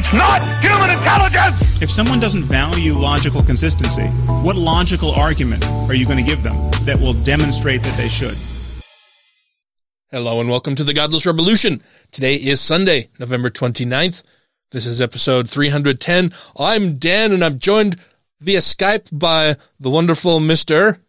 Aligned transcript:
It's 0.00 0.12
not 0.12 0.40
human 0.62 0.96
intelligence! 0.96 1.82
If 1.82 1.90
someone 1.90 2.20
doesn't 2.20 2.44
value 2.44 2.92
logical 2.92 3.42
consistency, 3.42 4.06
what 4.44 4.54
logical 4.54 5.10
argument 5.10 5.64
are 5.66 5.94
you 5.94 6.06
going 6.06 6.18
to 6.18 6.22
give 6.24 6.44
them 6.44 6.70
that 6.84 7.00
will 7.00 7.14
demonstrate 7.14 7.82
that 7.82 7.96
they 7.96 8.08
should? 8.08 8.36
Hello 10.12 10.40
and 10.40 10.48
welcome 10.48 10.76
to 10.76 10.84
the 10.84 10.94
Godless 10.94 11.26
Revolution. 11.26 11.82
Today 12.12 12.36
is 12.36 12.60
Sunday, 12.60 13.08
November 13.18 13.50
29th. 13.50 14.22
This 14.70 14.86
is 14.86 15.02
episode 15.02 15.50
310. 15.50 16.32
I'm 16.60 16.98
Dan 16.98 17.32
and 17.32 17.42
I'm 17.42 17.58
joined 17.58 17.96
via 18.38 18.60
Skype 18.60 19.08
by 19.10 19.56
the 19.80 19.90
wonderful 19.90 20.38
Mr. 20.38 21.00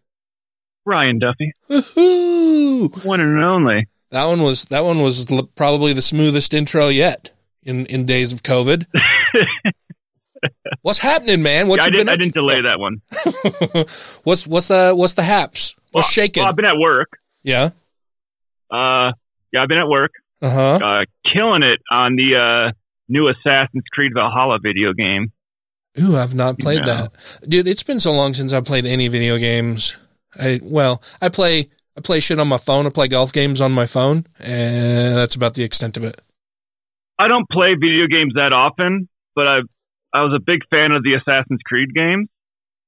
Ryan 0.83 1.19
Duffy, 1.19 1.53
Woohoo! 1.69 3.05
one 3.05 3.19
and 3.19 3.37
only. 3.37 3.87
That 4.09 4.25
one 4.25 4.41
was 4.41 4.65
that 4.65 4.83
one 4.83 5.03
was 5.03 5.31
l- 5.31 5.43
probably 5.43 5.93
the 5.93 6.01
smoothest 6.01 6.55
intro 6.55 6.87
yet 6.87 7.29
in 7.63 7.85
in 7.87 8.05
days 8.05 8.33
of 8.33 8.43
COVID. 8.43 8.85
What's 10.81 10.99
happening, 10.99 11.43
man? 11.43 11.67
What 11.67 11.77
Yeah, 11.81 11.83
I 11.83 11.87
you 11.87 11.91
didn't. 11.91 12.05
been 12.05 12.13
I 12.13 12.15
didn't 12.15 12.33
to? 12.33 12.39
delay 12.39 12.61
that 12.61 12.79
one. 12.79 13.01
what's 14.23 14.47
what's 14.47 14.71
uh 14.71 14.93
what's 14.93 15.13
the 15.13 15.23
haps? 15.23 15.75
What's 15.91 16.05
Well, 16.07 16.11
shaking? 16.11 16.41
Well, 16.41 16.49
I've 16.49 16.55
been 16.55 16.65
at 16.65 16.77
work. 16.77 17.09
yeah. 17.43 17.71
Uh, 18.71 19.11
yeah, 19.51 19.63
I've 19.63 19.67
been 19.67 19.79
at 19.79 19.87
work, 19.89 20.11
Uh 20.43 20.49
huh. 20.49 20.79
uh, 20.81 21.05
killing 21.33 21.63
it 21.63 21.79
on 21.91 22.15
the 22.15 22.35
uh, 22.69 22.71
new 23.09 23.27
Assassin's 23.27 23.83
Creed 23.91 24.11
Valhalla 24.13 24.59
video 24.61 24.93
game. 24.93 25.31
Ooh, 25.99 26.15
I've 26.15 26.35
not 26.35 26.59
played 26.59 26.85
that, 26.85 27.11
dude. 27.47 27.67
It's 27.67 27.81
been 27.81 27.99
so 27.99 28.13
long 28.13 28.35
since 28.35 28.53
I 28.53 28.61
played 28.61 28.85
any 28.85 29.07
video 29.07 29.37
games. 29.39 29.95
I 30.39 30.59
well, 30.63 31.01
I 31.19 31.29
play 31.29 31.69
I 31.97 32.01
play 32.01 32.19
shit 32.19 32.39
on 32.39 32.47
my 32.47 32.57
phone. 32.59 32.85
I 32.85 32.91
play 32.91 33.07
golf 33.07 33.33
games 33.33 33.59
on 33.59 33.71
my 33.71 33.87
phone, 33.87 34.27
and 34.39 35.17
that's 35.17 35.35
about 35.35 35.55
the 35.55 35.63
extent 35.63 35.97
of 35.97 36.03
it. 36.05 36.21
I 37.19 37.27
don't 37.27 37.47
play 37.49 37.75
video 37.75 38.07
games 38.07 38.33
that 38.35 38.53
often, 38.53 39.09
but 39.35 39.45
I 39.47 39.59
I 40.13 40.23
was 40.23 40.33
a 40.35 40.39
big 40.39 40.61
fan 40.71 40.91
of 40.93 41.03
the 41.03 41.13
Assassin's 41.15 41.59
Creed 41.65 41.93
games, 41.93 42.29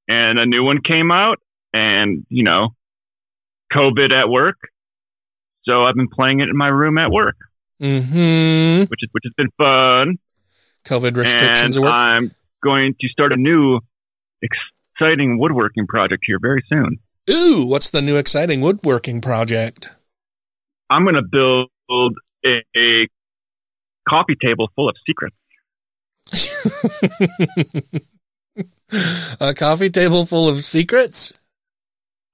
and 0.07 0.39
a 0.39 0.45
new 0.45 0.63
one 0.63 0.79
came 0.81 1.11
out, 1.11 1.37
and 1.73 2.25
you 2.29 2.43
know, 2.43 2.69
COVID 3.73 4.11
at 4.11 4.29
work, 4.29 4.57
so 5.63 5.83
I've 5.83 5.95
been 5.95 6.07
playing 6.07 6.39
it 6.39 6.49
in 6.49 6.57
my 6.57 6.67
room 6.69 6.97
at 6.97 7.11
work, 7.11 7.35
Mm-hmm. 7.81 8.83
which 8.89 9.03
is 9.03 9.09
which 9.11 9.23
has 9.25 9.33
been 9.35 9.49
fun. 9.57 10.17
COVID 10.85 11.15
restrictions 11.17 11.77
and. 11.77 11.85
I'm 11.85 12.31
going 12.63 12.95
to 12.99 13.07
start 13.09 13.33
a 13.33 13.37
new 13.37 13.79
exciting 14.41 15.37
woodworking 15.37 15.87
project 15.87 16.23
here 16.25 16.39
very 16.41 16.63
soon. 16.69 16.99
Ooh, 17.29 17.65
what's 17.67 17.89
the 17.89 18.02
new 18.02 18.17
exciting 18.17 18.61
woodworking 18.61 19.21
project? 19.21 19.93
I'm 20.89 21.03
going 21.03 21.15
to 21.15 21.21
build 21.21 21.69
a, 22.45 22.57
a 22.75 23.07
coffee 24.07 24.35
table 24.41 24.69
full 24.75 24.89
of 24.89 24.95
secrets. 25.05 25.35
a 29.39 29.53
coffee 29.53 29.89
table 29.89 30.25
full 30.25 30.49
of 30.49 30.63
secrets. 30.63 31.33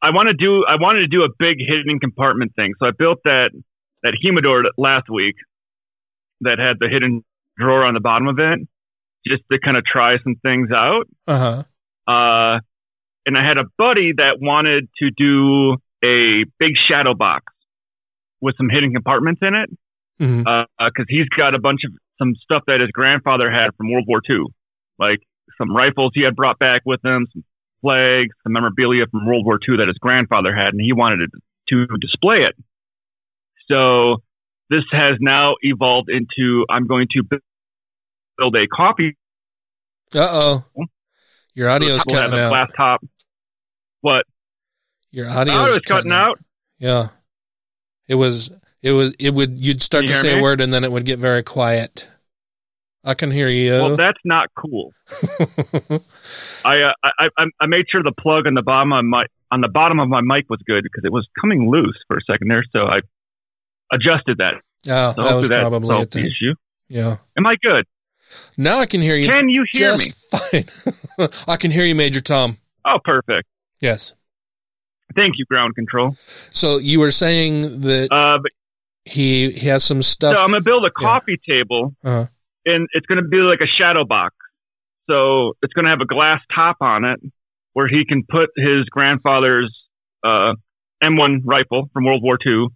I 0.01 0.11
want 0.11 0.27
to 0.27 0.33
do. 0.33 0.63
I 0.67 0.75
wanted 0.79 1.01
to 1.01 1.07
do 1.07 1.23
a 1.23 1.29
big 1.39 1.57
hidden 1.59 1.99
compartment 1.99 2.55
thing, 2.55 2.73
so 2.79 2.87
I 2.87 2.91
built 2.97 3.19
that 3.23 3.49
that 4.03 4.17
humidor 4.21 4.63
last 4.77 5.09
week 5.09 5.35
that 6.41 6.59
had 6.59 6.77
the 6.79 6.87
hidden 6.87 7.23
drawer 7.57 7.83
on 7.83 7.93
the 7.93 7.99
bottom 7.99 8.27
of 8.27 8.37
it, 8.37 8.59
just 9.25 9.43
to 9.51 9.59
kind 9.59 9.75
of 9.75 9.83
try 9.83 10.17
some 10.23 10.35
things 10.35 10.69
out. 10.71 11.07
Uh 11.25 11.63
huh. 12.07 12.11
Uh, 12.11 12.59
and 13.25 13.37
I 13.37 13.45
had 13.45 13.57
a 13.57 13.65
buddy 13.77 14.13
that 14.15 14.37
wanted 14.39 14.87
to 14.99 15.09
do 15.17 15.77
a 16.03 16.45
big 16.59 16.73
shadow 16.87 17.13
box 17.13 17.45
with 18.39 18.55
some 18.57 18.69
hidden 18.69 18.93
compartments 18.93 19.41
in 19.41 19.55
it. 19.55 19.69
Because 20.19 21.05
he's 21.07 21.27
got 21.29 21.53
a 21.55 21.59
bunch 21.59 21.81
of 21.85 21.91
some 22.19 22.33
stuff 22.43 22.63
that 22.67 22.79
his 22.81 22.89
grandfather 22.91 23.51
had 23.51 23.75
from 23.77 23.91
World 23.91 24.05
War 24.07 24.21
II, 24.29 24.45
like 24.99 25.19
some 25.57 25.75
rifles 25.75 26.11
he 26.15 26.23
had 26.23 26.35
brought 26.35 26.57
back 26.59 26.81
with 26.85 27.03
him, 27.05 27.27
some 27.33 27.43
flags, 27.81 28.29
some 28.43 28.53
memorabilia 28.53 29.05
from 29.11 29.25
World 29.27 29.45
War 29.45 29.59
II 29.67 29.77
that 29.77 29.87
his 29.87 29.97
grandfather 29.99 30.53
had, 30.55 30.73
and 30.73 30.81
he 30.81 30.93
wanted 30.93 31.29
to, 31.69 31.85
to 31.87 31.97
display 31.99 32.37
it. 32.37 32.55
So 33.69 34.17
this 34.69 34.83
has 34.91 35.17
now 35.19 35.55
evolved 35.61 36.09
into 36.09 36.65
I'm 36.69 36.87
going 36.87 37.07
to 37.11 37.23
build 38.37 38.55
a 38.55 38.67
coffee. 38.67 39.15
Uh 40.15 40.27
oh. 40.29 40.65
Your 41.53 41.69
audio's 41.69 42.03
will 42.05 42.13
cutting 42.15 42.39
out. 42.39 42.49
glass 42.49 42.71
top. 42.75 43.01
What? 44.01 44.25
Your 45.11 45.29
audio 45.29 45.53
Oh, 45.53 45.65
is 45.67 45.77
it's 45.77 45.87
cutting 45.87 46.11
out. 46.11 46.39
Yeah. 46.79 47.09
It 48.07 48.15
was. 48.15 48.51
It 48.87 48.91
was. 48.93 49.13
It 49.19 49.33
would. 49.33 49.63
You'd 49.63 49.81
start 49.81 50.05
Can 50.05 50.13
to 50.13 50.19
say 50.21 50.29
hear 50.29 50.39
a 50.39 50.41
word 50.41 50.61
and 50.61 50.71
then 50.71 50.83
it 50.83 50.91
would 50.91 51.05
get 51.05 51.19
very 51.19 51.43
quiet. 51.43 52.07
I 53.03 53.13
can 53.13 53.31
hear 53.31 53.47
you. 53.47 53.71
Well, 53.71 53.95
that's 53.97 54.19
not 54.23 54.49
cool. 54.57 54.93
I, 56.65 56.81
uh, 56.81 56.93
I 57.03 57.29
I 57.37 57.45
I 57.59 57.65
made 57.65 57.85
sure 57.91 58.01
the 58.03 58.13
plug 58.17 58.47
on 58.47 58.53
the 58.53 58.61
bottom 58.61 58.93
of 58.93 59.03
my 59.05 59.25
on 59.51 59.61
the 59.61 59.67
bottom 59.67 59.99
of 59.99 60.07
my 60.09 60.21
mic 60.21 60.49
was 60.49 60.59
good 60.65 60.83
because 60.83 61.03
it 61.03 61.11
was 61.11 61.27
coming 61.39 61.69
loose 61.69 61.97
for 62.07 62.17
a 62.17 62.21
second 62.21 62.49
there, 62.49 62.63
so 62.71 62.79
I 62.79 62.99
adjusted 63.91 64.37
that. 64.39 64.55
oh, 64.89 65.13
So 65.13 65.23
that 65.23 65.35
was 65.35 65.49
that 65.49 65.61
probably 65.61 66.05
the 66.05 66.19
issue. 66.19 66.53
Yeah. 66.87 67.17
Am 67.37 67.45
I 67.45 67.55
good? 67.61 67.85
Now 68.57 68.79
I 68.79 68.85
can 68.85 69.01
hear 69.01 69.15
you. 69.15 69.27
Can 69.27 69.49
you 69.49 69.65
hear 69.71 69.97
me? 69.97 70.09
fine. 70.31 71.29
I 71.47 71.57
can 71.57 71.71
hear 71.71 71.85
you, 71.85 71.95
Major 71.95 72.21
Tom. 72.21 72.57
Oh, 72.85 72.99
perfect. 73.03 73.47
Yes. 73.79 74.13
Thank 75.15 75.35
you, 75.37 75.45
ground 75.45 75.75
control. 75.75 76.15
So 76.49 76.77
you 76.77 76.99
were 76.99 77.11
saying 77.11 77.61
that 77.61 78.09
Uh, 78.11 78.39
but 78.41 78.51
he 79.07 79.51
he 79.51 79.67
has 79.67 79.83
some 79.83 80.01
stuff. 80.03 80.35
so 80.35 80.41
I'm 80.43 80.51
gonna 80.51 80.61
build 80.61 80.83
a 80.85 80.91
Yeah. 80.99 81.07
coffee 81.07 81.39
table, 81.47 81.95
Uh-huh. 82.03 82.25
and 82.65 82.87
it's 82.93 83.05
gonna 83.07 83.23
be 83.27 83.37
like 83.37 83.61
a 83.61 83.67
shadow 83.67 84.05
box. 84.05 84.35
So 85.09 85.53
it's 85.61 85.73
gonna 85.73 85.89
have 85.89 86.01
a 86.01 86.05
glass 86.05 86.41
top 86.53 86.77
on 86.81 87.05
it, 87.05 87.19
where 87.73 87.87
he 87.87 88.05
can 88.05 88.23
put 88.29 88.49
his 88.55 88.85
grandfather's 88.89 89.73
uh, 90.23 90.53
M1 91.01 91.41
rifle 91.45 91.89
from 91.93 92.03
World 92.05 92.23
War 92.23 92.37
II 92.45 92.67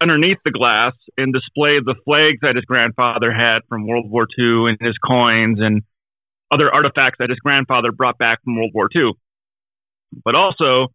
underneath 0.00 0.38
the 0.44 0.50
glass 0.52 0.92
and 1.16 1.32
display 1.32 1.80
the 1.80 1.94
flags 2.04 2.38
that 2.42 2.54
his 2.54 2.64
grandfather 2.64 3.32
had 3.32 3.60
from 3.68 3.86
World 3.86 4.08
War 4.08 4.26
II 4.38 4.68
and 4.70 4.78
his 4.80 4.96
coins 4.98 5.58
and 5.60 5.82
other 6.52 6.72
artifacts 6.72 7.16
that 7.18 7.30
his 7.30 7.38
grandfather 7.40 7.90
brought 7.90 8.16
back 8.18 8.42
from 8.44 8.54
World 8.56 8.70
War 8.74 8.88
II. 8.94 9.10
But 10.24 10.34
also, 10.36 10.88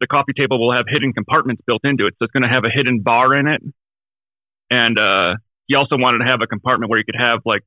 the 0.00 0.06
coffee 0.06 0.32
table 0.36 0.58
will 0.60 0.74
have 0.74 0.86
hidden 0.88 1.12
compartments 1.12 1.62
built 1.66 1.82
into 1.84 2.06
it. 2.06 2.14
So 2.18 2.24
it's 2.24 2.32
going 2.32 2.42
to 2.42 2.48
have 2.48 2.64
a 2.64 2.70
hidden 2.70 3.00
bar 3.00 3.34
in 3.34 3.46
it. 3.46 3.62
And 4.70 4.98
uh, 4.98 5.36
he 5.66 5.74
also 5.76 5.96
wanted 5.96 6.18
to 6.18 6.24
have 6.24 6.40
a 6.42 6.46
compartment 6.46 6.90
where 6.90 6.98
you 6.98 7.04
could 7.04 7.18
have 7.18 7.40
like 7.44 7.62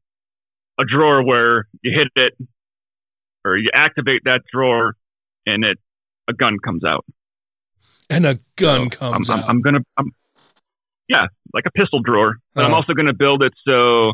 a 0.79 0.83
drawer 0.85 1.23
where 1.23 1.67
you 1.81 1.91
hit 1.97 2.09
it 2.15 2.33
or 3.45 3.57
you 3.57 3.71
activate 3.73 4.23
that 4.25 4.41
drawer 4.51 4.95
and 5.45 5.63
it 5.63 5.77
a 6.27 6.33
gun 6.33 6.57
comes 6.63 6.83
out. 6.83 7.05
and 8.09 8.25
a 8.25 8.35
gun 8.57 8.91
So 8.91 8.99
comes 8.99 9.29
I'm, 9.29 9.39
out. 9.39 9.43
I'm, 9.45 9.49
I'm 9.49 9.61
gonna, 9.61 9.79
I'm, 9.97 10.11
yeah, 11.07 11.27
like 11.53 11.63
a 11.65 11.71
pistol 11.71 12.01
drawer. 12.01 12.35
But 12.53 12.65
I'm 12.65 12.71
Uh-huh. 12.71 12.77
also 12.77 12.93
gonna 12.93 13.13
build 13.13 13.41
it 13.43 13.53
so 13.65 14.13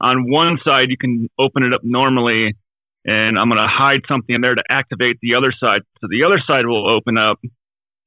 on 0.00 0.28
one 0.30 0.58
side 0.64 0.90
you 0.90 0.96
can 0.98 1.28
open 1.38 1.62
it 1.62 1.72
up 1.72 1.82
normally, 1.84 2.54
and 3.04 3.38
I'm 3.38 3.48
gonna 3.48 3.68
hide 3.68 4.02
something 4.08 4.34
in 4.34 4.40
there 4.40 4.54
to 4.54 4.62
activate 4.70 5.18
the 5.20 5.34
other 5.34 5.52
side. 5.58 5.82
So 6.00 6.08
the 6.10 6.24
other 6.24 6.40
side 6.46 6.66
will 6.66 6.88
open 6.88 7.18
up, 7.18 7.38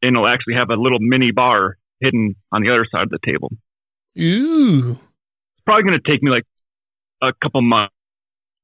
and 0.01 0.15
it'll 0.15 0.27
actually 0.27 0.55
have 0.55 0.69
a 0.69 0.75
little 0.75 0.99
mini 0.99 1.31
bar 1.31 1.77
hidden 2.01 2.35
on 2.51 2.61
the 2.61 2.69
other 2.69 2.85
side 2.91 3.03
of 3.03 3.09
the 3.09 3.19
table. 3.25 3.51
Ooh. 4.19 4.91
It's 4.91 5.63
probably 5.65 5.83
gonna 5.83 5.99
take 6.05 6.21
me 6.23 6.31
like 6.31 6.43
a 7.21 7.33
couple 7.41 7.61
months 7.61 7.93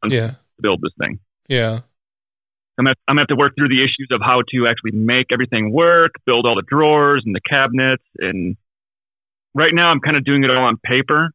Yeah. 0.10 0.28
to 0.30 0.62
build 0.62 0.81
this 0.81 0.94
thing. 1.00 1.19
Yeah. 1.48 1.80
I'm 2.77 2.88
I'm 2.88 2.95
gonna 3.10 3.22
have 3.22 3.27
to 3.27 3.36
work 3.36 3.54
through 3.56 3.69
the 3.69 3.84
issues 3.84 4.07
of 4.12 4.22
how 4.24 4.42
to 4.51 4.68
actually 4.68 4.98
make 4.98 5.27
everything 5.31 5.72
work, 5.72 6.12
build 6.25 6.45
all 6.45 6.56
the 6.56 6.63
drawers 6.68 7.24
and 7.25 7.36
the 7.36 7.42
cabinets, 7.42 8.04
and 8.18 8.56
right 9.54 9.74
now 9.74 9.92
I'm 9.92 10.00
kind 10.00 10.18
of 10.18 10.24
doing 10.24 10.44
it 10.44 10.50
all 10.50 10.63
on 10.63 10.77
paper, 10.77 11.31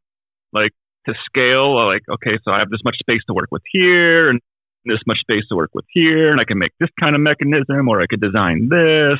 like 0.53 0.73
to 1.07 1.15
scale. 1.27 1.87
Like, 1.87 2.03
okay, 2.11 2.39
so 2.43 2.51
I 2.51 2.59
have 2.61 2.71
this 2.71 2.81
much 2.85 2.97
space 2.99 3.21
to 3.29 3.35
work 3.35 3.49
with 3.53 3.63
here, 3.71 4.29
and 4.29 4.41
this 4.87 5.01
much 5.07 5.19
space 5.21 5.45
to 5.49 5.57
work 5.57 5.71
with 5.75 5.85
here, 5.91 6.31
and 6.33 6.41
I 6.41 6.45
can 6.45 6.59
make 6.59 6.73
this 6.81 6.91
kind 6.99 7.15
of 7.15 7.21
mechanism, 7.21 7.89
or 7.89 8.01
I 8.01 8.07
could 8.07 8.21
design 8.21 8.69
this. 8.71 9.19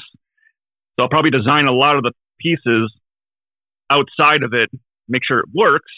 So 0.97 1.03
I'll 1.03 1.09
probably 1.09 1.31
design 1.31 1.67
a 1.67 1.73
lot 1.73 1.97
of 1.97 2.03
the 2.03 2.13
pieces 2.41 2.93
outside 3.91 4.43
of 4.43 4.53
it, 4.55 4.71
make 5.09 5.23
sure 5.27 5.41
it 5.41 5.47
works, 5.55 5.91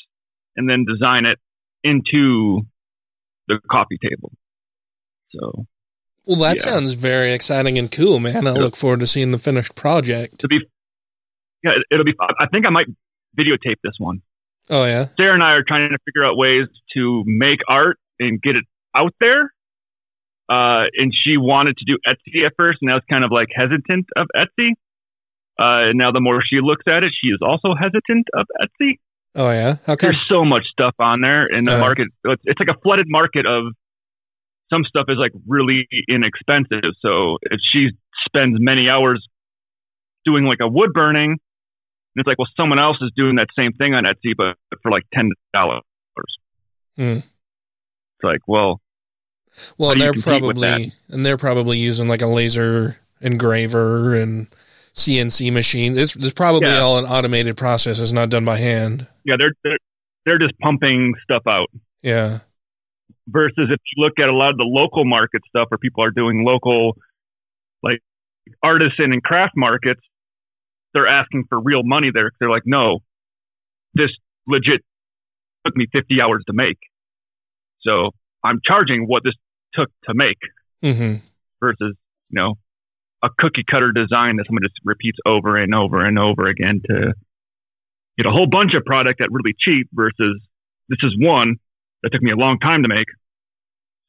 and 0.56 0.68
then 0.68 0.84
design 0.84 1.24
it 1.26 1.38
into 1.84 2.62
the 3.46 3.58
coffee 3.70 3.98
table. 4.02 4.32
So 5.30 5.66
Well, 6.26 6.36
that 6.40 6.56
Yeah. 6.56 6.72
sounds 6.72 6.92
very 6.92 7.32
exciting 7.32 7.78
and 7.78 7.90
cool, 7.90 8.18
man. 8.20 8.46
I 8.46 8.50
look 8.52 8.76
forward 8.76 9.00
to 9.00 9.06
seeing 9.06 9.30
the 9.30 9.38
finished 9.38 9.74
project. 9.74 10.38
to 10.40 10.48
be, 10.48 10.58
yeah, 11.64 11.70
it- 11.70 11.84
it'll 11.90 12.04
be. 12.04 12.14
I 12.20 12.46
think 12.48 12.66
I 12.66 12.70
might 12.70 12.86
videotape 13.38 13.76
this 13.82 13.94
one. 13.98 14.20
Oh 14.68 14.84
yeah. 14.84 15.04
Sarah 15.16 15.32
and 15.32 15.42
I 15.42 15.52
are 15.52 15.62
trying 15.62 15.88
to 15.90 15.98
figure 16.04 16.24
out 16.26 16.36
ways 16.36 16.66
to 16.94 17.24
make 17.26 17.60
art 17.66 17.98
and 18.20 18.42
get 18.42 18.56
it 18.56 18.64
out 18.94 19.14
there. 19.20 19.54
Uh, 20.48 20.88
and 20.96 21.12
she 21.12 21.36
wanted 21.36 21.76
to 21.76 21.84
do 21.84 21.98
Etsy 22.06 22.46
at 22.46 22.52
first, 22.56 22.78
and 22.80 22.90
I 22.90 22.94
was 22.94 23.02
kind 23.10 23.24
of 23.24 23.30
like 23.30 23.48
hesitant 23.54 24.06
of 24.16 24.28
Etsy. 24.34 24.70
Uh, 25.60 25.90
and 25.90 25.98
now 25.98 26.12
the 26.12 26.20
more 26.20 26.40
she 26.42 26.60
looks 26.62 26.84
at 26.86 27.02
it, 27.02 27.12
she 27.20 27.28
is 27.28 27.40
also 27.42 27.74
hesitant 27.74 28.28
of 28.34 28.46
Etsy. 28.62 28.98
Oh 29.34 29.50
yeah. 29.50 29.76
Come? 29.84 29.96
There's 30.00 30.24
so 30.28 30.44
much 30.44 30.62
stuff 30.72 30.94
on 30.98 31.20
there 31.20 31.46
in 31.46 31.64
the 31.64 31.76
Uh. 31.76 31.80
market. 31.80 32.08
It's, 32.24 32.42
it's 32.46 32.58
like 32.60 32.74
a 32.74 32.80
flooded 32.80 33.06
market 33.08 33.44
of 33.46 33.72
some 34.72 34.84
stuff 34.84 35.06
is 35.08 35.16
like 35.18 35.32
really 35.46 35.86
inexpensive. 36.08 36.84
So 37.00 37.38
if 37.42 37.60
she 37.72 37.88
spends 38.26 38.56
many 38.60 38.88
hours 38.88 39.26
doing 40.24 40.44
like 40.44 40.58
a 40.60 40.68
wood 40.68 40.92
burning, 40.92 41.30
and 41.32 42.16
it's 42.16 42.26
like, 42.26 42.38
well, 42.38 42.48
someone 42.56 42.78
else 42.78 42.96
is 43.00 43.10
doing 43.16 43.36
that 43.36 43.48
same 43.56 43.72
thing 43.72 43.94
on 43.94 44.04
Etsy, 44.04 44.32
but 44.36 44.56
for 44.82 44.90
like 44.90 45.04
ten 45.12 45.30
dollars. 45.52 45.82
Hmm. 46.96 47.18
It's 47.20 48.24
like, 48.24 48.40
well, 48.46 48.80
Well, 49.76 49.90
How 49.90 49.94
do 49.94 50.04
you 50.04 50.12
they're 50.12 50.22
probably 50.22 50.92
and 51.08 51.24
they're 51.26 51.36
probably 51.36 51.78
using 51.78 52.08
like 52.08 52.22
a 52.22 52.26
laser 52.26 52.96
engraver 53.20 54.14
and 54.14 54.46
CNC 54.94 55.52
machine. 55.52 55.96
It's, 55.96 56.14
it's 56.16 56.32
probably 56.32 56.68
Yeah. 56.68 56.78
all 56.80 56.98
an 56.98 57.04
automated 57.04 57.56
process. 57.56 57.98
It's 58.00 58.12
not 58.12 58.30
done 58.30 58.44
by 58.44 58.56
hand. 58.58 59.06
yeah, 59.24 59.34
they're 59.38 59.52
they're 59.64 59.78
they're 60.26 60.38
just 60.38 60.58
pumping 60.60 61.14
stuff 61.22 61.42
out. 61.48 61.68
Yeah. 62.02 62.38
versus 63.28 63.68
if 63.70 63.80
you 63.96 64.02
look 64.04 64.14
at 64.18 64.28
a 64.28 64.32
lot 64.34 64.50
of 64.50 64.56
the 64.56 64.64
local 64.64 65.04
market 65.04 65.42
stuff 65.48 65.66
where 65.70 65.78
people 65.78 66.02
are 66.04 66.10
doing 66.10 66.44
local 66.44 66.96
like 67.82 67.98
artisan 68.62 69.12
and 69.12 69.22
craft 69.22 69.52
markets 69.56 70.00
they're 70.94 71.06
asking 71.08 71.44
for 71.48 71.60
real 71.60 71.82
money 71.84 72.10
there 72.14 72.30
they're 72.40 72.48
like 72.50 72.62
no 72.64 73.00
this 73.94 74.10
legit 74.46 74.80
took 75.66 75.76
me 75.76 75.86
50 75.92 76.20
hours 76.22 76.42
to 76.46 76.52
make 76.54 76.78
so 77.82 78.10
i'm 78.44 78.60
charging 78.64 79.04
what 79.06 79.22
this 79.24 79.34
took 79.74 79.88
to 80.04 80.14
make 80.14 80.38
hmm 80.82 81.16
versus 81.60 81.94
you 82.30 82.40
know 82.40 82.54
a 83.22 83.28
cookie 83.38 83.64
cutter 83.68 83.92
design 83.92 84.36
that 84.36 84.44
someone 84.46 84.62
just 84.62 84.78
repeats 84.84 85.18
over 85.26 85.56
and 85.56 85.74
over 85.74 86.04
and 86.04 86.18
over 86.18 86.46
again 86.46 86.80
to 86.86 87.14
get 88.16 88.26
a 88.26 88.30
whole 88.30 88.46
bunch 88.50 88.72
of 88.74 88.84
product 88.84 89.20
at 89.20 89.28
really 89.30 89.54
cheap 89.58 89.88
versus 89.92 90.40
this 90.88 90.98
is 91.02 91.14
one 91.18 91.56
that 92.02 92.10
took 92.12 92.22
me 92.22 92.30
a 92.30 92.36
long 92.36 92.58
time 92.58 92.82
to 92.82 92.88
make. 92.88 93.06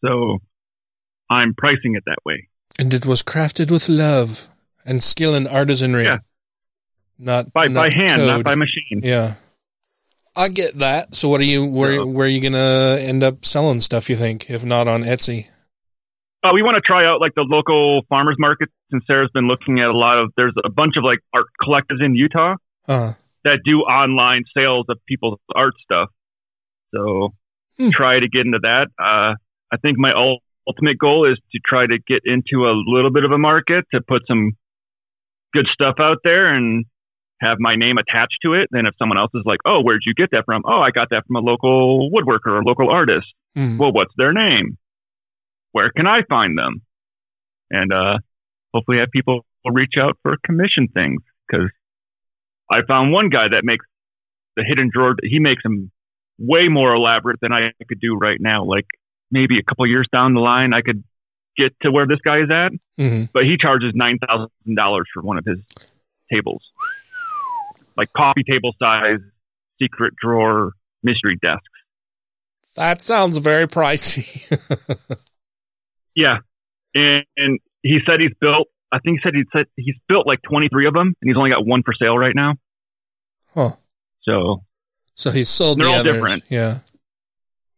So 0.03 0.39
I'm 1.29 1.53
pricing 1.55 1.95
it 1.95 2.03
that 2.05 2.17
way. 2.25 2.49
And 2.77 2.93
it 2.93 3.05
was 3.05 3.23
crafted 3.23 3.71
with 3.71 3.89
love 3.89 4.47
and 4.85 5.03
skill 5.03 5.35
and 5.35 5.47
artisanry. 5.47 6.05
Yeah. 6.05 6.19
Not 7.17 7.51
By 7.51 7.67
not 7.67 7.89
by 7.89 7.95
hand, 7.95 8.25
not 8.25 8.43
by 8.43 8.55
machine. 8.55 9.01
Yeah. 9.03 9.35
I 10.39 10.47
get 10.47 10.75
that. 10.79 11.15
So 11.15 11.27
what 11.27 11.41
are 11.41 11.45
you 11.45 11.65
where 11.65 11.95
Yeah. 11.95 12.03
where 12.03 12.25
are 12.25 12.29
you 12.29 12.41
gonna 12.41 12.97
end 13.01 13.23
up 13.23 13.43
selling 13.43 13.81
stuff 13.81 14.09
you 14.09 14.15
think, 14.15 14.49
if 14.49 14.63
not 14.63 14.87
on 14.87 15.03
Etsy? 15.03 15.47
Uh, 16.41 16.51
we 16.53 16.61
want 16.63 16.75
to 16.75 16.81
try 16.81 17.05
out 17.05 17.19
like 17.19 17.33
the 17.35 17.41
local 17.43 18.01
farmers 18.07 18.37
markets 18.39 18.71
and 18.91 19.01
Sarah's 19.05 19.29
been 19.33 19.47
looking 19.47 19.81
at 19.81 19.87
a 19.89 19.97
lot 19.97 20.17
of 20.17 20.31
there's 20.37 20.53
a 20.63 20.69
bunch 20.69 20.95
of 20.95 21.03
like 21.03 21.19
art 21.33 21.47
collectives 21.61 22.01
in 22.03 22.15
Utah 22.15 22.55
Uh 22.87 23.11
that 23.43 23.59
do 23.65 23.81
online 23.81 24.43
sales 24.55 24.85
of 24.87 24.97
people's 25.07 25.39
art 25.53 25.73
stuff. 25.83 26.09
So 26.95 27.33
Hmm. 27.77 27.89
try 27.91 28.19
to 28.19 28.27
get 28.29 28.45
into 28.45 28.59
that. 28.63 28.87
Uh, 28.97 29.35
I 29.71 29.77
think 29.81 29.97
my 29.97 30.11
ul- 30.13 30.39
ultimate 30.67 30.97
goal 30.97 31.29
is 31.29 31.37
to 31.51 31.59
try 31.65 31.85
to 31.85 31.97
get 32.07 32.21
into 32.25 32.67
a 32.67 32.73
little 32.87 33.11
bit 33.11 33.23
of 33.25 33.31
a 33.31 33.37
market 33.37 33.83
to 33.93 33.99
put 34.07 34.21
some 34.27 34.51
good 35.53 35.65
stuff 35.73 35.95
out 35.99 36.17
there 36.23 36.53
and 36.53 36.85
have 37.41 37.57
my 37.59 37.75
name 37.75 37.97
attached 37.97 38.37
to 38.43 38.53
it. 38.53 38.67
Then 38.71 38.85
if 38.85 38.93
someone 38.97 39.17
else 39.17 39.31
is 39.33 39.43
like, 39.45 39.59
"Oh, 39.65 39.81
where'd 39.81 40.01
you 40.05 40.13
get 40.13 40.31
that 40.31 40.45
from?" 40.45 40.63
"Oh, 40.65 40.81
I 40.81 40.91
got 40.91 41.09
that 41.11 41.25
from 41.27 41.35
a 41.37 41.39
local 41.39 42.09
woodworker 42.11 42.59
or 42.59 42.63
local 42.63 42.89
artist." 42.89 43.27
hmm. 43.55 43.77
Well, 43.77 43.91
what's 43.91 44.13
their 44.17 44.33
name? 44.33 44.77
Where 45.71 45.91
can 45.91 46.07
I 46.07 46.23
find 46.27 46.57
them? 46.57 46.81
And 47.69 47.93
uh, 47.93 48.17
hopefully 48.73 48.97
have 48.97 49.11
people 49.11 49.45
reach 49.69 49.93
out 49.99 50.17
for 50.23 50.35
commission 50.43 50.87
things 50.87 51.21
because 51.47 51.69
I 52.71 52.79
found 52.87 53.11
one 53.11 53.29
guy 53.29 53.47
that 53.51 53.63
makes 53.63 53.85
the 54.55 54.63
hidden 54.63 54.89
drawer. 54.91 55.15
He 55.23 55.39
makes 55.39 55.63
them 55.63 55.91
way 56.37 56.67
more 56.69 56.93
elaborate 56.95 57.39
than 57.41 57.51
I 57.51 57.71
could 57.87 57.99
do 57.99 58.15
right 58.15 58.39
now. 58.39 58.63
Like 58.63 58.85
maybe 59.31 59.59
a 59.59 59.63
couple 59.63 59.85
years 59.85 60.07
down 60.11 60.33
the 60.33 60.39
line, 60.39 60.73
I 60.73 60.81
could 60.81 61.03
get 61.57 61.73
to 61.81 61.91
where 61.91 62.07
this 62.07 62.19
guy 62.23 62.39
is 62.39 62.49
at, 62.49 62.71
hmm 62.97 63.23
but 63.33 63.43
he 63.43 63.57
charges 63.59 63.91
nine 63.93 64.17
thousand 64.25 64.75
dollars 64.75 65.07
for 65.13 65.21
one 65.21 65.37
of 65.37 65.45
his 65.45 65.59
tables, 66.31 66.63
like 67.99 68.09
coffee 68.15 68.43
table 68.49 68.71
size, 68.81 69.19
secret 69.81 70.13
drawer, 70.21 70.71
mystery 71.03 71.37
desk. 71.41 71.61
That 72.75 73.01
sounds 73.01 73.37
very 73.39 73.67
pricey. 73.67 74.57
Yeah, 76.15 76.37
and, 76.93 77.23
and 77.37 77.59
he 77.81 77.99
said 78.05 78.19
he's 78.19 78.35
built. 78.41 78.67
I 78.91 78.99
think 78.99 79.19
he 79.19 79.21
said 79.23 79.33
he 79.35 79.43
said 79.53 79.65
he's 79.77 79.95
built 80.09 80.27
like 80.27 80.39
23 80.41 80.87
of 80.87 80.93
them, 80.93 81.13
and 81.21 81.29
he's 81.29 81.37
only 81.37 81.51
got 81.51 81.65
one 81.65 81.81
for 81.83 81.93
sale 81.93 82.17
right 82.17 82.35
now. 82.35 82.55
huh. 83.53 83.69
So 84.23 84.63
So 85.15 85.31
he's 85.31 85.47
sold 85.49 85.77
They're 85.77 85.85
the 85.85 85.91
all 85.93 85.99
others. 85.99 86.13
different. 86.13 86.43
Yeah. 86.49 86.79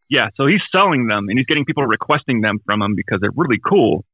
yeah, 0.08 0.28
so 0.36 0.46
he's 0.46 0.62
selling 0.72 1.06
them, 1.06 1.28
and 1.28 1.38
he's 1.38 1.46
getting 1.46 1.64
people 1.64 1.84
requesting 1.86 2.40
them 2.40 2.58
from 2.64 2.82
him 2.82 2.94
because 2.96 3.18
they're 3.20 3.30
really 3.36 3.60
cool. 3.64 4.04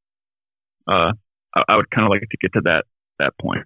Uh, 0.86 1.12
I, 1.54 1.62
I 1.68 1.76
would 1.76 1.90
kind 1.90 2.04
of 2.04 2.10
like 2.10 2.20
to 2.22 2.36
get 2.40 2.52
to 2.54 2.60
that 2.64 2.84
that 3.18 3.32
point. 3.40 3.64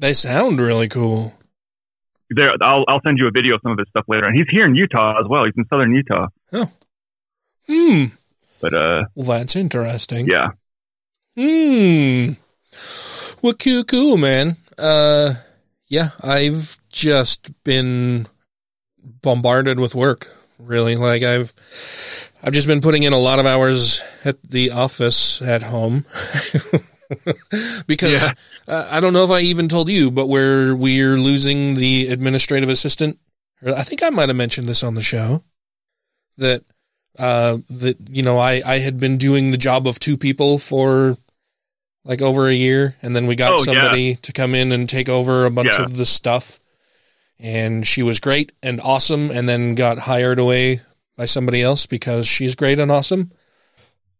They 0.00 0.12
sound 0.14 0.58
really 0.60 0.88
cool. 0.88 1.34
There, 2.30 2.50
I'll 2.62 2.84
I'll 2.88 3.00
send 3.04 3.18
you 3.18 3.26
a 3.26 3.30
video 3.30 3.54
of 3.56 3.60
some 3.62 3.72
of 3.72 3.78
his 3.78 3.88
stuff 3.90 4.06
later. 4.08 4.26
And 4.26 4.36
he's 4.36 4.46
here 4.50 4.64
in 4.64 4.74
Utah 4.74 5.20
as 5.20 5.26
well. 5.28 5.44
He's 5.44 5.54
in 5.56 5.66
southern 5.68 5.92
Utah, 5.92 6.28
Oh, 6.52 6.72
Hmm. 7.66 8.04
but 8.62 8.72
uh, 8.72 9.04
Well, 9.14 9.38
that's 9.38 9.56
interesting. 9.56 10.26
yeah, 10.26 10.48
Hmm. 11.36 12.32
Well, 13.42 13.54
cool, 13.54 13.84
cool, 13.84 14.16
man. 14.16 14.56
Uh, 14.78 15.34
yeah, 15.88 16.10
I've 16.24 16.78
just 16.90 17.50
been 17.64 18.26
bombarded 19.22 19.78
with 19.80 19.94
work. 19.94 20.30
Really, 20.58 20.94
like 20.96 21.22
I've, 21.22 21.52
I've 22.42 22.52
just 22.52 22.66
been 22.66 22.80
putting 22.80 23.02
in 23.02 23.12
a 23.12 23.18
lot 23.18 23.38
of 23.38 23.46
hours 23.46 24.02
at 24.24 24.42
the 24.42 24.70
office 24.70 25.40
at 25.42 25.62
home. 25.64 26.04
because 27.86 28.22
Yeah. 28.22 28.32
uh, 28.68 28.88
I 28.90 29.00
don't 29.00 29.12
know 29.12 29.24
if 29.24 29.30
I 29.30 29.40
even 29.40 29.68
told 29.68 29.88
you, 29.88 30.10
but 30.10 30.26
we're 30.28 30.74
we're 30.74 31.16
losing 31.16 31.74
the 31.74 32.08
administrative 32.08 32.68
assistant. 32.68 33.18
I 33.64 33.82
think 33.82 34.02
I 34.02 34.10
might 34.10 34.28
have 34.28 34.36
mentioned 34.36 34.68
this 34.68 34.82
on 34.82 34.94
the 34.94 35.02
show 35.02 35.42
that 36.38 36.62
uh 37.18 37.58
that 37.68 37.96
you 38.08 38.22
know 38.22 38.38
I 38.38 38.62
I 38.64 38.78
had 38.78 38.98
been 38.98 39.18
doing 39.18 39.50
the 39.50 39.56
job 39.58 39.86
of 39.86 39.98
two 39.98 40.16
people 40.16 40.58
for 40.58 41.16
like 42.04 42.22
over 42.22 42.46
a 42.48 42.54
year 42.54 42.96
and 43.02 43.14
then 43.14 43.26
we 43.26 43.36
got 43.36 43.52
Oh, 43.54 43.58
yeah. 43.58 43.64
somebody 43.64 44.14
to 44.16 44.32
come 44.32 44.54
in 44.54 44.72
and 44.72 44.88
take 44.88 45.08
over 45.08 45.44
a 45.44 45.50
bunch 45.50 45.74
Yeah. 45.78 45.84
of 45.84 45.96
the 45.96 46.06
stuff 46.06 46.58
and 47.38 47.86
she 47.86 48.02
was 48.02 48.20
great 48.20 48.52
and 48.62 48.80
awesome 48.80 49.30
and 49.30 49.48
then 49.48 49.74
got 49.74 49.98
hired 49.98 50.38
away 50.38 50.80
by 51.16 51.26
somebody 51.26 51.60
else 51.62 51.84
because 51.84 52.26
she's 52.26 52.54
great 52.54 52.78
and 52.78 52.90
awesome 52.90 53.32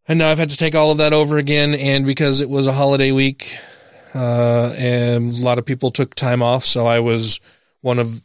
and 0.07 0.19
now 0.19 0.29
I've 0.29 0.39
had 0.39 0.49
to 0.49 0.57
take 0.57 0.75
all 0.75 0.91
of 0.91 0.97
that 0.99 1.13
over 1.13 1.37
again 1.37 1.73
and 1.75 2.05
because 2.05 2.41
it 2.41 2.49
was 2.49 2.67
a 2.67 2.73
holiday 2.73 3.11
week 3.11 3.57
uh 4.13 4.73
and 4.77 5.33
a 5.33 5.37
lot 5.37 5.59
of 5.59 5.65
people 5.65 5.91
took 5.91 6.15
time 6.15 6.43
off 6.43 6.65
so 6.65 6.85
I 6.85 6.99
was 6.99 7.39
one 7.81 7.99
of 7.99 8.21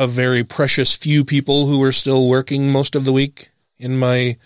a 0.00 0.06
very 0.06 0.42
precious 0.42 0.96
few 0.96 1.26
people 1.26 1.66
who 1.66 1.78
were 1.78 1.92
still 1.92 2.26
working 2.26 2.72
most 2.72 2.96
of 2.96 3.04
the 3.04 3.12
week 3.12 3.50
in 3.78 3.98
my 3.98 4.38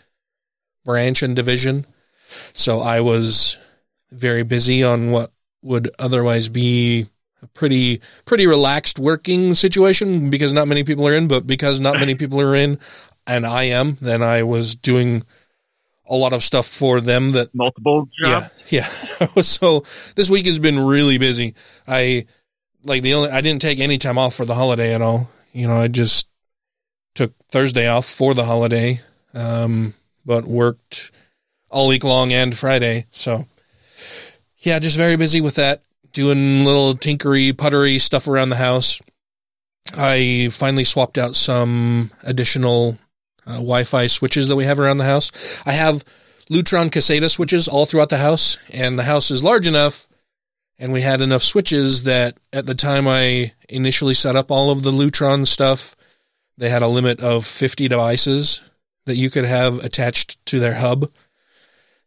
branch 0.84 1.22
and 1.22 1.36
division. 1.36 1.86
So 2.52 2.80
I 2.80 3.00
was 3.00 3.56
very 4.10 4.42
busy 4.42 4.82
on 4.82 5.12
what 5.12 5.30
would 5.62 5.90
otherwise 5.96 6.48
be 6.48 7.06
a 7.40 7.46
pretty 7.46 8.00
pretty 8.24 8.48
relaxed 8.48 8.98
working 8.98 9.54
situation 9.54 10.28
because 10.28 10.52
not 10.52 10.66
many 10.66 10.82
people 10.82 11.06
are 11.06 11.14
in, 11.14 11.28
but 11.28 11.46
because 11.46 11.78
not 11.78 12.00
many 12.00 12.16
people 12.16 12.40
are 12.40 12.56
in 12.56 12.80
and 13.24 13.46
I 13.46 13.64
am, 13.64 13.96
then 14.00 14.24
I 14.24 14.42
was 14.42 14.74
doing 14.74 15.22
a 16.06 16.14
lot 16.14 16.32
of 16.32 16.42
stuff 16.42 16.66
for 16.66 17.00
them 17.00 17.32
that 17.32 17.54
multiple 17.54 18.08
jobs. 18.12 18.52
yeah, 18.68 18.80
yeah. 18.80 19.26
so 19.42 19.84
this 20.16 20.30
week 20.30 20.46
has 20.46 20.58
been 20.58 20.78
really 20.78 21.18
busy. 21.18 21.54
I 21.88 22.26
like 22.82 23.02
the 23.02 23.14
only 23.14 23.30
I 23.30 23.40
didn't 23.40 23.62
take 23.62 23.80
any 23.80 23.98
time 23.98 24.18
off 24.18 24.34
for 24.34 24.44
the 24.44 24.54
holiday 24.54 24.94
at 24.94 25.02
all. 25.02 25.28
You 25.52 25.68
know, 25.68 25.76
I 25.76 25.88
just 25.88 26.28
took 27.14 27.32
Thursday 27.50 27.88
off 27.88 28.06
for 28.06 28.34
the 28.34 28.44
holiday, 28.44 29.00
um, 29.34 29.94
but 30.26 30.44
worked 30.44 31.10
all 31.70 31.88
week 31.88 32.04
long 32.04 32.32
and 32.32 32.56
Friday. 32.56 33.06
So 33.10 33.46
yeah, 34.58 34.78
just 34.78 34.96
very 34.96 35.16
busy 35.16 35.40
with 35.40 35.54
that, 35.56 35.82
doing 36.12 36.64
little 36.64 36.94
tinkery, 36.94 37.56
puttery 37.56 37.98
stuff 37.98 38.28
around 38.28 38.48
the 38.50 38.56
house. 38.56 39.00
I 39.96 40.48
finally 40.50 40.84
swapped 40.84 41.18
out 41.18 41.36
some 41.36 42.10
additional 42.22 42.98
uh, 43.46 43.54
Wi-Fi 43.54 44.06
switches 44.06 44.48
that 44.48 44.56
we 44.56 44.64
have 44.64 44.80
around 44.80 44.98
the 44.98 45.04
house. 45.04 45.62
I 45.66 45.72
have 45.72 46.04
Lutron 46.50 46.90
Caseta 46.90 47.30
switches 47.30 47.68
all 47.68 47.86
throughout 47.86 48.10
the 48.10 48.18
house, 48.18 48.58
and 48.72 48.98
the 48.98 49.04
house 49.04 49.30
is 49.30 49.42
large 49.42 49.66
enough, 49.66 50.06
and 50.78 50.92
we 50.92 51.00
had 51.00 51.20
enough 51.20 51.42
switches 51.42 52.02
that 52.04 52.38
at 52.52 52.66
the 52.66 52.74
time 52.74 53.06
I 53.08 53.52
initially 53.68 54.14
set 54.14 54.36
up 54.36 54.50
all 54.50 54.70
of 54.70 54.82
the 54.82 54.90
Lutron 54.90 55.46
stuff, 55.46 55.96
they 56.56 56.70
had 56.70 56.82
a 56.82 56.88
limit 56.88 57.20
of 57.20 57.46
50 57.46 57.88
devices 57.88 58.62
that 59.06 59.16
you 59.16 59.30
could 59.30 59.44
have 59.44 59.84
attached 59.84 60.44
to 60.46 60.58
their 60.58 60.74
hub. 60.74 61.10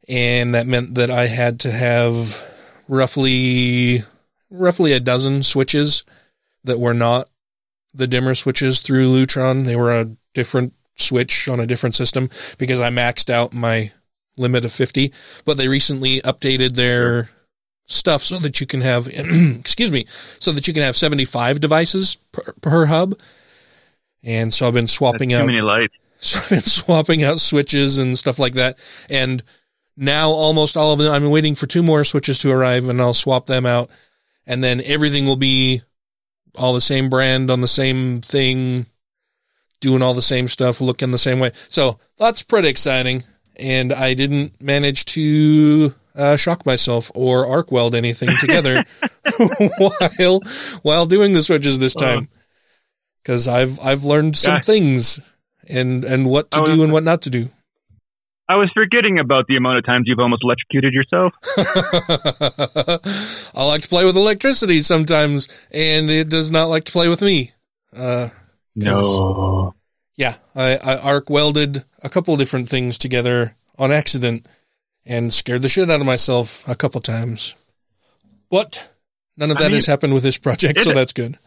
And 0.09 0.55
that 0.55 0.67
meant 0.67 0.95
that 0.95 1.11
I 1.11 1.27
had 1.27 1.59
to 1.61 1.71
have 1.71 2.43
roughly, 2.87 4.03
roughly 4.49 4.93
a 4.93 4.99
dozen 4.99 5.43
switches 5.43 6.03
that 6.63 6.79
were 6.79 6.93
not 6.93 7.29
the 7.93 8.07
dimmer 8.07 8.35
switches 8.35 8.79
through 8.79 9.09
Lutron. 9.09 9.65
They 9.65 9.75
were 9.75 9.93
a 9.93 10.15
different 10.33 10.73
switch 10.97 11.47
on 11.47 11.59
a 11.59 11.67
different 11.67 11.95
system 11.95 12.29
because 12.57 12.81
I 12.81 12.89
maxed 12.89 13.29
out 13.29 13.53
my 13.53 13.91
limit 14.37 14.65
of 14.65 14.71
50, 14.71 15.13
but 15.45 15.57
they 15.57 15.67
recently 15.67 16.21
updated 16.21 16.75
their 16.75 17.29
stuff 17.87 18.21
so 18.21 18.35
that 18.37 18.59
you 18.59 18.67
can 18.67 18.81
have, 18.81 19.07
excuse 19.59 19.91
me, 19.91 20.05
so 20.39 20.51
that 20.51 20.67
you 20.67 20.73
can 20.73 20.83
have 20.83 20.95
75 20.95 21.59
devices 21.59 22.17
per, 22.31 22.53
per 22.61 22.85
hub. 22.85 23.19
And 24.23 24.53
so 24.53 24.67
I've 24.67 24.73
been 24.73 24.87
swapping 24.87 25.29
Too 25.29 25.37
out, 25.37 25.47
many 25.47 25.61
lights. 25.61 25.95
so 26.19 26.39
I've 26.39 26.49
been 26.49 26.61
swapping 26.61 27.23
out 27.23 27.39
switches 27.39 27.97
and 27.97 28.17
stuff 28.17 28.39
like 28.39 28.53
that. 28.53 28.77
And 29.09 29.41
now 29.95 30.29
almost 30.29 30.77
all 30.77 30.91
of 30.91 30.99
them, 30.99 31.13
I'm 31.13 31.29
waiting 31.29 31.55
for 31.55 31.65
two 31.65 31.83
more 31.83 32.03
switches 32.03 32.39
to 32.39 32.51
arrive 32.51 32.87
and 32.89 33.01
I'll 33.01 33.13
swap 33.13 33.45
them 33.45 33.65
out. 33.65 33.89
And 34.45 34.63
then 34.63 34.81
everything 34.85 35.25
will 35.25 35.37
be 35.37 35.81
all 36.55 36.73
the 36.73 36.81
same 36.81 37.09
brand 37.09 37.51
on 37.51 37.61
the 37.61 37.67
same 37.67 38.21
thing, 38.21 38.85
doing 39.79 40.01
all 40.01 40.13
the 40.13 40.21
same 40.21 40.47
stuff, 40.47 40.81
looking 40.81 41.11
the 41.11 41.17
same 41.17 41.39
way. 41.39 41.51
So 41.69 41.99
that's 42.17 42.41
pretty 42.43 42.67
exciting. 42.67 43.23
And 43.59 43.91
I 43.93 44.13
didn't 44.13 44.61
manage 44.61 45.05
to 45.05 45.93
uh, 46.15 46.35
shock 46.35 46.65
myself 46.65 47.11
or 47.15 47.45
arc 47.47 47.71
weld 47.71 47.95
anything 47.95 48.35
together 48.39 48.83
while 49.77 50.41
while 50.83 51.05
doing 51.05 51.33
the 51.33 51.43
switches 51.43 51.79
this 51.79 51.93
time 51.95 52.27
because 53.23 53.47
I've 53.47 53.79
I've 53.81 54.03
learned 54.03 54.35
some 54.37 54.55
Yeah. 54.55 54.61
things 54.61 55.19
and 55.67 56.03
and 56.05 56.29
what 56.29 56.49
to 56.51 56.61
was- 56.61 56.69
do 56.69 56.83
and 56.83 56.91
what 56.93 57.03
not 57.03 57.21
to 57.23 57.29
do. 57.29 57.49
I 58.49 58.55
was 58.55 58.69
forgetting 58.73 59.19
about 59.19 59.45
the 59.47 59.57
amount 59.57 59.79
of 59.79 59.85
times 59.85 60.05
you've 60.07 60.19
almost 60.19 60.41
electrocuted 60.41 60.93
yourself. 60.93 61.33
I 63.55 63.65
like 63.65 63.81
to 63.81 63.89
play 63.89 64.05
with 64.05 64.15
electricity 64.15 64.79
sometimes, 64.79 65.47
and 65.71 66.09
it 66.09 66.29
does 66.29 66.49
not 66.49 66.65
like 66.65 66.85
to 66.85 66.91
play 66.93 67.09
with 67.09 67.21
me. 67.21 67.51
Uh, 67.93 68.29
No. 68.85 69.73
yeah, 70.15 70.35
I, 70.55 70.77
I 70.77 70.97
arc 70.97 71.29
welded 71.29 71.83
a 72.03 72.09
couple 72.09 72.35
different 72.37 72.69
things 72.69 72.97
together 72.97 73.55
on 73.77 73.91
accident 73.91 74.47
and 75.05 75.33
scared 75.33 75.61
the 75.63 75.69
shit 75.69 75.89
out 75.89 75.99
of 75.99 76.05
myself 76.05 76.67
a 76.67 76.75
couple 76.75 77.01
times. 77.01 77.55
But 78.51 78.91
none 79.35 79.51
of 79.51 79.57
I 79.57 79.61
that 79.61 79.67
mean, 79.69 79.75
has 79.77 79.85
happened 79.87 80.13
with 80.13 80.23
this 80.23 80.37
project, 80.37 80.81
so 80.81 80.91
that's 80.91 81.13
good. 81.13 81.37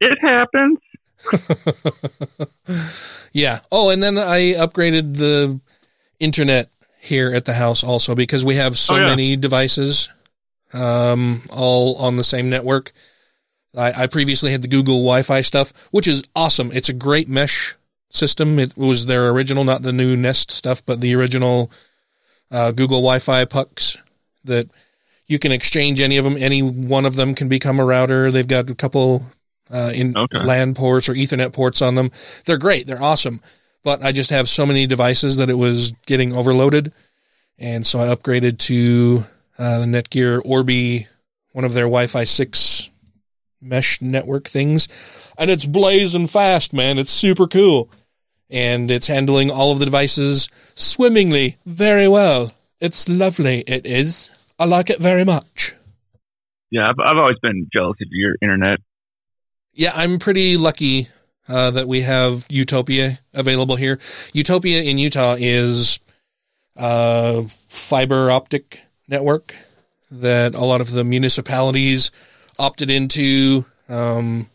It 0.00 0.18
happens. 0.20 0.78
yeah. 3.32 3.60
Oh, 3.72 3.90
and 3.90 4.02
then 4.02 4.18
I 4.18 4.52
upgraded 4.54 5.16
the 5.16 5.60
internet 6.20 6.68
here 7.00 7.32
at 7.34 7.44
the 7.44 7.54
house 7.54 7.84
also 7.84 8.14
because 8.14 8.44
we 8.44 8.56
have 8.56 8.76
so 8.78 8.94
Oh, 8.94 8.98
yeah. 8.98 9.06
many 9.06 9.36
devices, 9.36 10.10
um, 10.72 11.42
all 11.50 11.96
on 11.96 12.16
the 12.16 12.24
same 12.24 12.48
network. 12.50 12.92
I, 13.76 14.04
I 14.04 14.06
previously 14.06 14.52
had 14.52 14.62
the 14.62 14.68
Google 14.68 14.96
Wi-Fi 14.96 15.40
stuff, 15.40 15.72
which 15.90 16.06
is 16.06 16.22
awesome. 16.34 16.70
It's 16.72 16.88
a 16.88 16.92
great 16.94 17.28
mesh 17.28 17.74
system. 18.10 18.58
It 18.58 18.76
was 18.76 19.06
their 19.06 19.30
original, 19.30 19.64
not 19.64 19.82
the 19.82 19.92
new 19.92 20.16
Nest 20.16 20.50
stuff, 20.50 20.84
but 20.84 21.00
the 21.00 21.14
original 21.14 21.70
uh, 22.50 22.70
Google 22.70 22.98
Wi-Fi 22.98 23.44
pucks 23.46 23.96
that 24.44 24.68
you 25.26 25.38
can 25.38 25.52
exchange 25.52 26.00
any 26.00 26.16
of 26.18 26.24
them. 26.24 26.36
Any 26.38 26.60
one 26.62 27.06
of 27.06 27.16
them 27.16 27.34
can 27.34 27.48
become 27.48 27.80
a 27.80 27.84
router. 27.84 28.30
They've 28.30 28.46
got 28.46 28.70
a 28.70 28.74
couple 28.74 29.24
uh, 29.72 29.90
in 29.94 30.14
Okay. 30.16 30.44
LAN 30.44 30.74
ports 30.74 31.08
or 31.08 31.14
Ethernet 31.14 31.52
ports 31.52 31.82
on 31.82 31.94
them. 31.94 32.10
They're 32.44 32.58
great. 32.58 32.86
They're 32.86 33.02
awesome. 33.02 33.40
But 33.82 34.02
I 34.02 34.12
just 34.12 34.30
have 34.30 34.48
so 34.48 34.64
many 34.64 34.86
devices 34.86 35.36
that 35.38 35.50
it 35.50 35.54
was 35.54 35.92
getting 36.06 36.34
overloaded. 36.34 36.92
And 37.58 37.86
so 37.86 38.00
I 38.00 38.14
upgraded 38.14 38.58
to 38.60 39.24
uh, 39.58 39.80
the 39.80 39.86
Netgear 39.86 40.40
Orbi, 40.44 41.06
one 41.52 41.64
of 41.64 41.72
their 41.74 41.84
Wi-Fi 41.84 42.24
6 42.24 42.90
mesh 43.60 44.00
network 44.00 44.48
things. 44.48 44.88
And 45.38 45.50
it's 45.50 45.64
blazing 45.64 46.26
fast, 46.26 46.72
man. 46.72 46.98
It's 46.98 47.10
super 47.10 47.46
cool. 47.46 47.90
And 48.50 48.90
it's 48.90 49.06
handling 49.06 49.50
all 49.50 49.72
of 49.72 49.78
the 49.78 49.84
devices 49.84 50.48
swimmingly 50.74 51.56
very 51.64 52.06
well. 52.08 52.52
It's 52.80 53.08
lovely. 53.08 53.60
It 53.66 53.86
is. 53.86 54.30
I 54.58 54.66
like 54.66 54.90
it 54.90 54.98
very 54.98 55.24
much. 55.24 55.74
Yeah, 56.70 56.88
I've, 56.88 56.98
I've 56.98 57.16
always 57.16 57.38
been 57.40 57.68
jealous 57.72 57.96
of 58.02 58.08
your 58.10 58.34
internet. 58.42 58.80
Yeah, 59.72 59.92
I'm 59.94 60.18
pretty 60.18 60.56
lucky 60.56 61.08
uh, 61.48 61.70
that 61.72 61.88
we 61.88 62.02
have 62.02 62.46
Utopia 62.48 63.18
available 63.32 63.76
here. 63.76 63.98
Utopia 64.32 64.82
in 64.82 64.98
Utah 64.98 65.36
is 65.38 65.98
a 66.76 67.44
fiber 67.68 68.30
optic 68.30 68.82
network 69.08 69.54
that 70.10 70.54
a 70.54 70.64
lot 70.64 70.80
of 70.80 70.90
the 70.90 71.04
municipalities 71.04 72.10
opted 72.58 72.90
into 72.90 73.64
um, 73.88 74.48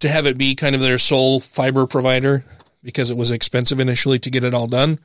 to 0.00 0.08
have 0.08 0.26
it 0.26 0.38
be 0.38 0.54
kind 0.54 0.74
of 0.74 0.80
their 0.80 0.98
sole 0.98 1.40
fiber 1.40 1.86
provider 1.86 2.44
because 2.82 3.10
it 3.10 3.16
was 3.16 3.30
expensive 3.30 3.80
initially 3.80 4.18
to 4.18 4.30
get 4.30 4.44
it 4.44 4.54
all 4.54 4.66
done. 4.66 4.98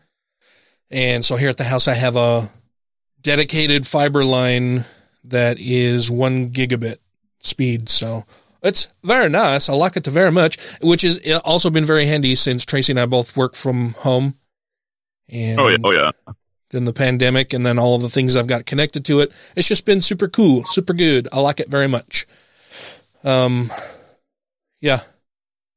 And 0.91 1.25
so 1.25 1.35
here 1.35 1.49
at 1.49 1.57
the 1.57 1.63
house, 1.63 1.87
I 1.87 1.93
have 1.93 2.15
a 2.15 2.49
dedicated 3.21 3.87
fiber 3.87 4.23
line 4.23 4.85
that 5.25 5.57
is 5.59 6.09
one 6.11 6.51
gigabit 6.51 6.97
speed. 7.39 7.89
So 7.89 8.25
it's 8.61 8.87
very 9.03 9.29
nice. 9.29 9.67
I 9.67 9.73
like 9.73 9.97
it 9.97 10.05
very 10.05 10.31
much, 10.31 10.57
which 10.81 11.01
has 11.01 11.19
also 11.43 11.69
been 11.69 11.85
very 11.85 12.05
handy 12.05 12.35
since 12.35 12.65
Tracy 12.65 12.93
and 12.93 12.99
I 12.99 13.05
both 13.05 13.35
work 13.35 13.55
from 13.55 13.91
home. 13.93 14.35
And 15.29 15.59
Oh 15.59 15.67
yeah, 15.67 15.77
oh 15.83 15.91
yeah. 15.91 16.11
Then 16.71 16.85
the 16.85 16.93
pandemic 16.93 17.53
and 17.53 17.65
then 17.65 17.77
all 17.79 17.95
of 17.95 18.01
the 18.01 18.09
things 18.09 18.35
I've 18.35 18.47
got 18.47 18.65
connected 18.65 19.05
to 19.05 19.19
it. 19.19 19.31
It's 19.55 19.67
just 19.67 19.85
been 19.85 20.01
super 20.01 20.27
cool, 20.27 20.63
super 20.65 20.93
good. 20.93 21.27
I 21.31 21.39
like 21.39 21.59
it 21.59 21.69
very 21.69 21.87
much. 21.87 22.25
Um, 23.23 23.71
yeah, 24.81 24.99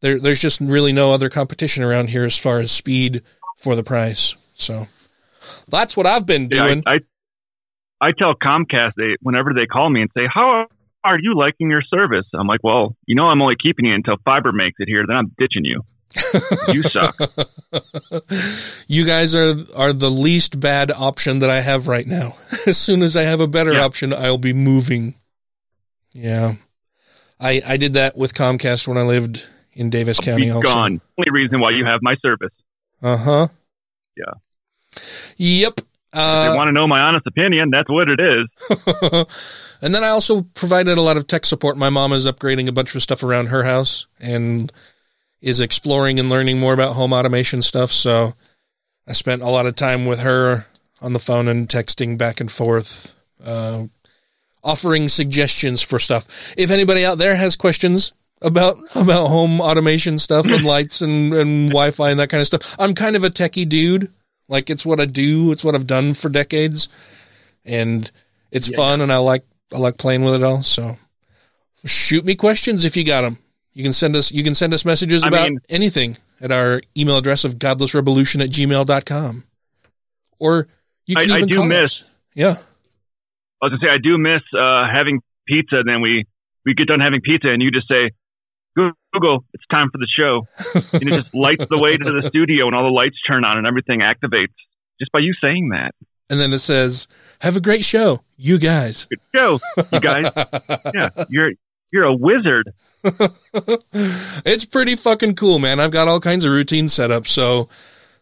there, 0.01 0.19
there's 0.19 0.41
just 0.41 0.61
really 0.61 0.93
no 0.93 1.13
other 1.13 1.29
competition 1.29 1.83
around 1.85 2.11
here 2.11 2.25
as 2.25 2.39
far 2.39 2.59
as 2.59 2.71
speed 2.71 3.23
for 3.59 3.75
the 3.75 3.83
price. 3.83 4.37
So 4.55 4.87
that's 5.69 5.97
what 5.97 6.07
I've 6.07 6.27
been 6.27 6.49
Yeah, 6.51 6.69
doing. 6.69 6.83
I, 6.87 6.95
I 6.95 6.99
I 8.01 8.13
tell 8.17 8.35
Comcast 8.35 8.93
they 8.97 9.17
whenever 9.23 9.53
they 9.55 9.67
call 9.67 9.91
me 9.91 10.03
and 10.03 10.11
say, 10.17 10.23
"How 10.33 10.67
are 11.05 11.19
you 11.19 11.35
liking 11.37 11.71
your 11.71 11.83
service?" 11.83 12.27
I'm 12.35 12.47
like, 12.47 12.61
"Well, 12.63 12.97
you 13.07 13.15
know, 13.17 13.25
I'm 13.27 13.43
only 13.43 13.57
keeping 13.61 13.87
you 13.87 13.95
until 13.95 14.17
fiber 14.25 14.53
makes 14.53 14.77
it 14.79 14.89
here. 14.89 15.05
Then 15.07 15.17
I'm 15.17 15.33
ditching 15.39 15.65
you. 15.65 15.83
you 16.69 16.83
suck." 16.85 17.17
you 18.89 19.05
guys 19.07 19.35
are 19.35 19.55
are 19.77 19.93
the 19.93 20.11
least 20.11 20.59
bad 20.61 20.91
option 20.91 21.39
that 21.41 21.51
I 21.51 21.61
have 21.61 21.89
right 21.89 22.07
now. 22.07 22.35
as 22.67 22.77
soon 22.79 23.03
as 23.03 23.17
I 23.17 23.23
have 23.23 23.41
a 23.41 23.49
better 23.49 23.73
Yeah. 23.73 23.85
option, 23.85 24.13
I'll 24.13 24.39
be 24.39 24.53
moving. 24.53 25.15
Yeah. 26.13 26.55
I 27.41 27.63
I 27.67 27.77
did 27.77 27.93
that 27.95 28.17
with 28.17 28.35
Comcast 28.35 28.89
when 28.89 28.97
I 28.99 29.03
lived 29.03 29.47
in 29.73 29.91
Davis 29.91 30.19
County 30.19 30.47
Be 30.47 30.51
also. 30.51 30.69
gone. 30.69 31.01
Only 31.19 31.31
reason 31.31 31.61
why 31.61 31.71
you 31.71 31.85
have 31.85 32.01
my 32.03 32.17
service. 32.23 32.53
Uh-huh. 33.03 33.49
Yeah. 34.17 34.33
Yep. 35.37 35.81
If 35.81 35.85
you 36.15 36.21
Uh, 36.21 36.55
want 36.57 36.69
to 36.69 36.73
know 36.73 36.89
my 36.89 36.99
honest 37.01 37.27
opinion, 37.27 37.71
that's 37.71 37.89
what 37.89 38.09
it 38.09 38.19
is. 38.19 39.27
and 39.83 39.95
then 39.95 40.03
I 40.03 40.09
also 40.09 40.43
provided 40.43 40.99
a 40.99 41.03
lot 41.03 41.17
of 41.17 41.27
tech 41.29 41.45
support. 41.45 41.77
My 41.77 41.91
mom 41.91 42.13
is 42.13 42.27
upgrading 42.27 42.67
a 42.67 42.73
bunch 42.73 42.95
of 42.97 43.03
stuff 43.03 43.23
around 43.23 43.47
her 43.47 43.63
house 43.63 44.07
and 44.19 44.73
is 45.41 45.61
exploring 45.61 46.19
and 46.19 46.29
learning 46.29 46.59
more 46.59 46.75
about 46.75 46.95
home 46.95 47.13
automation 47.13 47.63
stuff. 47.63 47.91
So 47.91 48.35
I 49.07 49.13
spent 49.13 49.43
a 49.43 49.49
lot 49.49 49.67
of 49.67 49.75
time 49.75 50.07
with 50.07 50.21
her 50.21 50.67
on 51.01 51.13
the 51.13 51.19
phone 51.19 51.49
and 51.49 51.69
texting 51.69 52.19
back 52.19 52.41
and 52.41 52.51
forth, 52.51 53.15
uh, 53.45 53.85
offering 54.65 55.09
suggestions 55.09 55.81
for 55.81 55.99
stuff. 55.99 56.53
If 56.57 56.71
anybody 56.71 57.05
out 57.05 57.19
there 57.19 57.37
has 57.37 57.57
questions 57.57 58.13
about 58.43 58.77
about 58.95 59.29
home 59.29 59.61
automation 59.61 60.19
stuff 60.19 60.47
and 60.47 60.65
lights 60.65 61.01
and, 61.01 61.33
and 61.33 61.69
Wi-Fi 61.69 62.11
and 62.11 62.21
that 62.21 62.31
kind 62.31 62.41
of 62.41 62.47
stuff, 62.47 62.77
I'm 62.79 62.95
kind 62.95 63.17
of 63.17 63.25
a 63.25 63.31
techie 63.31 63.69
dude. 63.69 64.13
Like 64.49 64.71
it's 64.71 64.85
what 64.85 65.01
I 65.01 65.05
do. 65.05 65.53
It's 65.53 65.65
what 65.65 65.75
I've 65.75 65.87
done 65.87 66.15
for 66.15 66.29
decades, 66.29 66.89
and 67.65 68.11
it's 68.51 68.75
fun. 68.75 69.01
And 69.01 69.13
I 69.13 69.19
like 69.19 69.45
I 69.73 69.79
like 69.79 69.99
playing 69.99 70.25
with 70.25 70.35
it 70.35 70.43
all. 70.43 70.63
So 70.63 70.97
shoot 71.85 72.25
me 72.25 72.35
questions 72.35 72.85
if 72.85 72.97
you 72.97 73.05
got 73.05 73.23
them. 73.23 73.39
You 73.75 73.83
can 73.83 73.93
send 73.93 74.17
us 74.17 74.33
you 74.33 74.43
can 74.43 74.55
send 74.55 74.75
us 74.75 74.85
messages 74.85 75.25
I 75.25 75.29
about 75.29 75.51
mean- 75.51 75.61
anything 75.69 76.17
at 76.41 76.51
our 76.53 76.81
email 76.97 77.17
address 77.19 77.45
of 77.45 77.57
godlessrevolution 77.57 78.43
at 78.43 78.51
gmail.com. 78.51 79.45
Or 80.39 80.69
you 81.07 81.17
can 81.17 81.31
I 81.31 81.37
even 81.39 81.49
do 81.49 81.57
call 81.57 81.67
miss- 81.67 82.03
us. 82.03 82.05
Yeah. 82.35 82.57
I 83.61 83.67
was 83.67 83.71
gonna 83.73 83.79
say 83.81 83.89
I 83.93 83.99
do 84.03 84.19
miss 84.19 84.43
uh, 84.57 84.87
having 84.93 85.21
pizza. 85.47 85.77
And 85.77 85.89
then 85.89 86.01
we 86.01 86.25
we 86.65 86.75
get 86.75 86.87
done 86.89 87.01
having 87.01 87.21
pizza, 87.21 87.49
and 87.49 87.61
you 87.63 87.71
just 87.73 87.89
say, 87.89 88.11
"Google, 88.77 89.45
it's 89.55 89.65
time 89.71 89.89
for 89.91 89.99
the 89.99 90.07
show," 90.07 90.47
and 90.93 91.09
it 91.09 91.15
just 91.23 91.35
lights 91.35 91.67
the 91.69 91.79
way 91.81 91.97
to 91.97 92.13
the 92.13 92.23
studio, 92.29 92.67
and 92.67 92.75
all 92.77 92.85
the 92.85 92.91
lights 92.95 93.17
turn 93.27 93.45
on, 93.45 93.59
and 93.59 93.67
everything 93.67 94.01
activates 94.01 94.55
just 95.01 95.11
by 95.13 95.19
you 95.21 95.35
saying 95.41 95.71
that. 95.71 95.93
and 96.31 96.39
then 96.39 96.53
it 96.53 96.59
says, 96.59 97.09
"Have 97.41 97.57
a 97.57 97.61
great 97.61 97.85
show, 97.85 98.23
you 98.37 98.59
guys." 98.59 99.07
Good 99.07 99.21
show, 99.35 99.59
you 99.93 100.01
guys. 100.01 100.31
yeah, 100.95 101.09
you're 101.31 101.53
you're 101.93 102.05
a 102.05 102.15
wizard. 102.15 102.73
it's 103.05 104.65
pretty 104.65 104.97
fucking 104.97 105.35
cool, 105.35 105.59
man. 105.59 105.81
I've 105.81 105.91
got 105.91 106.09
all 106.09 106.21
kinds 106.21 106.45
of 106.45 106.53
routines 106.53 106.93
set 106.93 107.11
up. 107.11 107.27
So, 107.27 107.69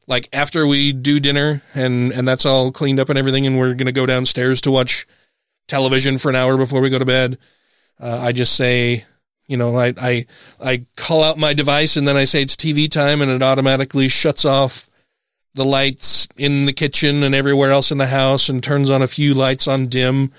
like 0.07 0.29
after 0.33 0.67
we 0.67 0.93
do 0.93 1.19
dinner 1.19 1.63
and 1.75 2.13
and 2.13 2.29
that's 2.29 2.47
all 2.47 2.71
cleaned 2.71 3.01
up 3.01 3.09
and 3.09 3.19
everything, 3.19 3.47
and 3.47 3.59
we're 3.59 3.75
gonna 3.75 3.93
go 3.93 4.07
downstairs 4.07 4.61
to 4.63 4.71
watch 4.71 5.07
television 5.67 6.19
for 6.19 6.29
an 6.29 6.37
hour 6.37 6.57
before 6.57 6.81
we 6.81 6.91
go 6.91 6.99
to 6.99 7.05
bed. 7.05 7.39
Uh, 7.99 8.21
I 8.23 8.33
just 8.33 8.55
say, 8.55 9.05
you 9.47 9.57
know, 9.57 9.77
I 9.77 9.95
I 10.01 10.27
I 10.63 10.87
call 10.97 11.25
out 11.25 11.39
my 11.39 11.55
device 11.55 11.97
and 11.97 12.07
then 12.07 12.17
I 12.17 12.25
say 12.25 12.43
it's 12.43 12.57
TV 12.57 12.91
time, 12.91 13.23
and 13.23 13.31
it 13.31 13.43
automatically 13.43 14.09
shuts 14.09 14.45
off 14.45 14.89
the 15.55 15.65
lights 15.65 16.29
in 16.37 16.67
the 16.67 16.73
kitchen 16.73 17.23
and 17.23 17.35
everywhere 17.35 17.71
else 17.71 17.91
in 17.91 17.97
the 17.97 18.07
house 18.07 18.51
and 18.51 18.63
turns 18.63 18.91
on 18.91 19.01
a 19.01 19.09
few 19.09 19.33
lights 19.33 19.67
on 19.67 19.87
dim 19.87 20.31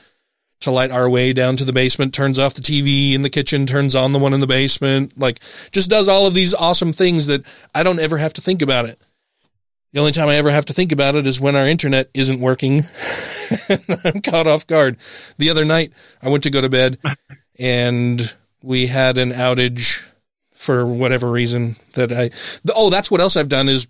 to 0.62 0.72
light 0.72 0.92
our 0.92 1.10
way 1.10 1.34
down 1.34 1.56
to 1.58 1.66
the 1.66 1.74
basement, 1.74 2.14
turns 2.14 2.40
off 2.40 2.56
the 2.56 2.62
TV 2.62 3.14
in 3.14 3.22
the 3.22 3.30
kitchen, 3.30 3.68
turns 3.68 3.96
on 3.96 4.12
the 4.12 4.20
one 4.20 4.34
in 4.34 4.40
the 4.40 4.48
basement, 4.48 5.18
like 5.18 5.40
just 5.72 5.90
does 5.90 6.10
all 6.10 6.26
of 6.26 6.34
these 6.34 6.54
awesome 6.54 6.94
things 6.94 7.28
that 7.28 7.46
I 7.76 7.84
don't 7.84 8.00
ever 8.00 8.18
have 8.18 8.34
to 8.34 8.42
think 8.42 8.62
about 8.62 8.86
it. 8.86 9.00
The 9.94 10.00
only 10.00 10.12
time 10.12 10.28
I 10.28 10.36
ever 10.36 10.52
have 10.52 10.66
to 10.66 10.74
think 10.74 10.92
about 10.92 11.16
it 11.16 11.26
is 11.26 11.40
when 11.40 11.56
our 11.56 11.68
internet 11.68 12.10
isn't 12.14 12.42
working. 12.42 12.84
I'm 14.04 14.22
caught 14.22 14.48
off 14.48 14.68
guard. 14.68 14.98
The 15.38 15.50
other 15.50 15.64
night 15.64 15.92
I 16.22 16.30
went 16.30 16.44
to 16.44 16.52
go 16.52 16.62
to 16.62 16.70
bed 16.70 17.00
and 17.58 18.36
we 18.62 18.88
had 18.88 19.18
an 19.18 19.32
outage 19.32 20.06
for 20.54 20.86
whatever 20.86 21.32
reason 21.32 21.76
that 21.94 22.12
I, 22.12 22.32
oh, 22.76 22.90
that's 22.90 23.10
what 23.12 23.22
else 23.22 23.38
I've 23.38 23.48
done 23.48 23.70
is 23.70 23.88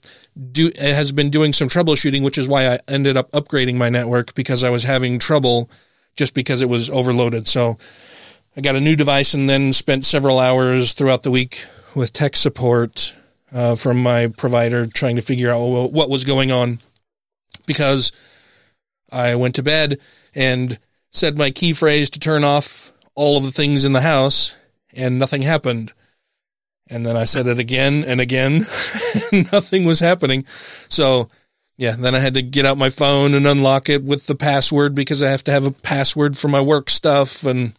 do, 0.51 0.71
has 0.77 1.11
been 1.11 1.29
doing 1.29 1.53
some 1.53 1.69
troubleshooting, 1.69 2.23
which 2.23 2.37
is 2.37 2.47
why 2.47 2.67
I 2.67 2.79
ended 2.87 3.17
up 3.17 3.31
upgrading 3.31 3.75
my 3.75 3.89
network 3.89 4.33
because 4.35 4.63
I 4.63 4.69
was 4.69 4.83
having 4.83 5.17
trouble 5.17 5.69
just 6.17 6.33
because 6.33 6.61
it 6.61 6.69
was 6.69 6.89
overloaded. 6.89 7.47
So 7.47 7.75
I 8.57 8.61
got 8.61 8.75
a 8.75 8.81
new 8.81 8.95
device 8.95 9.33
and 9.33 9.49
then 9.49 9.71
spent 9.71 10.05
several 10.05 10.39
hours 10.39 10.93
throughout 10.93 11.23
the 11.23 11.31
week 11.31 11.65
with 11.95 12.11
tech 12.11 12.35
support 12.35 13.15
uh, 13.53 13.75
from 13.75 14.01
my 14.01 14.27
provider 14.35 14.87
trying 14.87 15.15
to 15.15 15.21
figure 15.21 15.51
out 15.51 15.91
what 15.91 16.09
was 16.09 16.23
going 16.23 16.51
on 16.51 16.79
because 17.65 18.11
I 19.11 19.35
went 19.35 19.55
to 19.55 19.63
bed 19.63 19.99
and 20.35 20.79
said 21.11 21.37
my 21.37 21.51
key 21.51 21.73
phrase 21.73 22.09
to 22.11 22.19
turn 22.19 22.43
off 22.43 22.91
all 23.15 23.37
of 23.37 23.43
the 23.43 23.51
things 23.51 23.85
in 23.85 23.93
the 23.93 24.01
house 24.01 24.55
and 24.93 25.19
nothing 25.19 25.43
happened. 25.43 25.93
And 26.89 27.05
then 27.05 27.17
I 27.17 27.25
said 27.25 27.47
it 27.47 27.59
again 27.59 28.03
and 28.05 28.21
again, 28.21 28.65
and 29.31 29.51
nothing 29.51 29.85
was 29.85 29.99
happening. 29.99 30.45
So, 30.87 31.29
yeah, 31.77 31.95
then 31.95 32.15
I 32.15 32.19
had 32.19 32.33
to 32.33 32.41
get 32.41 32.65
out 32.65 32.77
my 32.77 32.89
phone 32.89 33.35
and 33.35 33.45
unlock 33.45 33.87
it 33.87 34.03
with 34.03 34.25
the 34.25 34.35
password 34.35 34.95
because 34.95 35.21
I 35.21 35.29
have 35.29 35.43
to 35.43 35.51
have 35.51 35.65
a 35.65 35.71
password 35.71 36.35
for 36.35 36.47
my 36.47 36.59
work 36.59 36.89
stuff. 36.89 37.43
And 37.43 37.73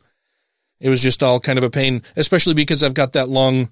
it 0.80 0.88
was 0.88 1.02
just 1.02 1.22
all 1.22 1.40
kind 1.40 1.58
of 1.58 1.64
a 1.64 1.70
pain, 1.70 2.02
especially 2.16 2.54
because 2.54 2.84
I've 2.84 2.94
got 2.94 3.14
that 3.14 3.28
long 3.28 3.70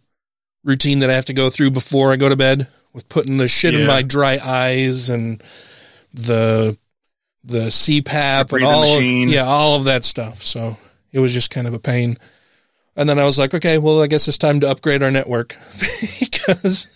routine 0.65 0.99
that 0.99 1.11
I 1.11 1.15
have 1.15 1.27
to 1.27 1.33
go 1.33 1.49
through 1.49 1.71
before 1.71 2.13
I 2.13 2.17
go 2.17 2.29
to 2.29 2.37
bed 2.37 2.67
with 2.93 3.09
putting 3.09 3.37
the 3.37 3.47
shit 3.47 3.75
in 3.75 3.87
my 3.87 4.03
dry 4.03 4.39
eyes 4.43 5.11
and 5.11 5.41
the 6.13 6.77
the 7.45 7.67
CPAP 7.67 8.49
The 8.49 8.57
and 8.57 8.65
all 8.65 8.97
of, 8.97 9.03
yeah, 9.05 9.45
all 9.45 9.77
of 9.77 9.85
that 9.85 10.03
stuff. 10.03 10.43
So 10.43 10.77
it 11.13 11.21
was 11.21 11.33
just 11.33 11.53
kind 11.53 11.69
of 11.69 11.75
a 11.75 11.79
pain. 11.79 12.17
And 12.97 13.09
then 13.09 13.21
I 13.21 13.25
was 13.25 13.39
like, 13.39 13.55
okay, 13.55 13.79
well, 13.79 14.03
I 14.03 14.09
guess 14.09 14.27
it's 14.27 14.39
time 14.39 14.59
to 14.61 14.69
upgrade 14.69 15.05
our 15.05 15.11
network 15.13 15.51
because 16.21 16.89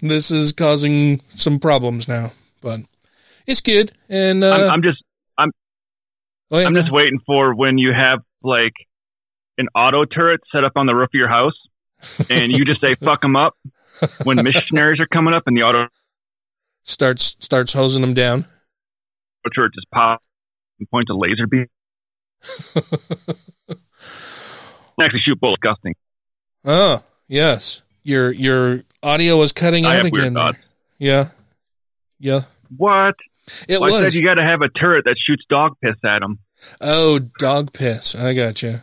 this 0.00 0.32
is 0.32 0.52
causing 0.52 1.20
some 1.34 1.60
problems 1.60 2.08
now. 2.08 2.32
But 2.62 2.80
it's 3.46 3.60
good. 3.60 3.92
And 4.08 4.42
uh, 4.42 4.52
I'm, 4.52 4.70
I'm 4.70 4.82
just 4.82 5.04
I'm 5.36 5.50
oh, 6.50 6.64
I'm 6.64 6.74
just 6.74 6.90
waiting 6.90 7.20
for 7.26 7.54
when 7.54 7.76
you 7.76 7.92
have 7.92 8.20
like 8.42 8.72
an 9.58 9.68
auto 9.74 10.06
turret 10.06 10.40
set 10.50 10.64
up 10.64 10.72
on 10.76 10.86
the 10.86 10.94
roof 10.94 11.08
of 11.08 11.18
your 11.18 11.28
house, 11.28 11.58
and 12.30 12.50
you 12.52 12.64
just 12.64 12.80
say 12.80 12.94
"fuck 12.94 13.20
them 13.20 13.36
up" 13.36 13.54
when 14.24 14.36
missionaries 14.42 15.00
are 15.00 15.06
coming 15.06 15.34
up, 15.34 15.42
and 15.46 15.54
the 15.56 15.62
auto 15.62 15.88
starts 16.84 17.36
starts 17.40 17.74
hosing 17.74 18.00
them 18.00 18.14
down. 18.14 18.46
turret 19.54 19.72
just 19.74 19.90
pops 19.90 20.26
and 20.78 20.88
points 20.88 21.10
a 21.10 21.14
laser 21.14 21.46
beam. 21.46 21.66
Actually, 25.00 25.20
shoot 25.24 25.40
bullets. 25.40 25.60
Disgusting. 25.62 25.94
Oh, 26.64 27.02
yes. 27.28 27.82
Your 28.02 28.30
your 28.30 28.82
audio 29.02 29.36
was 29.36 29.52
cutting 29.52 29.84
I 29.84 29.98
out 29.98 30.04
again. 30.04 30.36
Yeah. 30.98 31.28
Yeah. 32.18 32.42
What? 32.76 33.14
It 33.68 33.80
Well, 33.80 33.94
I 33.94 34.02
said 34.02 34.14
you 34.14 34.22
got 34.24 34.34
to 34.34 34.44
have 34.44 34.62
a 34.62 34.68
turret 34.68 35.04
that 35.04 35.16
shoots 35.18 35.44
dog 35.48 35.76
piss 35.82 35.96
at 36.04 36.20
them. 36.20 36.38
oh, 36.80 37.18
dog 37.38 37.72
piss. 37.72 38.14
I 38.14 38.34
got 38.34 38.62
you. 38.62 38.80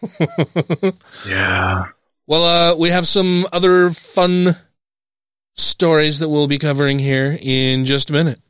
Yeah. 1.28 1.86
Well, 2.26 2.44
uh, 2.44 2.76
we 2.76 2.90
have 2.90 3.06
some 3.06 3.46
other 3.52 3.90
fun 3.90 4.56
stories 5.54 6.20
that 6.20 6.28
we'll 6.28 6.46
be 6.46 6.58
covering 6.58 6.98
here 6.98 7.36
in 7.40 7.84
just 7.84 8.10
a 8.10 8.12
minute. 8.12 8.40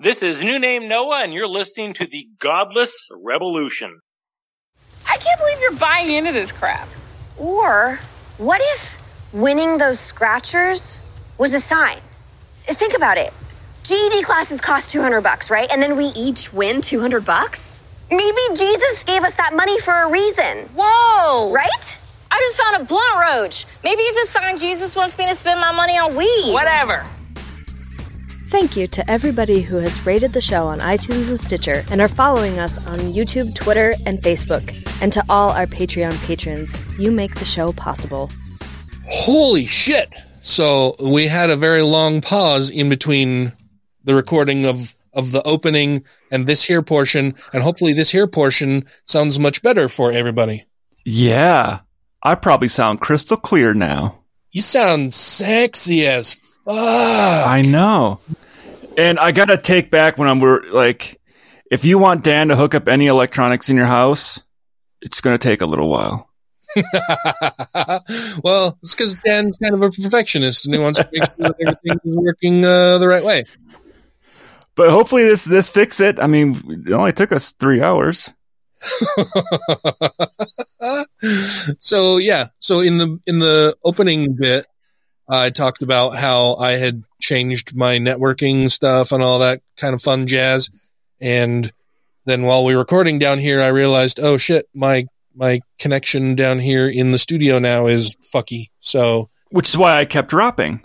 This 0.00 0.22
is 0.22 0.42
New 0.42 0.58
Name 0.58 0.88
Noah, 0.88 1.20
and 1.22 1.34
you're 1.34 1.48
listening 1.48 1.92
to 1.94 2.06
the 2.06 2.26
Godless 2.38 3.08
Revolution. 3.10 4.00
I 5.06 5.16
can't 5.18 5.38
believe 5.38 5.60
you're 5.60 5.72
buying 5.72 6.10
into 6.10 6.32
this 6.32 6.50
crap. 6.52 6.88
Or 7.36 8.00
what 8.38 8.60
if 8.74 8.98
winning 9.32 9.78
those 9.78 10.00
scratchers 10.00 10.98
was 11.36 11.52
a 11.52 11.60
sign? 11.60 11.98
Think 12.64 12.96
about 12.96 13.18
it. 13.18 13.32
GED 13.88 14.22
classes 14.22 14.60
cost 14.60 14.90
200 14.90 15.22
bucks, 15.22 15.48
right? 15.48 15.66
And 15.72 15.82
then 15.82 15.96
we 15.96 16.08
each 16.08 16.52
win 16.52 16.82
200 16.82 17.24
bucks? 17.24 17.82
Maybe 18.10 18.36
Jesus 18.54 19.02
gave 19.02 19.24
us 19.24 19.34
that 19.36 19.54
money 19.54 19.80
for 19.80 19.94
a 19.94 20.10
reason. 20.10 20.68
Whoa! 20.76 21.50
Right? 21.50 21.98
I 22.30 22.38
just 22.38 22.58
found 22.58 22.82
a 22.82 22.84
blunt 22.84 23.16
roach. 23.18 23.64
Maybe 23.82 24.02
it's 24.02 24.28
a 24.28 24.30
sign 24.30 24.58
Jesus 24.58 24.94
wants 24.94 25.16
me 25.16 25.26
to 25.30 25.34
spend 25.34 25.58
my 25.58 25.72
money 25.72 25.96
on 25.96 26.14
weed. 26.16 26.52
Whatever. 26.52 27.02
Thank 28.48 28.76
you 28.76 28.88
to 28.88 29.10
everybody 29.10 29.62
who 29.62 29.76
has 29.76 30.04
rated 30.04 30.34
the 30.34 30.42
show 30.42 30.66
on 30.66 30.80
iTunes 30.80 31.30
and 31.30 31.40
Stitcher 31.40 31.82
and 31.90 32.02
are 32.02 32.08
following 32.08 32.58
us 32.58 32.76
on 32.86 32.98
YouTube, 32.98 33.54
Twitter, 33.54 33.94
and 34.04 34.18
Facebook. 34.18 34.70
And 35.00 35.14
to 35.14 35.24
all 35.30 35.48
our 35.52 35.64
Patreon 35.64 36.22
patrons, 36.26 36.78
you 36.98 37.10
make 37.10 37.36
the 37.36 37.46
show 37.46 37.72
possible. 37.72 38.28
Holy 39.06 39.64
shit. 39.64 40.12
So 40.42 40.94
we 41.02 41.26
had 41.26 41.48
a 41.48 41.56
very 41.56 41.80
long 41.80 42.20
pause 42.20 42.68
in 42.68 42.90
between 42.90 43.54
the 44.08 44.14
recording 44.14 44.64
of, 44.64 44.96
of 45.12 45.32
the 45.32 45.42
opening 45.44 46.02
and 46.32 46.46
this 46.46 46.64
here 46.64 46.80
portion. 46.80 47.34
And 47.52 47.62
hopefully 47.62 47.92
this 47.92 48.10
here 48.10 48.26
portion 48.26 48.86
sounds 49.04 49.38
much 49.38 49.62
better 49.62 49.86
for 49.86 50.10
everybody. 50.10 50.64
Yeah. 51.04 51.80
I 52.22 52.34
probably 52.34 52.68
sound 52.68 53.02
crystal 53.02 53.36
clear 53.36 53.74
now. 53.74 54.20
You 54.50 54.62
sound 54.62 55.12
sexy 55.12 56.06
as 56.06 56.32
fuck. 56.32 56.74
I 56.74 57.62
know. 57.66 58.20
And 58.96 59.18
I 59.18 59.30
got 59.30 59.48
to 59.48 59.58
take 59.58 59.90
back 59.90 60.16
when 60.16 60.26
I'm 60.26 60.40
we're 60.40 60.62
like, 60.70 61.20
if 61.70 61.84
you 61.84 61.98
want 61.98 62.24
Dan 62.24 62.48
to 62.48 62.56
hook 62.56 62.74
up 62.74 62.88
any 62.88 63.08
electronics 63.08 63.68
in 63.68 63.76
your 63.76 63.86
house, 63.86 64.40
it's 65.02 65.20
going 65.20 65.36
to 65.36 65.42
take 65.42 65.60
a 65.60 65.66
little 65.66 65.90
while. 65.90 66.30
well, 68.42 68.78
it's 68.82 68.94
because 68.94 69.16
Dan's 69.16 69.56
kind 69.58 69.74
of 69.74 69.82
a 69.82 69.90
perfectionist 69.90 70.64
and 70.64 70.74
he 70.74 70.80
wants 70.80 70.98
to 70.98 71.08
make 71.12 71.24
sure 71.24 71.50
that 71.50 71.54
everything 71.60 71.98
is 72.04 72.16
working 72.16 72.64
uh, 72.64 72.96
the 72.96 73.06
right 73.06 73.24
way. 73.24 73.44
But 74.78 74.90
hopefully 74.90 75.24
this 75.24 75.44
this 75.44 75.68
fix 75.68 75.98
it. 75.98 76.20
I 76.20 76.28
mean, 76.28 76.84
it 76.86 76.92
only 76.92 77.12
took 77.12 77.32
us 77.32 77.50
three 77.50 77.82
hours. 77.82 78.32
so 81.80 82.18
yeah, 82.18 82.46
so 82.60 82.78
in 82.78 82.98
the 82.98 83.18
in 83.26 83.40
the 83.40 83.76
opening 83.82 84.36
bit, 84.36 84.66
I 85.28 85.50
talked 85.50 85.82
about 85.82 86.10
how 86.10 86.54
I 86.58 86.74
had 86.74 87.02
changed 87.20 87.74
my 87.74 87.98
networking 87.98 88.70
stuff 88.70 89.10
and 89.10 89.20
all 89.20 89.40
that 89.40 89.62
kind 89.76 89.96
of 89.96 90.02
fun 90.02 90.28
jazz. 90.28 90.70
And 91.20 91.72
then 92.26 92.42
while 92.42 92.64
we 92.64 92.74
were 92.74 92.78
recording 92.78 93.18
down 93.18 93.40
here, 93.40 93.60
I 93.60 93.68
realized, 93.68 94.20
oh 94.22 94.36
shit, 94.36 94.68
my 94.76 95.06
my 95.34 95.58
connection 95.80 96.36
down 96.36 96.60
here 96.60 96.88
in 96.88 97.10
the 97.10 97.18
studio 97.18 97.58
now 97.58 97.88
is 97.88 98.14
fucky. 98.32 98.66
So 98.78 99.28
which 99.50 99.68
is 99.70 99.76
why 99.76 99.96
I 99.98 100.04
kept 100.04 100.30
dropping. 100.30 100.84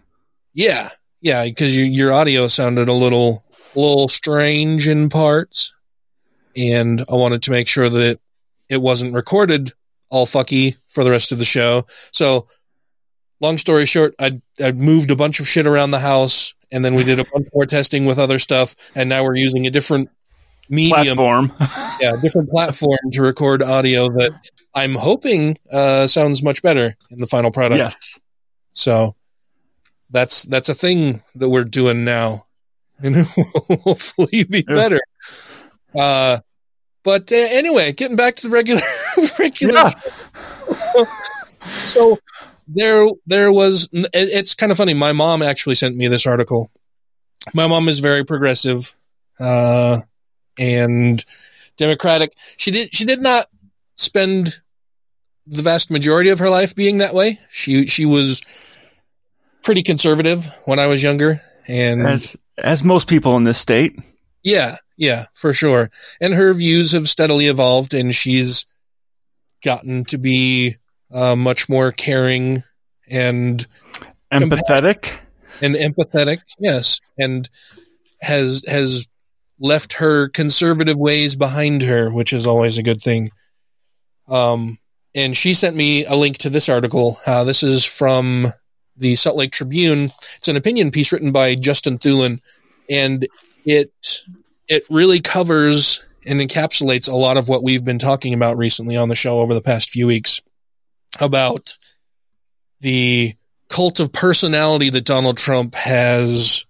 Yeah, 0.52 0.90
yeah, 1.22 1.44
because 1.44 1.76
you, 1.76 1.84
your 1.84 2.12
audio 2.12 2.48
sounded 2.48 2.90
a 2.90 2.94
little 2.94 3.44
a 3.76 3.80
little 3.80 4.08
strange 4.08 4.88
in 4.88 5.10
parts, 5.10 5.74
and 6.56 7.02
I 7.12 7.16
wanted 7.16 7.44
to 7.44 7.52
make 7.52 7.68
sure 7.68 7.90
that 7.90 8.02
it 8.02 8.22
it 8.70 8.82
wasn't 8.82 9.14
recorded 9.14 9.72
all 10.10 10.26
fucky 10.26 10.78
for 10.88 11.04
the 11.04 11.12
rest 11.12 11.32
of 11.32 11.40
the 11.40 11.46
show. 11.46 11.86
So, 12.12 12.48
long 13.42 13.58
story 13.58 13.86
short, 13.86 14.16
I 14.20 14.42
I 14.64 14.72
moved 14.72 15.12
a 15.12 15.16
bunch 15.16 15.40
of 15.40 15.48
shit 15.48 15.66
around 15.66 15.92
the 15.92 16.00
house, 16.00 16.54
and 16.72 16.84
then 16.84 16.96
we 16.96 17.04
did 17.04 17.20
a 17.20 17.26
bunch 17.26 17.48
more 17.54 17.66
testing 17.66 18.06
with 18.06 18.20
other 18.20 18.40
stuff, 18.40 18.76
and 18.96 19.10
now 19.10 19.24
we're 19.24 19.36
using 19.36 19.68
a 19.68 19.72
different 19.72 20.10
medium 20.70 21.16
platform, 21.16 21.54
yeah, 22.00 22.14
different 22.22 22.50
platform 22.50 23.00
to 23.12 23.22
record 23.22 23.62
audio 23.62 24.10
that 24.10 24.32
I'm 24.76 24.96
hoping 24.96 25.58
uh, 25.72 26.08
sounds 26.08 26.44
much 26.44 26.62
better 26.62 26.96
in 27.10 27.20
the 27.20 27.28
final 27.28 27.52
product. 27.52 27.80
Yes. 27.80 28.20
So 28.72 29.16
that's 30.10 30.44
that's 30.44 30.70
a 30.70 30.74
thing 30.74 31.22
that 31.36 31.50
we're 31.50 31.66
doing 31.66 32.06
now. 32.06 32.46
And 33.04 33.16
it 33.18 33.28
will 33.70 33.78
hopefully 33.78 34.44
be 34.46 34.62
better. 34.64 35.00
Uh, 35.98 36.40
but 37.04 37.32
uh, 37.32 37.36
anyway, 37.36 37.92
getting 37.92 38.16
back 38.16 38.36
to 38.38 38.48
the 38.48 38.54
regular 38.54 38.82
regular. 39.40 39.92
so 41.86 42.18
there, 42.68 43.08
there 43.26 43.52
was. 43.52 43.88
it- 43.92 44.10
It's 44.14 44.56
kind 44.56 44.72
of 44.72 44.78
funny. 44.78 44.94
My 44.94 45.12
mom 45.12 45.42
actually 45.42 45.76
sent 45.76 45.96
me 45.96 46.08
this 46.08 46.26
article. 46.26 46.72
My 47.54 47.68
mom 47.68 47.90
is 47.90 48.00
very 48.00 48.24
progressive, 48.24 48.96
uh, 49.40 50.00
and 50.58 51.24
democratic. 51.78 52.34
She 52.58 52.72
did. 52.72 52.96
She 52.96 53.04
did 53.06 53.20
not 53.20 53.48
spend 53.98 54.60
the 55.46 55.62
vast 55.62 55.92
majority 55.92 56.30
of 56.30 56.40
her 56.40 56.50
life 56.50 56.74
being 56.74 57.00
that 57.00 57.14
way. 57.14 57.40
She 57.50 57.88
she 57.88 58.06
was 58.06 58.42
pretty 59.62 59.84
conservative 59.84 60.46
when 60.66 60.80
I 60.80 60.88
was 60.88 61.04
younger, 61.04 61.42
and 61.68 62.08
As 62.08 62.36
as 62.58 62.84
most 62.84 63.08
people 63.08 63.36
in 63.38 63.44
this 63.44 63.58
state. 63.58 63.98
yeah, 64.44 64.78
yeah, 64.98 65.26
for 65.34 65.54
sure. 65.54 65.90
And 66.22 66.34
her 66.34 66.54
views 66.54 66.92
have 66.92 67.10
steadily 67.10 67.48
evolved, 67.48 67.94
and 67.94 68.14
she's 68.14 68.66
gotten 69.64 70.04
to 70.06 70.18
be 70.18 70.76
uh, 71.14 71.36
much 71.36 71.68
more 71.70 71.92
caring 71.92 72.64
and 73.10 73.66
Empathetic. 74.32 75.10
and 75.62 75.76
empathetic. 75.76 76.40
Yes, 76.60 77.00
and 77.18 77.50
has 78.22 78.64
has 78.68 79.08
left 79.60 79.94
her 79.94 80.28
conservative 80.30 80.98
ways 80.98 81.36
behind 81.36 81.82
her, 81.84 82.12
which 82.14 82.34
is 82.34 82.46
always 82.48 82.78
a 82.78 82.84
good 82.84 83.02
thing. 83.02 83.30
Um, 84.28 84.78
and 85.16 85.36
she 85.38 85.54
sent 85.54 85.76
me 85.76 86.06
a 86.06 86.16
link 86.16 86.38
to 86.40 86.50
this 86.50 86.70
article. 86.70 87.18
Uh, 87.26 87.44
this 87.44 87.62
is 87.64 87.86
from 87.86 88.48
the 88.98 89.16
Salt 89.16 89.38
Lake 89.38 89.52
Tribune. 89.52 90.12
It's 90.38 90.48
an 90.48 90.58
opinion 90.58 90.92
piece 90.92 91.12
written 91.12 91.32
by 91.32 91.56
Justin 91.56 91.98
Thulin, 91.98 92.40
and 92.90 93.28
it 93.66 93.92
it 94.68 94.84
really 94.90 95.20
covers 95.20 96.04
and 96.26 96.40
encapsulates 96.40 97.10
a 97.10 97.16
lot 97.16 97.38
of 97.38 97.50
what 97.50 97.64
we've 97.64 97.84
been 97.84 98.00
talking 98.00 98.34
about 98.34 98.58
recently 98.58 98.96
on 98.96 99.10
the 99.10 99.16
show 99.16 99.40
over 99.40 99.54
the 99.54 99.62
past 99.62 99.90
few 99.90 100.08
weeks 100.08 100.40
about 101.20 101.78
the 102.80 103.34
cult 103.70 104.00
of 104.00 104.14
personality 104.14 104.90
that 104.90 105.06
Donald 105.06 105.38
Trump 105.38 105.76
has 105.76 106.66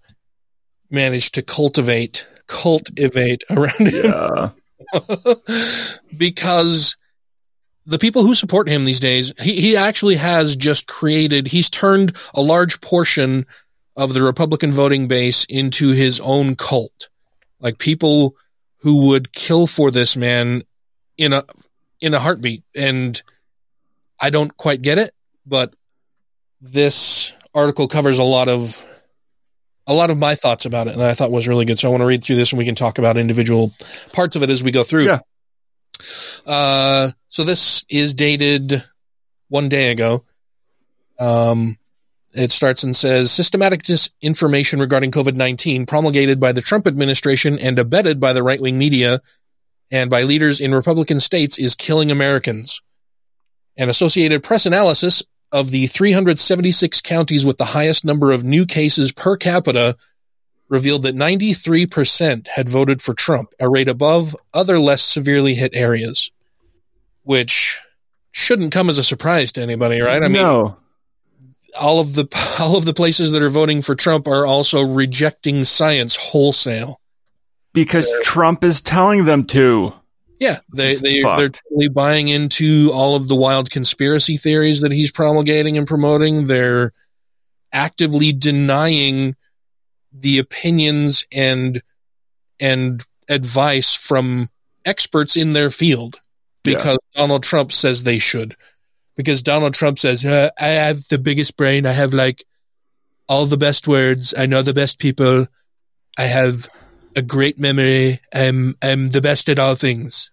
managed 0.89 1.35
to 1.35 1.41
cultivate 1.41 2.27
cultivate 2.47 3.43
around 3.49 3.87
him 3.87 4.51
because 6.17 6.95
the 7.85 7.99
people 7.99 8.23
who 8.23 8.33
support 8.33 8.69
him 8.69 8.85
these 8.85 8.99
days, 8.99 9.33
he, 9.39 9.59
he 9.59 9.75
actually 9.75 10.15
has 10.15 10.55
just 10.55 10.87
created, 10.87 11.47
he's 11.47 11.69
turned 11.69 12.15
a 12.33 12.41
large 12.41 12.81
portion 12.81 13.45
of 13.95 14.13
the 14.13 14.23
Republican 14.23 14.71
voting 14.71 15.07
base 15.07 15.45
into 15.49 15.91
his 15.91 16.19
own 16.19 16.55
cult. 16.55 17.09
Like 17.59 17.77
people 17.77 18.35
who 18.79 19.09
would 19.09 19.31
kill 19.31 19.67
for 19.67 19.91
this 19.91 20.17
man 20.17 20.61
in 21.17 21.33
a, 21.33 21.43
in 22.01 22.13
a 22.13 22.19
heartbeat. 22.19 22.63
And 22.75 23.21
I 24.19 24.29
don't 24.29 24.55
quite 24.55 24.81
get 24.81 24.97
it, 24.97 25.11
but 25.45 25.73
this 26.61 27.33
article 27.53 27.87
covers 27.87 28.19
a 28.19 28.23
lot 28.23 28.47
of, 28.47 28.83
a 29.85 29.93
lot 29.93 30.11
of 30.11 30.17
my 30.17 30.35
thoughts 30.35 30.65
about 30.65 30.87
it 30.87 30.95
that 30.95 31.09
I 31.09 31.13
thought 31.13 31.31
was 31.31 31.47
really 31.47 31.65
good. 31.65 31.77
So 31.77 31.89
I 31.89 31.91
want 31.91 32.01
to 32.01 32.07
read 32.07 32.23
through 32.23 32.37
this 32.37 32.51
and 32.53 32.57
we 32.57 32.65
can 32.65 32.75
talk 32.75 32.97
about 32.97 33.17
individual 33.17 33.73
parts 34.13 34.37
of 34.37 34.43
it 34.43 34.49
as 34.49 34.63
we 34.63 34.71
go 34.71 34.83
through. 34.83 35.05
Yeah. 35.05 35.19
Uh, 36.45 37.11
so 37.29 37.43
this 37.43 37.85
is 37.89 38.13
dated 38.13 38.83
one 39.49 39.69
day 39.69 39.91
ago. 39.91 40.25
Um, 41.19 41.77
it 42.33 42.51
starts 42.51 42.83
and 42.83 42.95
says 42.95 43.31
systematic 43.31 43.83
disinformation 43.83 44.79
regarding 44.79 45.11
COVID 45.11 45.35
19 45.35 45.85
promulgated 45.85 46.39
by 46.39 46.51
the 46.51 46.61
Trump 46.61 46.87
administration 46.87 47.59
and 47.59 47.77
abetted 47.77 48.19
by 48.19 48.33
the 48.33 48.43
right 48.43 48.59
wing 48.59 48.77
media 48.77 49.19
and 49.91 50.09
by 50.09 50.23
leaders 50.23 50.59
in 50.59 50.73
Republican 50.73 51.19
states 51.19 51.59
is 51.59 51.75
killing 51.75 52.09
Americans. 52.09 52.81
An 53.77 53.89
Associated 53.89 54.43
Press 54.43 54.65
analysis 54.65 55.23
of 55.51 55.69
the 55.69 55.85
376 55.85 57.01
counties 57.01 57.45
with 57.45 57.59
the 57.59 57.65
highest 57.65 58.03
number 58.03 58.31
of 58.31 58.43
new 58.43 58.65
cases 58.65 59.11
per 59.11 59.37
capita 59.37 59.95
revealed 60.73 61.03
that 61.03 61.15
93% 61.15 62.47
had 62.49 62.67
voted 62.67 63.01
for 63.01 63.13
Trump, 63.13 63.53
a 63.59 63.69
rate 63.69 63.87
above 63.87 64.35
other 64.53 64.79
less 64.79 65.03
severely 65.03 65.53
hit 65.53 65.71
areas, 65.73 66.31
which 67.21 67.79
shouldn't 68.31 68.73
come 68.73 68.89
as 68.89 68.97
a 68.97 69.03
surprise 69.03 69.51
to 69.53 69.61
anybody, 69.61 70.01
right? 70.01 70.23
I 70.23 70.27
mean, 70.27 70.41
no. 70.41 70.75
all 71.79 71.99
of 71.99 72.15
the 72.15 72.27
all 72.59 72.75
of 72.75 72.85
the 72.85 72.93
places 72.93 73.31
that 73.31 73.43
are 73.43 73.49
voting 73.49 73.81
for 73.81 73.95
Trump 73.95 74.27
are 74.27 74.45
also 74.45 74.81
rejecting 74.81 75.63
science 75.63 76.17
wholesale. 76.17 76.99
Because 77.71 78.07
Trump 78.23 78.63
is 78.63 78.81
telling 78.81 79.25
them 79.25 79.45
to. 79.45 79.93
Yeah, 80.39 80.57
they 80.75 80.95
they 80.95 81.21
they're 81.21 81.49
totally 81.49 81.89
buying 81.89 82.27
into 82.27 82.89
all 82.93 83.15
of 83.15 83.27
the 83.27 83.35
wild 83.35 83.69
conspiracy 83.69 84.37
theories 84.37 84.81
that 84.81 84.91
he's 84.91 85.11
promulgating 85.11 85.77
and 85.77 85.87
promoting. 85.87 86.47
They're 86.47 86.91
actively 87.71 88.33
denying 88.33 89.35
the 90.13 90.39
opinions 90.39 91.25
and 91.31 91.81
and 92.59 93.03
advice 93.29 93.95
from 93.95 94.49
experts 94.85 95.35
in 95.35 95.53
their 95.53 95.69
field 95.69 96.19
because 96.63 96.97
Donald 97.15 97.43
Trump 97.43 97.71
says 97.71 98.03
they 98.03 98.19
should. 98.19 98.55
Because 99.15 99.43
Donald 99.43 99.73
Trump 99.73 99.99
says, 99.99 100.25
uh, 100.25 100.49
"I 100.59 100.67
have 100.67 101.07
the 101.09 101.19
biggest 101.19 101.55
brain. 101.57 101.85
I 101.85 101.91
have 101.91 102.13
like 102.13 102.43
all 103.27 103.45
the 103.45 103.57
best 103.57 103.87
words. 103.87 104.33
I 104.37 104.45
know 104.47 104.61
the 104.63 104.73
best 104.73 104.97
people. 104.99 105.45
I 106.17 106.23
have 106.23 106.67
a 107.15 107.21
great 107.21 107.59
memory. 107.59 108.19
I'm 108.33 108.75
I'm 108.81 109.09
the 109.09 109.21
best 109.21 109.49
at 109.49 109.59
all 109.59 109.75
things." 109.75 110.31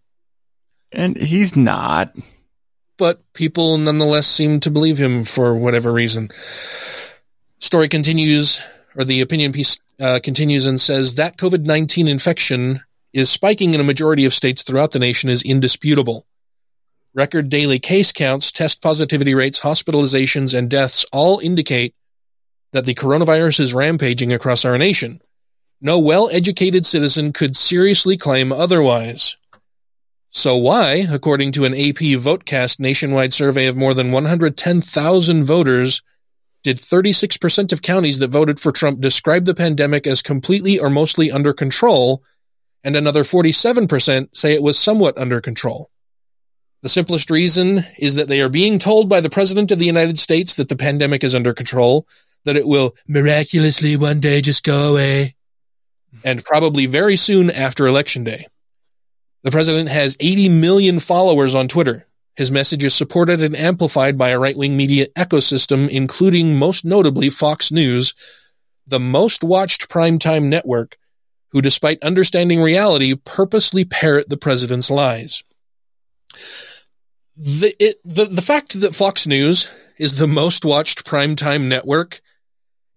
And 0.92 1.16
he's 1.16 1.56
not. 1.56 2.14
but 3.00 3.20
people 3.32 3.78
nonetheless 3.78 4.26
seem 4.26 4.60
to 4.60 4.70
believe 4.70 4.98
him 4.98 5.24
for 5.24 5.56
whatever 5.56 5.90
reason. 5.90 6.28
Story 7.58 7.88
continues, 7.88 8.62
or 9.00 9.04
the 9.04 9.22
opinion 9.22 9.50
piece 9.50 9.80
uh, 9.98 10.20
continues 10.22 10.66
and 10.66 10.78
says 10.78 11.14
that 11.14 11.38
COVID 11.38 11.64
19 11.64 12.06
infection 12.06 12.80
is 13.14 13.30
spiking 13.30 13.72
in 13.72 13.80
a 13.80 13.84
majority 13.84 14.26
of 14.26 14.34
states 14.34 14.62
throughout 14.62 14.90
the 14.90 14.98
nation 14.98 15.30
is 15.30 15.42
indisputable. 15.42 16.26
Record 17.14 17.48
daily 17.48 17.78
case 17.78 18.12
counts, 18.12 18.52
test 18.52 18.82
positivity 18.82 19.34
rates, 19.34 19.60
hospitalizations, 19.60 20.56
and 20.56 20.68
deaths 20.68 21.06
all 21.12 21.40
indicate 21.40 21.94
that 22.72 22.84
the 22.84 22.94
coronavirus 22.94 23.60
is 23.60 23.74
rampaging 23.74 24.32
across 24.32 24.66
our 24.66 24.76
nation. 24.76 25.22
No 25.80 25.98
well 25.98 26.28
educated 26.30 26.84
citizen 26.84 27.32
could 27.32 27.56
seriously 27.56 28.18
claim 28.18 28.52
otherwise. 28.52 29.38
So 30.28 30.56
why, 30.58 31.06
according 31.10 31.52
to 31.52 31.64
an 31.64 31.72
AP 31.72 32.20
Votecast 32.20 32.78
nationwide 32.78 33.32
survey 33.32 33.66
of 33.66 33.76
more 33.76 33.94
than 33.94 34.12
110,000 34.12 35.44
voters, 35.44 36.02
did 36.62 36.76
36% 36.76 37.72
of 37.72 37.82
counties 37.82 38.18
that 38.18 38.30
voted 38.30 38.60
for 38.60 38.72
Trump 38.72 39.00
describe 39.00 39.44
the 39.44 39.54
pandemic 39.54 40.06
as 40.06 40.22
completely 40.22 40.78
or 40.78 40.90
mostly 40.90 41.30
under 41.30 41.52
control, 41.52 42.22
and 42.84 42.96
another 42.96 43.22
47% 43.22 44.36
say 44.36 44.54
it 44.54 44.62
was 44.62 44.78
somewhat 44.78 45.16
under 45.18 45.40
control? 45.40 45.90
The 46.82 46.88
simplest 46.88 47.30
reason 47.30 47.84
is 47.98 48.14
that 48.14 48.28
they 48.28 48.40
are 48.40 48.48
being 48.48 48.78
told 48.78 49.08
by 49.08 49.20
the 49.20 49.30
President 49.30 49.70
of 49.70 49.78
the 49.78 49.86
United 49.86 50.18
States 50.18 50.54
that 50.54 50.68
the 50.68 50.76
pandemic 50.76 51.22
is 51.22 51.34
under 51.34 51.52
control, 51.52 52.06
that 52.44 52.56
it 52.56 52.66
will 52.66 52.94
miraculously 53.06 53.96
one 53.96 54.20
day 54.20 54.40
just 54.40 54.64
go 54.64 54.92
away, 54.92 55.34
and 56.24 56.44
probably 56.44 56.86
very 56.86 57.16
soon 57.16 57.50
after 57.50 57.86
Election 57.86 58.24
Day. 58.24 58.46
The 59.42 59.50
president 59.50 59.88
has 59.88 60.16
80 60.20 60.48
million 60.48 61.00
followers 61.00 61.54
on 61.54 61.68
Twitter. 61.68 62.06
His 62.40 62.50
message 62.50 62.82
is 62.84 62.94
supported 62.94 63.42
and 63.42 63.54
amplified 63.54 64.16
by 64.16 64.30
a 64.30 64.38
right 64.38 64.56
wing 64.56 64.74
media 64.74 65.08
ecosystem, 65.08 65.90
including 65.90 66.56
most 66.56 66.86
notably 66.86 67.28
Fox 67.28 67.70
News, 67.70 68.14
the 68.86 68.98
most 68.98 69.44
watched 69.44 69.90
primetime 69.90 70.44
network, 70.44 70.96
who, 71.50 71.60
despite 71.60 72.02
understanding 72.02 72.62
reality, 72.62 73.14
purposely 73.14 73.84
parrot 73.84 74.30
the 74.30 74.38
president's 74.38 74.90
lies. 74.90 75.44
The, 77.36 77.76
it, 77.78 78.00
the, 78.06 78.24
the 78.24 78.40
fact 78.40 78.80
that 78.80 78.94
Fox 78.94 79.26
News 79.26 79.76
is 79.98 80.14
the 80.14 80.26
most 80.26 80.64
watched 80.64 81.04
primetime 81.04 81.68
network 81.68 82.22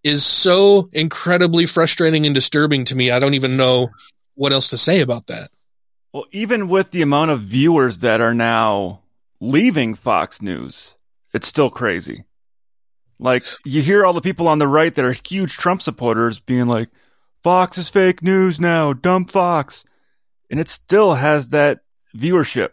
is 0.05 0.25
so 0.25 0.87
incredibly 0.93 1.65
frustrating 1.65 2.25
and 2.25 2.33
disturbing 2.33 2.85
to 2.85 2.95
me. 2.95 3.11
I 3.11 3.19
don't 3.19 3.33
even 3.33 3.57
know 3.57 3.89
what 4.35 4.53
else 4.53 4.69
to 4.69 4.77
say 4.77 5.01
about 5.01 5.27
that. 5.27 5.49
Well, 6.13 6.27
even 6.31 6.69
with 6.69 6.91
the 6.91 7.01
amount 7.01 7.31
of 7.31 7.41
viewers 7.41 7.97
that 7.97 8.21
are 8.21 8.33
now 8.33 9.02
leaving 9.43 9.93
Fox 9.93 10.41
News, 10.41 10.95
it's 11.33 11.47
still 11.47 11.69
crazy. 11.69 12.23
Like, 13.19 13.43
you 13.65 13.81
hear 13.81 14.05
all 14.05 14.13
the 14.13 14.21
people 14.21 14.47
on 14.47 14.59
the 14.59 14.67
right 14.67 14.93
that 14.95 15.05
are 15.05 15.15
huge 15.27 15.53
Trump 15.57 15.81
supporters 15.81 16.39
being 16.39 16.67
like, 16.67 16.89
Fox 17.43 17.77
is 17.77 17.89
fake 17.89 18.23
news 18.23 18.59
now, 18.59 18.93
dumb 18.93 19.25
Fox. 19.25 19.83
And 20.49 20.59
it 20.59 20.69
still 20.69 21.13
has 21.15 21.49
that 21.49 21.79
viewership. 22.15 22.69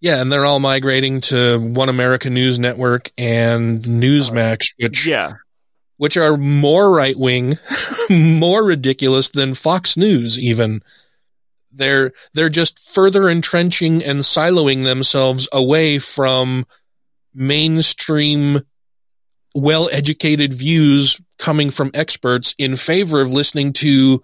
Yeah, 0.00 0.20
and 0.22 0.30
they're 0.32 0.44
all 0.46 0.60
migrating 0.60 1.20
to 1.22 1.58
One 1.58 1.88
America 1.88 2.30
News 2.30 2.58
Network 2.58 3.10
and 3.18 3.82
Newsmax, 3.82 4.72
which 4.78 5.06
Yeah. 5.06 5.32
which 5.96 6.16
are 6.16 6.36
more 6.36 6.94
right 6.94 7.16
wing, 7.18 7.58
more 8.10 8.64
ridiculous 8.64 9.30
than 9.30 9.54
Fox 9.54 9.96
News 9.96 10.38
even. 10.38 10.82
They're 11.78 12.12
they're 12.34 12.48
just 12.48 12.78
further 12.78 13.28
entrenching 13.28 14.04
and 14.04 14.20
siloing 14.20 14.84
themselves 14.84 15.48
away 15.52 15.98
from 15.98 16.66
mainstream 17.34 18.58
well-educated 19.54 20.52
views 20.52 21.20
coming 21.38 21.70
from 21.70 21.90
experts 21.94 22.54
in 22.58 22.76
favor 22.76 23.20
of 23.20 23.32
listening 23.32 23.72
to 23.72 24.22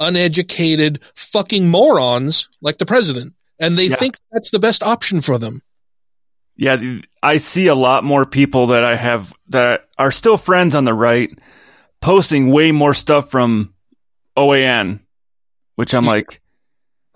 uneducated 0.00 1.00
fucking 1.14 1.68
morons 1.68 2.48
like 2.60 2.78
the 2.78 2.86
president. 2.86 3.34
And 3.60 3.76
they 3.76 3.86
Yeah. 3.88 3.96
think 3.96 4.16
that's 4.32 4.50
the 4.50 4.58
best 4.58 4.82
option 4.82 5.20
for 5.20 5.38
them. 5.38 5.62
Yeah, 6.56 6.76
I 7.22 7.36
see 7.38 7.66
a 7.66 7.74
lot 7.74 8.04
more 8.04 8.24
people 8.26 8.66
that 8.68 8.84
I 8.84 8.96
have 8.96 9.32
that 9.48 9.88
are 9.98 10.10
still 10.10 10.36
friends 10.36 10.74
on 10.74 10.84
the 10.84 10.94
right 10.94 11.30
posting 12.00 12.50
way 12.50 12.72
more 12.72 12.94
stuff 12.94 13.30
from 13.30 13.74
OAN, 14.36 15.00
which 15.76 15.94
I'm 15.94 16.04
like, 16.04 16.40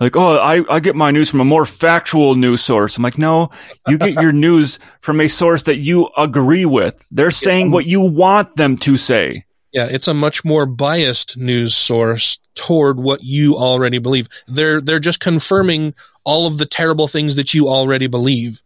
like, 0.00 0.16
oh, 0.16 0.38
I, 0.38 0.62
I 0.68 0.80
get 0.80 0.94
my 0.94 1.10
news 1.10 1.28
from 1.28 1.40
a 1.40 1.44
more 1.44 1.64
factual 1.64 2.34
news 2.34 2.62
source. 2.62 2.96
I'm 2.96 3.02
like, 3.02 3.18
no, 3.18 3.50
you 3.88 3.98
get 3.98 4.22
your 4.22 4.32
news 4.46 4.78
from 5.00 5.20
a 5.20 5.28
source 5.28 5.64
that 5.64 5.78
you 5.78 6.08
agree 6.16 6.64
with. 6.64 7.06
They're 7.10 7.30
saying 7.30 7.70
what 7.70 7.86
you 7.86 8.00
want 8.00 8.56
them 8.56 8.76
to 8.78 8.96
say. 8.96 9.44
Yeah, 9.72 9.88
it's 9.90 10.08
a 10.08 10.14
much 10.14 10.44
more 10.44 10.66
biased 10.66 11.36
news 11.36 11.76
source 11.76 12.38
toward 12.54 12.98
what 12.98 13.20
you 13.22 13.54
already 13.54 13.98
believe. 13.98 14.28
They're 14.46 14.80
they're 14.80 14.98
just 14.98 15.20
confirming 15.20 15.94
all 16.24 16.46
of 16.46 16.58
the 16.58 16.66
terrible 16.66 17.06
things 17.06 17.36
that 17.36 17.52
you 17.52 17.68
already 17.68 18.06
believe. 18.06 18.62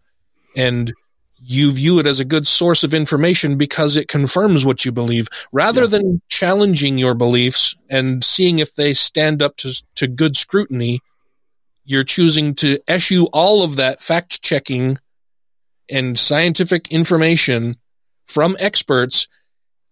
And 0.56 0.92
you 1.44 1.72
view 1.72 1.98
it 1.98 2.06
as 2.06 2.20
a 2.20 2.24
good 2.24 2.46
source 2.46 2.84
of 2.84 2.94
information 2.94 3.56
because 3.56 3.96
it 3.96 4.06
confirms 4.06 4.64
what 4.64 4.84
you 4.84 4.92
believe 4.92 5.28
rather 5.52 5.88
than 5.88 6.22
challenging 6.28 6.98
your 6.98 7.14
beliefs 7.14 7.74
and 7.90 8.22
seeing 8.22 8.60
if 8.60 8.76
they 8.76 8.94
stand 8.94 9.42
up 9.42 9.56
to 9.56 9.82
to 9.96 10.06
good 10.06 10.36
scrutiny. 10.36 11.00
You're 11.84 12.04
choosing 12.04 12.54
to 12.56 12.78
eschew 12.88 13.28
all 13.32 13.62
of 13.62 13.76
that 13.76 14.00
fact 14.00 14.42
checking 14.42 14.98
and 15.90 16.18
scientific 16.18 16.88
information 16.90 17.76
from 18.26 18.56
experts 18.58 19.28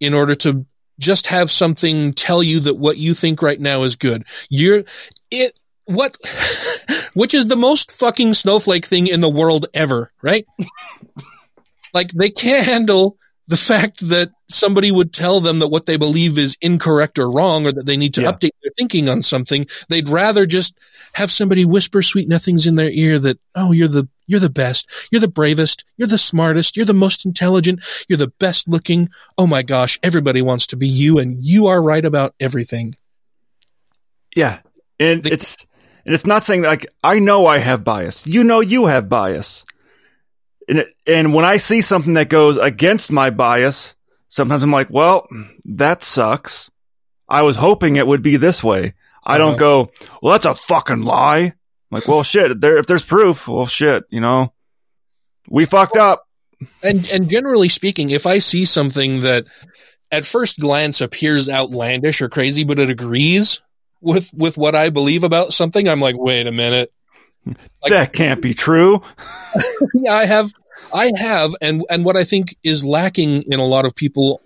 in 0.01 0.15
order 0.15 0.35
to 0.35 0.67
just 0.99 1.29
have 1.29 1.51
something 1.51 2.13
tell 2.13 2.43
you 2.43 2.61
that 2.61 2.77
what 2.77 2.99
you 2.99 3.15
think 3.15 3.43
right 3.43 3.59
now 3.59 3.83
is 3.83 3.97
good. 3.97 4.25
You're 4.49 4.83
it 5.31 5.59
what 5.87 6.17
which 7.15 7.35
is 7.35 7.47
the 7.47 7.57
most 7.57 7.93
fucking 7.93 8.35
snowflake 8.35 8.87
thing 8.87 9.07
in 9.07 9.21
the 9.21 9.29
world 9.29 9.67
ever, 9.75 10.11
right? 10.23 10.47
like 11.95 12.11
they 12.11 12.31
can't 12.31 12.65
handle 12.65 13.17
the 13.49 13.57
fact 13.57 14.01
that 14.09 14.31
somebody 14.51 14.91
would 14.91 15.13
tell 15.13 15.41
them 15.41 15.59
that 15.61 15.69
what 15.69 15.87
they 15.87 15.97
believe 15.97 16.39
is 16.39 16.57
incorrect 16.61 17.19
or 17.19 17.31
wrong 17.31 17.67
or 17.67 17.73
that 17.73 17.87
they 17.87 17.97
need 17.97 18.15
to 18.15 18.23
update 18.23 18.51
their 18.63 18.73
thinking 18.77 19.09
on 19.09 19.23
something. 19.23 19.67
They'd 19.89 20.09
rather 20.09 20.47
just 20.47 20.77
have 21.15 21.31
somebody 21.31 21.65
whisper 21.65 22.03
sweet 22.03 22.29
nothings 22.29 22.67
in 22.67 22.77
their 22.77 22.91
ear 22.91 23.19
that, 23.19 23.39
oh, 23.55 23.73
you're 23.73 23.89
the, 23.89 24.09
you're 24.27 24.41
the 24.41 24.51
best. 24.51 25.09
You're 25.11 25.21
the 25.21 25.29
bravest. 25.29 25.85
You're 25.97 26.09
the 26.09 26.19
smartest. 26.19 26.77
You're 26.77 26.87
the 26.87 26.95
most 26.95 27.25
intelligent. 27.25 27.81
You're 28.09 28.19
the 28.19 28.33
best 28.39 28.69
looking. 28.69 29.11
Oh 29.39 29.47
my 29.47 29.63
gosh. 29.63 29.99
Everybody 30.03 30.43
wants 30.43 30.67
to 30.69 30.77
be 30.77 30.87
you 30.87 31.19
and 31.19 31.45
you 31.45 31.67
are 31.67 31.83
right 31.83 32.05
about 32.05 32.35
everything. 32.39 32.95
Yeah. 34.37 34.61
And 34.99 35.27
it's 35.27 35.57
and 36.05 36.15
it's 36.15 36.27
not 36.27 36.45
saying 36.45 36.63
like 36.63 36.87
I 37.03 37.19
know 37.19 37.47
I 37.47 37.59
have 37.59 37.85
bias. 37.85 38.27
You 38.27 38.45
know 38.45 38.61
you 38.61 38.87
have 38.87 39.09
bias. 39.09 39.65
And 40.69 40.79
it, 40.79 40.95
and 41.07 41.35
when 41.35 41.45
I 41.45 41.57
see 41.57 41.81
something 41.81 42.15
that 42.15 42.29
goes 42.29 42.57
against 42.57 43.11
my 43.11 43.31
bias, 43.31 43.97
sometimes 44.31 44.63
I'm 44.63 44.71
like, 44.73 44.89
well, 44.91 45.29
that 45.67 46.03
sucks. 46.03 46.71
I 47.29 47.43
was 47.43 47.57
hoping 47.57 47.97
it 47.97 48.07
would 48.07 48.23
be 48.23 48.39
this 48.39 48.65
way. 48.65 48.95
I 49.23 49.37
don't 49.37 49.51
Uh-huh. 49.51 49.59
go, 49.59 49.91
well, 50.23 50.33
that's 50.33 50.47
a 50.47 50.55
fucking 50.67 51.03
lie. 51.03 51.39
I'm 51.41 51.53
like, 51.91 52.09
well, 52.09 52.23
shit. 52.23 52.59
There, 52.61 52.79
if 52.79 52.87
there's 52.87 53.05
proof, 53.05 53.47
well, 53.47 53.67
shit. 53.67 54.05
You 54.09 54.21
know, 54.23 54.53
we 55.49 55.67
fucked 55.67 55.97
up. 55.97 56.27
And 56.83 57.09
and 57.11 57.29
generally 57.29 57.69
speaking, 57.69 58.11
if 58.11 58.27
I 58.27 58.39
see 58.39 58.65
something 58.65 59.21
that 59.21 59.47
at 60.13 60.25
first 60.25 60.59
glance 60.59 61.01
appears 61.01 61.49
outlandish 61.49 62.21
or 62.23 62.29
crazy, 62.29 62.65
but 62.65 62.79
it 62.79 62.91
agrees 62.91 63.63
with 64.01 64.31
with 64.35 64.57
what 64.59 64.75
I 64.75 64.91
believe 64.91 65.25
about 65.25 65.53
something, 65.53 65.89
I'm 65.89 66.01
like, 66.01 66.17
wait 66.19 66.47
a 66.47 66.53
minute. 66.53 66.93
Like, 67.47 67.91
that 67.91 68.13
can't 68.13 68.43
be 68.43 68.53
true. 68.55 69.01
yeah, 69.95 70.13
I 70.15 70.27
have 70.27 70.53
I 70.93 71.13
have 71.17 71.55
and 71.61 71.83
and 71.91 72.05
what 72.05 72.17
I 72.17 72.25
think 72.25 72.57
is 72.63 72.85
lacking 72.85 73.45
in 73.51 73.61
a 73.61 73.67
lot 73.67 73.85
of 73.85 73.95
people 73.95 74.41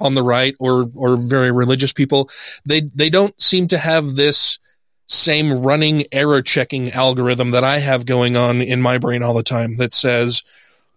on 0.00 0.14
the 0.14 0.22
right 0.22 0.54
or 0.58 0.90
or 0.94 1.16
very 1.16 1.50
religious 1.50 1.92
people, 1.92 2.28
they 2.66 2.82
they 2.94 3.10
don't 3.10 3.40
seem 3.40 3.66
to 3.68 3.78
have 3.78 4.14
this 4.14 4.58
same 5.06 5.62
running 5.62 6.04
error 6.12 6.42
checking 6.42 6.90
algorithm 6.90 7.52
that 7.52 7.64
I 7.64 7.78
have 7.78 8.06
going 8.06 8.36
on 8.36 8.60
in 8.60 8.82
my 8.82 8.98
brain 8.98 9.22
all 9.22 9.34
the 9.34 9.42
time 9.42 9.76
that 9.76 9.92
says, 9.92 10.42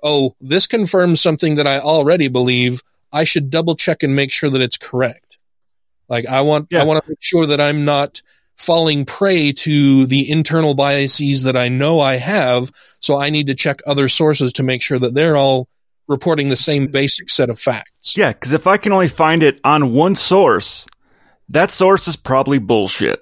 "Oh, 0.04 0.36
this 0.42 0.68
confirms 0.68 1.22
something 1.22 1.56
that 1.56 1.68
I 1.68 1.80
already 1.80 2.28
believe. 2.28 2.82
I 3.14 3.24
should 3.24 3.50
double 3.50 3.76
check 3.76 4.04
and 4.04 4.16
make 4.16 4.32
sure 4.32 4.50
that 4.50 4.62
it's 4.62 4.78
correct." 4.78 5.38
Like 6.10 6.26
I 6.28 6.42
want 6.42 6.74
I 6.74 6.84
want 6.84 7.04
to 7.04 7.10
make 7.10 7.22
sure 7.22 7.46
that 7.46 7.62
I'm 7.62 7.86
not 7.86 8.22
falling 8.62 9.06
prey 9.06 9.52
to 9.52 10.06
the 10.06 10.30
internal 10.30 10.76
biases 10.76 11.44
that 11.44 11.58
I 11.58 11.68
know 11.68 12.00
I 12.00 12.16
have, 12.16 12.72
so 13.00 13.18
I 13.18 13.30
need 13.30 13.48
to 13.48 13.56
check 13.56 13.82
other 13.88 14.08
sources 14.08 14.54
to 14.54 14.64
make 14.64 14.82
sure 14.82 15.00
that 15.00 15.16
they're 15.16 15.36
all 15.36 15.68
reporting 16.08 16.50
the 16.50 16.56
same 16.56 16.88
basic 16.88 17.30
set 17.30 17.50
of 17.50 17.60
facts. 17.60 18.16
Yeah, 18.16 18.34
because 18.34 18.54
if 18.54 18.68
I 18.68 18.78
can 18.78 18.92
only 18.92 19.08
find 19.08 19.44
it 19.44 19.60
on 19.64 19.94
one 19.94 20.16
source, 20.16 20.86
that 21.50 21.72
source 21.72 22.08
is 22.08 22.16
probably 22.16 22.60
bullshit. 22.60 23.22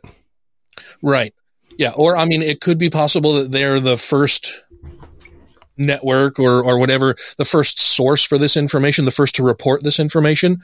Right. 1.01 1.33
Yeah. 1.77 1.91
Or, 1.95 2.17
I 2.17 2.25
mean, 2.25 2.41
it 2.41 2.59
could 2.59 2.77
be 2.77 2.89
possible 2.89 3.33
that 3.35 3.51
they're 3.51 3.79
the 3.79 3.97
first 3.97 4.63
network 5.77 6.39
or, 6.39 6.61
or 6.61 6.77
whatever, 6.77 7.15
the 7.37 7.45
first 7.45 7.79
source 7.79 8.23
for 8.23 8.37
this 8.37 8.57
information, 8.57 9.05
the 9.05 9.11
first 9.11 9.35
to 9.35 9.43
report 9.43 9.83
this 9.83 9.99
information. 9.99 10.57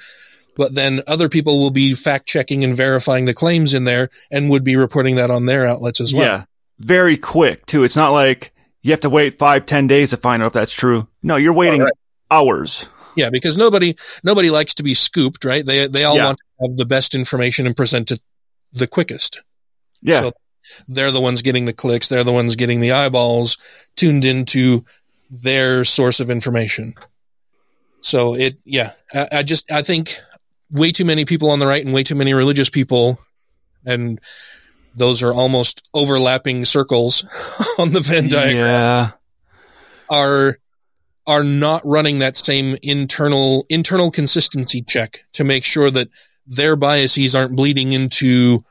But 0.58 0.74
then 0.74 1.02
other 1.08 1.28
people 1.30 1.60
will 1.60 1.72
be 1.72 1.94
fact 1.94 2.28
checking 2.28 2.64
and 2.64 2.76
verifying 2.76 3.26
the 3.26 3.34
claims 3.34 3.74
in 3.74 3.84
there 3.84 4.10
and 4.32 4.50
would 4.50 4.64
be 4.64 4.76
reporting 4.76 5.16
that 5.16 5.30
on 5.30 5.46
their 5.46 5.66
outlets 5.68 6.00
as 6.00 6.14
well. 6.14 6.24
Yeah, 6.24 6.44
very 6.80 7.18
quick 7.18 7.66
too. 7.66 7.84
It's 7.84 7.96
not 7.96 8.12
like 8.12 8.54
you 8.82 8.92
have 8.92 9.02
to 9.02 9.10
wait 9.10 9.38
five, 9.38 9.66
ten 9.66 9.88
days 9.88 10.12
to 10.12 10.18
find 10.18 10.42
out 10.42 10.48
if 10.48 10.54
that's 10.54 10.72
true. 10.74 11.08
No, 11.22 11.36
you're 11.36 11.54
waiting 11.54 11.82
Right. 11.82 11.92
hours. 12.32 12.88
Yeah, 13.18 13.30
because 13.32 13.58
nobody 13.58 13.96
nobody 14.24 14.50
likes 14.50 14.76
to 14.76 14.84
be 14.84 14.94
scooped, 14.94 15.44
right? 15.46 15.66
They 15.66 15.88
they 15.88 16.04
all 16.04 16.16
Yeah. 16.16 16.26
want 16.26 16.38
to 16.38 16.68
have 16.68 16.78
the 16.78 16.86
best 16.86 17.16
information 17.16 17.66
and 17.66 17.76
present 17.76 18.12
it 18.12 18.20
the 18.74 18.88
quickest. 18.88 19.40
Yeah. 20.02 20.20
So 20.22 20.32
they're 20.88 21.12
the 21.12 21.22
ones 21.22 21.42
getting 21.42 21.66
the 21.66 21.74
clicks, 21.74 22.08
they're 22.08 22.24
the 22.24 22.32
ones 22.34 22.56
getting 22.56 22.80
the 22.82 22.92
eyeballs 22.92 23.58
tuned 23.96 24.26
into 24.26 24.84
their 25.30 25.84
source 25.86 26.20
of 26.20 26.30
information. 26.30 26.94
So 28.02 28.36
it 28.36 28.56
yeah, 28.66 28.92
I, 29.14 29.28
I 29.40 29.44
just 29.44 29.72
I 29.72 29.82
think 29.82 30.18
way 30.76 30.92
too 30.92 31.06
many 31.06 31.26
people 31.26 31.50
on 31.50 31.60
the 31.60 31.68
right 31.68 31.84
and 31.84 31.94
way 31.94 32.04
too 32.04 32.16
many 32.16 32.34
religious 32.34 32.70
people 32.70 33.20
and 33.86 34.20
those 34.96 35.24
are 35.24 35.34
almost 35.34 35.88
overlapping 35.94 36.66
circles 36.66 37.24
on 37.80 37.92
the 37.92 38.00
Venn 38.02 38.30
diagram 38.30 38.66
Yeah. 38.66 39.12
are 40.10 40.58
are 41.28 41.44
not 41.44 41.82
running 41.86 42.20
that 42.20 42.38
same 42.38 42.78
internal 42.84 43.66
internal 43.70 44.12
consistency 44.12 44.82
check 44.82 45.22
to 45.34 45.44
make 45.44 45.64
sure 45.64 45.90
that 45.90 46.08
their 46.46 46.76
biases 46.76 47.36
aren't 47.36 47.56
bleeding 47.56 47.92
into 47.94 48.64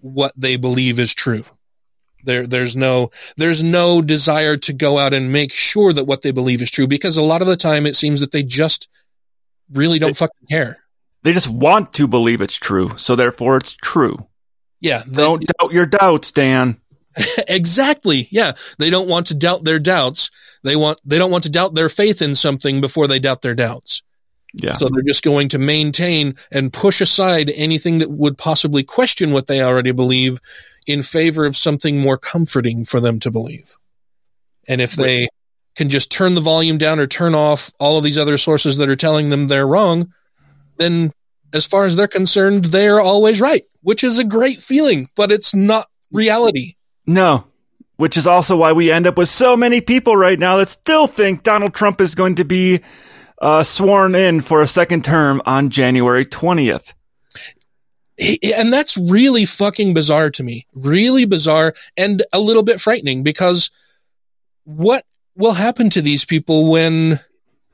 what 0.00 0.32
they 0.36 0.56
believe 0.56 0.98
is 0.98 1.14
true. 1.14 1.44
There 2.24 2.46
there's 2.46 2.74
no 2.74 3.10
there's 3.36 3.62
no 3.62 4.02
desire 4.02 4.56
to 4.56 4.72
go 4.72 4.98
out 4.98 5.14
and 5.14 5.32
make 5.32 5.52
sure 5.52 5.92
that 5.92 6.04
what 6.04 6.22
they 6.22 6.32
believe 6.32 6.60
is 6.62 6.70
true 6.70 6.88
because 6.88 7.16
a 7.16 7.22
lot 7.22 7.42
of 7.42 7.48
the 7.48 7.56
time 7.56 7.86
it 7.86 7.94
seems 7.94 8.18
that 8.20 8.32
they 8.32 8.42
just 8.42 8.88
really 9.72 10.00
don't 10.00 10.16
fucking 10.16 10.48
care. 10.50 10.78
They 11.22 11.32
just 11.32 11.48
want 11.48 11.92
to 11.94 12.06
believe 12.06 12.40
it's 12.40 12.56
true, 12.56 12.96
so 12.96 13.16
therefore 13.16 13.56
it's 13.56 13.74
true. 13.74 14.28
Yeah, 14.80 15.02
They, 15.06 15.22
Don't 15.22 15.44
doubt 15.58 15.72
your 15.72 15.86
doubts, 15.86 16.30
Dan. 16.30 16.80
exactly. 17.48 18.28
Yeah. 18.30 18.52
They 18.78 18.90
don't 18.90 19.08
want 19.08 19.26
to 19.28 19.36
doubt 19.36 19.64
their 19.64 19.78
doubts. 19.78 20.30
They 20.62 20.76
want, 20.76 21.00
they 21.04 21.18
don't 21.18 21.30
want 21.30 21.44
to 21.44 21.50
doubt 21.50 21.74
their 21.74 21.88
faith 21.88 22.22
in 22.22 22.34
something 22.34 22.80
before 22.80 23.06
they 23.06 23.18
doubt 23.18 23.42
their 23.42 23.54
doubts. 23.54 24.02
Yeah. 24.54 24.72
So 24.74 24.88
they're 24.88 25.02
just 25.02 25.24
going 25.24 25.48
to 25.50 25.58
maintain 25.58 26.34
and 26.50 26.72
push 26.72 27.00
aside 27.00 27.50
anything 27.54 27.98
that 27.98 28.10
would 28.10 28.38
possibly 28.38 28.82
question 28.82 29.32
what 29.32 29.46
they 29.46 29.62
already 29.62 29.92
believe 29.92 30.40
in 30.86 31.02
favor 31.02 31.44
of 31.44 31.56
something 31.56 32.00
more 32.00 32.16
comforting 32.16 32.84
for 32.84 32.98
them 32.98 33.20
to 33.20 33.30
believe. 33.30 33.76
And 34.66 34.80
if 34.80 34.92
they 34.92 35.28
can 35.76 35.90
just 35.90 36.10
turn 36.10 36.34
the 36.34 36.40
volume 36.40 36.78
down 36.78 36.98
or 36.98 37.06
turn 37.06 37.34
off 37.34 37.70
all 37.78 37.98
of 37.98 38.04
these 38.04 38.18
other 38.18 38.38
sources 38.38 38.78
that 38.78 38.88
are 38.88 38.96
telling 38.96 39.28
them 39.28 39.48
they're 39.48 39.66
wrong, 39.66 40.12
then 40.78 41.12
as 41.52 41.66
far 41.66 41.84
as 41.84 41.96
they're 41.96 42.08
concerned, 42.08 42.66
they're 42.66 43.00
always 43.00 43.40
right, 43.40 43.64
which 43.82 44.04
is 44.04 44.18
a 44.18 44.24
great 44.24 44.58
feeling, 44.60 45.08
but 45.16 45.32
it's 45.32 45.54
not 45.54 45.86
reality. 46.12 46.74
No. 47.06 47.44
Which 47.96 48.16
is 48.16 48.26
also 48.26 48.56
why 48.56 48.72
we 48.72 48.92
end 48.92 49.06
up 49.06 49.18
with 49.18 49.28
so 49.28 49.56
many 49.56 49.80
people 49.80 50.16
right 50.16 50.38
now 50.38 50.58
that 50.58 50.68
still 50.68 51.06
think 51.06 51.42
Donald 51.42 51.74
Trump 51.74 52.00
is 52.00 52.14
going 52.14 52.36
to 52.36 52.44
be 52.44 52.80
uh, 53.40 53.64
sworn 53.64 54.14
in 54.14 54.40
for 54.40 54.62
a 54.62 54.68
second 54.68 55.04
term 55.04 55.42
on 55.46 55.70
January 55.70 56.24
20th. 56.24 56.92
He- 58.16 58.52
and 58.54 58.72
that's 58.72 58.96
really 58.96 59.44
fucking 59.44 59.94
bizarre 59.94 60.30
to 60.30 60.42
me. 60.42 60.66
Really 60.74 61.24
bizarre 61.24 61.74
and 61.96 62.22
a 62.32 62.40
little 62.40 62.62
bit 62.62 62.80
frightening 62.80 63.22
because 63.22 63.70
what 64.64 65.04
will 65.36 65.54
happen 65.54 65.88
to 65.90 66.02
these 66.02 66.24
people 66.24 66.70
when 66.70 67.20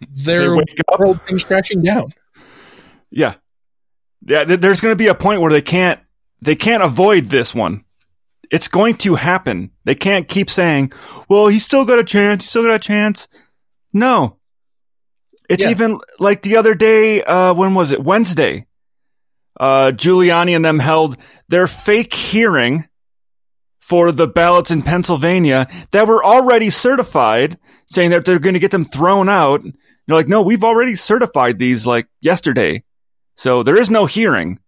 their 0.08 0.56
world 0.98 1.20
comes 1.26 1.44
crashing 1.44 1.82
down? 1.82 2.12
Yeah. 3.14 3.34
Yeah, 4.26 4.44
there's 4.44 4.80
going 4.80 4.92
to 4.92 4.96
be 4.96 5.06
a 5.08 5.14
point 5.14 5.40
where 5.40 5.50
they 5.52 5.62
can't 5.62 6.00
they 6.40 6.56
can't 6.56 6.82
avoid 6.82 7.26
this 7.26 7.54
one. 7.54 7.84
It's 8.50 8.68
going 8.68 8.94
to 8.96 9.14
happen. 9.14 9.70
They 9.84 9.94
can't 9.94 10.28
keep 10.28 10.48
saying, 10.50 10.92
"Well, 11.28 11.48
he's 11.48 11.64
still 11.64 11.84
got 11.84 11.98
a 11.98 12.04
chance. 12.04 12.42
He's 12.42 12.50
still 12.50 12.62
got 12.64 12.74
a 12.74 12.78
chance." 12.78 13.28
No. 13.92 14.38
It's 15.48 15.62
Yeah. 15.62 15.70
even 15.70 16.00
like 16.18 16.42
the 16.42 16.56
other 16.56 16.74
day, 16.74 17.22
uh 17.22 17.52
when 17.54 17.74
was 17.74 17.90
it? 17.90 18.02
Wednesday. 18.02 18.66
Uh 19.60 19.92
Giuliani 19.94 20.56
and 20.56 20.64
them 20.64 20.78
held 20.80 21.16
their 21.48 21.66
fake 21.66 22.14
hearing 22.14 22.88
for 23.80 24.10
the 24.10 24.26
ballots 24.26 24.70
in 24.70 24.80
Pennsylvania 24.80 25.68
that 25.90 26.06
were 26.08 26.24
already 26.24 26.70
certified, 26.70 27.58
saying 27.86 28.10
that 28.10 28.24
they're 28.24 28.38
going 28.38 28.54
to 28.54 28.58
get 28.60 28.70
them 28.70 28.86
thrown 28.86 29.28
out. 29.28 29.62
They're 29.62 30.16
like, 30.16 30.28
no, 30.28 30.40
we've 30.40 30.64
already 30.64 30.96
certified 30.96 31.58
these 31.58 31.86
like 31.86 32.06
yesterday. 32.22 32.82
So 33.36 33.62
there 33.62 33.80
is 33.80 33.90
no 33.90 34.06
hearing. 34.06 34.58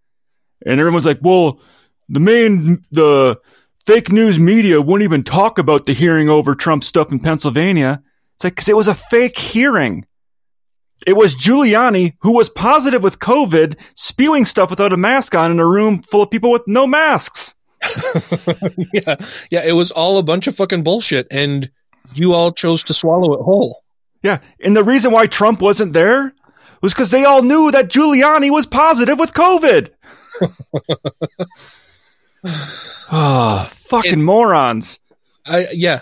And 0.64 0.80
everyone's 0.80 1.06
like, 1.06 1.20
well, 1.22 1.60
the 2.08 2.20
main, 2.20 2.84
the 2.90 3.38
fake 3.86 4.10
news 4.10 4.38
media 4.38 4.80
wouldn't 4.80 5.04
even 5.04 5.22
talk 5.22 5.58
about 5.58 5.84
the 5.84 5.92
hearing 5.92 6.28
over 6.28 6.54
Trump 6.54 6.84
stuff 6.84 7.12
in 7.12 7.20
Pennsylvania. 7.20 8.02
It's 8.34 8.44
like, 8.44 8.56
cause 8.56 8.68
it 8.68 8.76
was 8.76 8.88
a 8.88 8.94
fake 8.94 9.38
hearing. 9.38 10.06
It 11.06 11.14
was 11.14 11.36
Giuliani 11.36 12.14
who 12.20 12.32
was 12.32 12.48
positive 12.48 13.02
with 13.02 13.18
COVID 13.18 13.76
spewing 13.94 14.44
stuff 14.44 14.70
without 14.70 14.92
a 14.92 14.96
mask 14.96 15.34
on 15.34 15.50
in 15.50 15.60
a 15.60 15.66
room 15.66 16.02
full 16.02 16.22
of 16.22 16.30
people 16.30 16.50
with 16.50 16.62
no 16.66 16.86
masks. 16.86 17.54
yeah. 18.92 19.16
Yeah. 19.50 19.64
It 19.64 19.74
was 19.76 19.90
all 19.90 20.18
a 20.18 20.22
bunch 20.22 20.46
of 20.46 20.56
fucking 20.56 20.82
bullshit 20.82 21.26
and 21.30 21.70
you 22.14 22.32
all 22.32 22.50
chose 22.50 22.82
to 22.84 22.94
swallow 22.94 23.34
it 23.34 23.42
whole. 23.42 23.84
Yeah. 24.22 24.38
And 24.64 24.76
the 24.76 24.82
reason 24.82 25.12
why 25.12 25.26
Trump 25.26 25.60
wasn't 25.60 25.92
there 25.92 26.34
was 26.86 26.94
because 26.94 27.10
they 27.10 27.24
all 27.24 27.42
knew 27.42 27.72
that 27.72 27.88
Giuliani 27.88 28.48
was 28.48 28.64
positive 28.64 29.18
with 29.18 29.32
COVID. 29.34 29.90
Ah, 33.08 33.68
fucking 33.72 34.22
morons. 34.22 35.00
I, 35.46 35.66
yeah. 35.72 36.00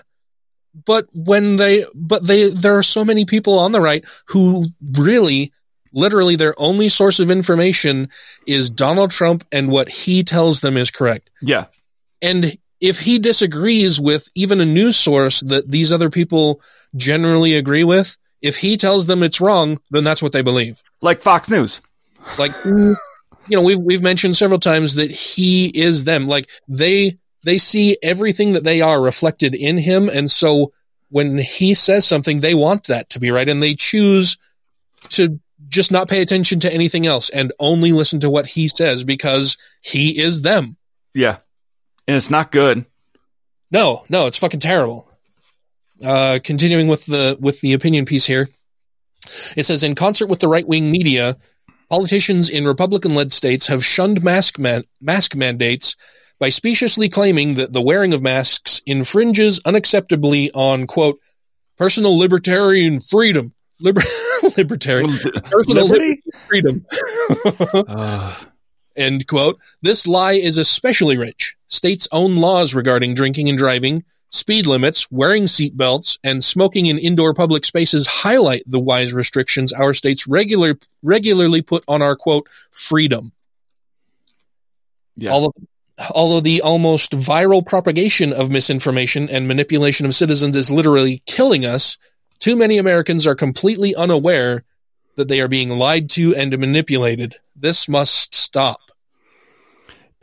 But 0.86 1.06
when 1.14 1.56
they, 1.56 1.84
but 1.94 2.26
they, 2.26 2.48
there 2.48 2.76
are 2.76 2.82
so 2.82 3.04
many 3.04 3.24
people 3.24 3.58
on 3.58 3.72
the 3.72 3.80
right 3.80 4.04
who 4.28 4.66
really, 4.92 5.52
literally 5.92 6.36
their 6.36 6.54
only 6.58 6.88
source 6.88 7.18
of 7.18 7.30
information 7.30 8.08
is 8.46 8.68
Donald 8.68 9.10
Trump 9.10 9.46
and 9.52 9.70
what 9.70 9.88
he 9.88 10.22
tells 10.22 10.60
them 10.60 10.76
is 10.76 10.90
correct. 10.90 11.30
Yeah. 11.40 11.66
And 12.20 12.56
if 12.80 13.00
he 13.00 13.18
disagrees 13.18 14.00
with 14.00 14.28
even 14.34 14.60
a 14.60 14.66
news 14.66 14.98
source 14.98 15.40
that 15.40 15.70
these 15.70 15.92
other 15.92 16.10
people 16.10 16.60
generally 16.96 17.54
agree 17.54 17.84
with, 17.84 18.16
if 18.44 18.58
he 18.58 18.76
tells 18.76 19.06
them 19.06 19.22
it's 19.22 19.40
wrong, 19.40 19.80
then 19.90 20.04
that's 20.04 20.22
what 20.22 20.32
they 20.32 20.42
believe. 20.42 20.82
Like 21.00 21.22
Fox 21.22 21.48
News. 21.48 21.80
Like, 22.38 22.52
you 22.66 22.96
know, 23.48 23.62
we've, 23.62 23.78
we've 23.78 24.02
mentioned 24.02 24.36
several 24.36 24.60
times 24.60 24.96
that 24.96 25.10
he 25.10 25.72
is 25.74 26.04
them. 26.04 26.26
Like 26.26 26.50
they, 26.68 27.18
they 27.42 27.56
see 27.56 27.96
everything 28.02 28.52
that 28.52 28.62
they 28.62 28.82
are 28.82 29.02
reflected 29.02 29.54
in 29.54 29.78
him. 29.78 30.10
And 30.10 30.30
so 30.30 30.72
when 31.08 31.38
he 31.38 31.72
says 31.72 32.06
something, 32.06 32.40
they 32.40 32.54
want 32.54 32.84
that 32.88 33.08
to 33.10 33.18
be 33.18 33.30
right. 33.30 33.48
And 33.48 33.62
they 33.62 33.74
choose 33.74 34.36
to 35.10 35.40
just 35.70 35.90
not 35.90 36.10
pay 36.10 36.20
attention 36.20 36.60
to 36.60 36.72
anything 36.72 37.06
else 37.06 37.30
and 37.30 37.50
only 37.58 37.92
listen 37.92 38.20
to 38.20 38.30
what 38.30 38.46
he 38.46 38.68
says 38.68 39.04
because 39.04 39.56
he 39.80 40.20
is 40.20 40.42
them. 40.42 40.76
Yeah. 41.14 41.38
And 42.06 42.16
it's 42.16 42.30
not 42.30 42.52
good. 42.52 42.84
No, 43.70 44.04
no, 44.10 44.26
it's 44.26 44.38
fucking 44.38 44.60
terrible. 44.60 45.10
Uh, 46.04 46.38
continuing 46.44 46.86
with 46.88 47.06
the 47.06 47.36
with 47.40 47.60
the 47.60 47.72
opinion 47.72 48.04
piece 48.04 48.26
here, 48.26 48.48
it 49.56 49.64
says 49.64 49.82
in 49.82 49.94
concert 49.94 50.26
with 50.26 50.40
the 50.40 50.48
right 50.48 50.66
wing 50.68 50.90
media, 50.90 51.36
politicians 51.88 52.48
in 52.50 52.64
Republican 52.64 53.14
led 53.14 53.32
states 53.32 53.68
have 53.68 53.84
shunned 53.84 54.22
mask 54.22 54.58
man- 54.58 54.84
mask 55.00 55.34
mandates 55.34 55.96
by 56.38 56.48
speciously 56.48 57.08
claiming 57.08 57.54
that 57.54 57.72
the 57.72 57.80
wearing 57.80 58.12
of 58.12 58.22
masks 58.22 58.82
infringes 58.86 59.60
unacceptably 59.60 60.50
on 60.54 60.86
quote 60.86 61.18
personal 61.78 62.16
libertarian 62.18 63.00
freedom. 63.00 63.54
Liber- 63.80 64.02
libertarian 64.56 65.10
personal 65.50 65.86
Liberty? 65.88 66.22
freedom. 66.48 66.84
End 68.96 69.26
quote. 69.26 69.58
This 69.82 70.06
lie 70.06 70.34
is 70.34 70.58
especially 70.58 71.16
rich. 71.16 71.56
States' 71.66 72.06
own 72.12 72.36
laws 72.36 72.74
regarding 72.74 73.14
drinking 73.14 73.48
and 73.48 73.58
driving, 73.58 74.04
speed 74.34 74.66
limits, 74.66 75.10
wearing 75.10 75.44
seatbelts, 75.44 76.18
and 76.24 76.42
smoking 76.42 76.86
in 76.86 76.98
indoor 76.98 77.32
public 77.32 77.64
spaces 77.64 78.06
highlight 78.06 78.64
the 78.66 78.80
wise 78.80 79.14
restrictions 79.14 79.72
our 79.72 79.94
states 79.94 80.26
regular, 80.26 80.76
regularly 81.02 81.62
put 81.62 81.84
on 81.86 82.02
our 82.02 82.16
quote 82.16 82.48
freedom. 82.72 83.32
Yeah. 85.16 85.30
Although, 85.30 85.54
although 86.14 86.40
the 86.40 86.62
almost 86.62 87.12
viral 87.12 87.64
propagation 87.64 88.32
of 88.32 88.50
misinformation 88.50 89.28
and 89.30 89.46
manipulation 89.46 90.04
of 90.04 90.14
citizens 90.14 90.56
is 90.56 90.70
literally 90.70 91.22
killing 91.26 91.64
us, 91.64 91.96
too 92.40 92.56
many 92.56 92.78
Americans 92.78 93.26
are 93.26 93.36
completely 93.36 93.94
unaware 93.94 94.64
that 95.16 95.28
they 95.28 95.40
are 95.40 95.48
being 95.48 95.70
lied 95.70 96.10
to 96.10 96.34
and 96.34 96.58
manipulated. 96.58 97.36
This 97.54 97.88
must 97.88 98.34
stop. 98.34 98.80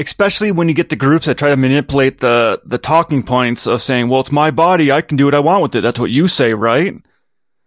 Especially 0.07 0.51
when 0.51 0.67
you 0.67 0.73
get 0.73 0.89
the 0.89 0.95
groups 0.95 1.25
that 1.25 1.37
try 1.37 1.49
to 1.49 1.57
manipulate 1.57 2.19
the, 2.19 2.61
the 2.65 2.77
talking 2.77 3.23
points 3.23 3.67
of 3.67 3.81
saying, 3.81 4.09
well, 4.09 4.21
it's 4.21 4.31
my 4.31 4.51
body. 4.51 4.91
I 4.91 5.01
can 5.01 5.17
do 5.17 5.25
what 5.25 5.35
I 5.35 5.39
want 5.39 5.61
with 5.61 5.75
it. 5.75 5.81
That's 5.81 5.99
what 5.99 6.11
you 6.11 6.27
say, 6.27 6.53
right? 6.53 6.95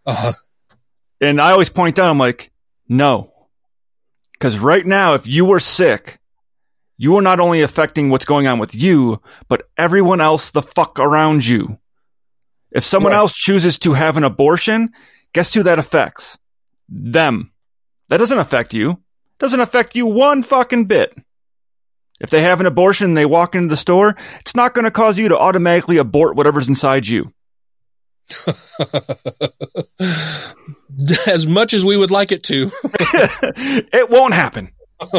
Uh-huh. 0.07 0.33
And 1.21 1.41
I 1.41 1.53
always 1.53 1.69
point 1.69 1.99
out, 1.99 2.11
I'm 2.11 2.19
like, 2.19 2.51
no. 2.89 3.33
Because 4.33 4.59
right 4.59 4.85
now, 4.85 5.15
if 5.15 5.27
you 5.29 5.45
were 5.45 5.61
sick, 5.61 6.19
you 6.97 7.17
are 7.17 7.23
not 7.23 7.41
only 7.41 7.63
affecting 7.63 8.11
what's 8.11 8.25
going 8.25 8.47
on 8.47 8.59
with 8.59 8.75
you, 8.75 9.21
but 9.49 9.69
everyone 9.77 10.21
else 10.21 10.51
the 10.51 10.63
fuck 10.63 10.99
around 10.99 11.47
you. 11.47 11.79
If 12.71 12.85
someone 12.85 13.13
Right. 13.13 13.19
else 13.19 13.33
chooses 13.33 13.79
to 13.81 13.93
have 13.93 14.17
an 14.17 14.25
abortion, 14.25 14.93
guess 15.33 15.55
who 15.55 15.63
that 15.63 15.79
affects? 15.79 16.39
Them. 16.89 17.53
That 18.09 18.19
doesn't 18.19 18.39
affect 18.39 18.75
you. 18.75 19.01
Doesn't 19.39 19.61
affect 19.61 19.95
you 19.97 20.07
one 20.07 20.43
fucking 20.43 20.85
bit. 20.87 21.17
If 22.25 22.31
they 22.31 22.41
have 22.41 22.59
an 22.59 22.65
abortion 22.65 23.09
and 23.09 23.17
they 23.17 23.27
walk 23.27 23.55
into 23.55 23.69
the 23.69 23.77
store, 23.77 24.17
it's 24.41 24.55
not 24.57 24.73
going 24.73 24.87
to 24.87 24.91
cause 24.91 25.19
you 25.19 25.29
to 25.29 25.37
automatically 25.37 25.99
abort 25.99 26.37
whatever's 26.37 26.69
inside 26.69 27.07
you. 27.07 27.35
as 31.27 31.47
much 31.47 31.75
as 31.75 31.85
we 31.85 31.99
would 31.99 32.11
like 32.11 32.33
it 32.33 32.43
to. 32.45 32.71
it 32.83 34.09
won't 34.09 34.33
happen. 34.33 34.73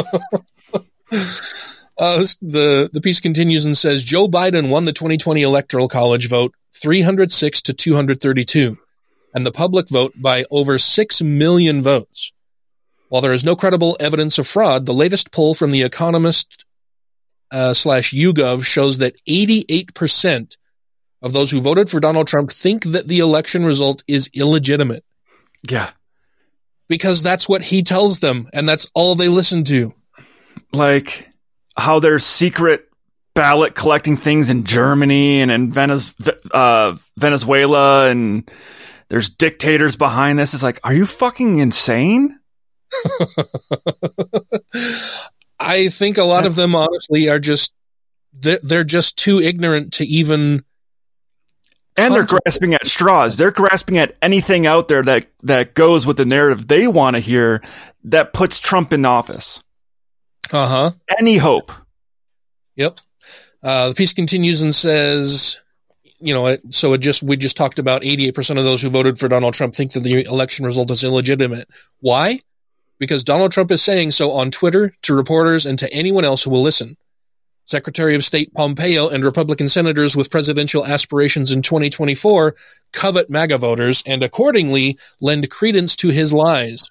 Uh, 1.98 2.22
the 2.42 2.90
the 2.92 3.00
piece 3.00 3.20
continues 3.20 3.64
and 3.64 3.74
says 3.74 4.04
Joe 4.04 4.28
Biden 4.28 4.68
won 4.68 4.84
the 4.84 4.92
2020 4.92 5.40
electoral 5.40 5.88
college 5.88 6.28
vote 6.28 6.52
306 6.74 7.62
to 7.62 7.72
232, 7.72 8.76
and 9.34 9.46
the 9.46 9.50
public 9.50 9.88
vote 9.88 10.12
by 10.14 10.44
over 10.50 10.76
six 10.76 11.22
million 11.22 11.82
votes. 11.82 12.32
While 13.08 13.22
there 13.22 13.32
is 13.32 13.46
no 13.46 13.56
credible 13.56 13.96
evidence 13.98 14.38
of 14.38 14.46
fraud, 14.46 14.84
the 14.84 14.92
latest 14.92 15.32
poll 15.32 15.54
from 15.54 15.70
the 15.70 15.84
Economist 15.84 16.65
uh, 17.52 17.74
slash 17.74 18.12
YouGov 18.12 18.64
shows 18.64 18.98
that 18.98 19.20
88 19.26 19.94
percent 19.94 20.56
of 21.22 21.32
those 21.32 21.50
who 21.50 21.60
voted 21.60 21.88
for 21.88 22.00
Donald 22.00 22.26
Trump 22.26 22.50
think 22.52 22.84
that 22.84 23.08
the 23.08 23.20
election 23.20 23.64
result 23.64 24.02
is 24.06 24.28
illegitimate 24.34 25.04
Yeah. 25.68 25.90
because 26.88 27.22
that's 27.22 27.48
what 27.48 27.62
he 27.62 27.82
tells 27.82 28.18
them, 28.20 28.46
and 28.52 28.68
that's 28.68 28.90
all 28.94 29.14
they 29.14 29.28
listen 29.28 29.64
to. 29.64 29.92
like 30.72 31.28
how 31.76 31.98
there's 32.00 32.24
secret 32.24 32.88
ballot 33.34 33.74
collecting 33.74 34.16
things 34.16 34.48
in 34.50 34.64
Germany 34.64 35.40
and 35.42 35.50
in 35.50 35.72
Venez- 35.72 36.14
uh, 36.52 36.94
Venezuela 37.18 38.08
and 38.08 38.48
there's 39.08 39.28
dictators 39.28 39.96
behind 39.96 40.38
this. 40.38 40.54
It's 40.54 40.62
like, 40.62 40.80
are 40.84 40.94
you 40.94 41.06
fucking 41.06 41.58
insane? 41.58 42.38
I 45.58 45.88
think 45.88 46.18
a 46.18 46.24
lot 46.24 46.46
of 46.46 46.54
them 46.56 46.74
honestly 46.74 47.28
are 47.28 47.38
just 47.38 47.72
they're, 48.32 48.58
they're 48.62 48.84
just 48.84 49.16
too 49.16 49.40
ignorant 49.40 49.94
to 49.94 50.04
even 50.04 50.64
And 51.96 52.14
they're 52.14 52.26
grasping 52.26 52.74
at 52.74 52.86
straws. 52.86 53.36
They're 53.36 53.50
grasping 53.50 53.98
at 53.98 54.16
anything 54.20 54.66
out 54.66 54.88
there 54.88 55.02
that, 55.02 55.26
that 55.44 55.74
goes 55.74 56.06
with 56.06 56.18
the 56.18 56.26
narrative 56.26 56.68
they 56.68 56.86
want 56.86 57.14
to 57.14 57.20
hear 57.20 57.62
that 58.04 58.32
puts 58.32 58.60
Trump 58.60 58.92
in 58.92 59.04
office. 59.04 59.62
uh 60.52 60.68
huh 60.68 60.90
Any 61.18 61.38
hope. 61.38 61.72
Yep. 62.76 63.00
Uh, 63.62 63.88
the 63.88 63.94
piece 63.94 64.12
continues 64.12 64.62
and 64.62 64.74
says, 64.74 65.60
you 66.20 66.34
know, 66.34 66.56
so 66.70 66.92
it 66.92 66.98
just, 66.98 67.22
we 67.22 67.36
just 67.36 67.56
talked 67.56 67.78
about 67.78 68.02
88% 68.02 68.58
of 68.58 68.64
those 68.64 68.82
who 68.82 68.90
voted 68.90 69.18
for 69.18 69.28
Donald 69.28 69.54
Trump 69.54 69.74
think 69.74 69.92
that 69.92 70.00
the 70.00 70.24
election 70.26 70.64
result 70.66 70.90
is 70.90 71.02
illegitimate. 71.02 71.68
Why? 72.00 72.38
Because 72.98 73.24
Donald 73.24 73.52
Trump 73.52 73.70
is 73.70 73.82
saying 73.82 74.12
so 74.12 74.32
on 74.32 74.50
Twitter 74.50 74.94
to 75.02 75.14
reporters 75.14 75.66
and 75.66 75.78
to 75.78 75.92
anyone 75.92 76.24
else 76.24 76.44
who 76.44 76.50
will 76.50 76.62
listen. 76.62 76.96
Secretary 77.66 78.14
of 78.14 78.22
State 78.22 78.54
Pompeo 78.54 79.08
and 79.08 79.24
Republican 79.24 79.68
senators 79.68 80.16
with 80.16 80.30
presidential 80.30 80.86
aspirations 80.86 81.50
in 81.50 81.62
2024 81.62 82.54
covet 82.92 83.28
MAGA 83.28 83.58
voters 83.58 84.04
and 84.06 84.22
accordingly 84.22 84.96
lend 85.20 85.50
credence 85.50 85.96
to 85.96 86.08
his 86.08 86.32
lies. 86.32 86.88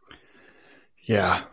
Yeah. 1.03 1.43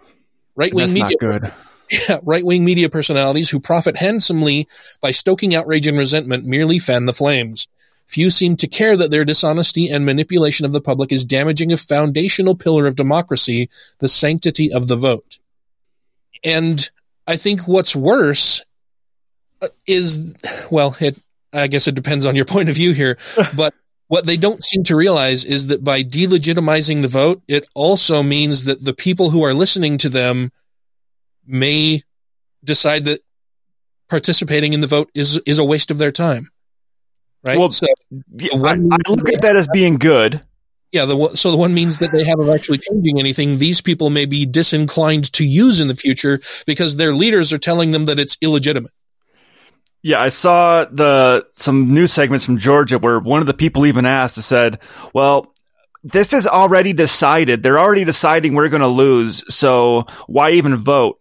Right 0.57 0.74
wing 0.74 0.92
That's 0.92 1.03
media. 1.03 1.16
not 1.20 1.40
good. 1.40 1.53
Yeah, 2.09 2.20
right 2.22 2.42
wing 2.42 2.64
media 2.64 2.88
personalities 2.88 3.50
who 3.50 3.61
profit 3.61 3.98
handsomely 3.98 4.66
by 5.03 5.11
stoking 5.11 5.55
outrage 5.55 5.86
and 5.86 5.98
resentment 5.98 6.46
merely 6.46 6.78
fan 6.78 7.05
the 7.05 7.12
flames. 7.12 7.68
Few 8.12 8.28
seem 8.28 8.56
to 8.56 8.66
care 8.68 8.94
that 8.94 9.10
their 9.10 9.24
dishonesty 9.24 9.88
and 9.88 10.04
manipulation 10.04 10.66
of 10.66 10.74
the 10.74 10.82
public 10.82 11.10
is 11.10 11.24
damaging 11.24 11.72
a 11.72 11.78
foundational 11.78 12.54
pillar 12.54 12.86
of 12.86 12.94
democracy, 12.94 13.70
the 14.00 14.08
sanctity 14.08 14.70
of 14.70 14.86
the 14.86 14.96
vote. 14.96 15.38
And 16.44 16.90
I 17.26 17.36
think 17.36 17.62
what's 17.62 17.96
worse 17.96 18.62
uh, 19.62 19.68
is, 19.86 20.34
well, 20.70 20.94
it, 21.00 21.18
I 21.54 21.68
guess 21.68 21.88
it 21.88 21.94
depends 21.94 22.26
on 22.26 22.36
your 22.36 22.44
point 22.54 22.68
of 22.68 22.74
view 22.74 22.92
here, 22.92 23.16
but 23.56 23.72
what 24.08 24.26
they 24.26 24.36
don't 24.36 24.62
seem 24.62 24.84
to 24.84 24.96
realize 24.96 25.46
is 25.46 25.68
that 25.68 25.82
by 25.82 26.02
delegitimizing 26.02 27.00
the 27.00 27.08
vote, 27.08 27.42
it 27.48 27.66
also 27.74 28.22
means 28.22 28.64
that 28.64 28.84
the 28.84 28.92
people 28.92 29.30
who 29.30 29.42
are 29.42 29.54
listening 29.54 29.96
to 29.96 30.10
them 30.10 30.52
may 31.46 32.02
decide 32.62 33.06
that 33.06 33.20
participating 34.10 34.74
in 34.74 34.82
the 34.82 34.86
vote 34.86 35.10
is 35.14 35.40
is 35.46 35.58
a 35.58 35.64
waste 35.64 35.90
of 35.90 35.96
their 35.96 36.12
time. 36.12 36.51
Right? 37.45 37.59
Well, 37.59 37.70
so 37.72 37.86
Yeah, 38.36 38.51
I, 38.62 38.72
I 38.72 39.11
look 39.11 39.28
at 39.28 39.43
that 39.43 39.57
as 39.57 39.68
being 39.72 39.97
good. 39.97 40.40
yeah, 40.93 41.05
the 41.07 41.30
so 41.34 41.51
the 41.51 41.57
one 41.57 41.74
means 41.74 41.99
that 41.99 42.12
they 42.12 42.22
haven't 42.24 42.49
actually 42.51 42.78
changing 42.78 43.18
anything. 43.18 43.59
These 43.59 43.80
people 43.80 44.11
may 44.11 44.26
be 44.26 44.47
disinclined 44.47 45.32
to 45.32 45.45
use 45.45 45.80
in 45.80 45.88
the 45.88 45.95
future 45.97 46.40
because 46.66 46.97
their 46.97 47.12
leaders 47.12 47.53
are 47.53 47.59
telling 47.59 47.90
them 47.90 48.05
that 48.07 48.20
it's 48.20 48.36
illegitimate. 48.40 48.93
Yeah, 50.03 50.20
I 50.20 50.30
saw 50.30 50.84
the 50.84 51.47
some 51.55 51.95
news 51.95 52.12
segments 52.12 52.45
from 52.45 52.59
Georgia 52.59 52.99
where 52.99 53.18
one 53.20 53.40
of 53.40 53.47
the 53.47 53.55
people 53.55 53.86
even 53.86 54.05
asked, 54.05 54.36
and 54.36 54.45
said, 54.45 54.78
"Well, 55.14 55.53
this 56.03 56.32
is 56.32 56.47
already 56.47 56.93
decided. 56.93 57.62
They're 57.62 57.78
already 57.78 58.05
deciding 58.05 58.55
we're 58.55 58.68
going 58.68 58.82
to 58.82 58.88
lose. 58.88 59.45
So 59.53 60.07
why 60.26 60.51
even 60.53 60.76
vote?" 60.76 61.20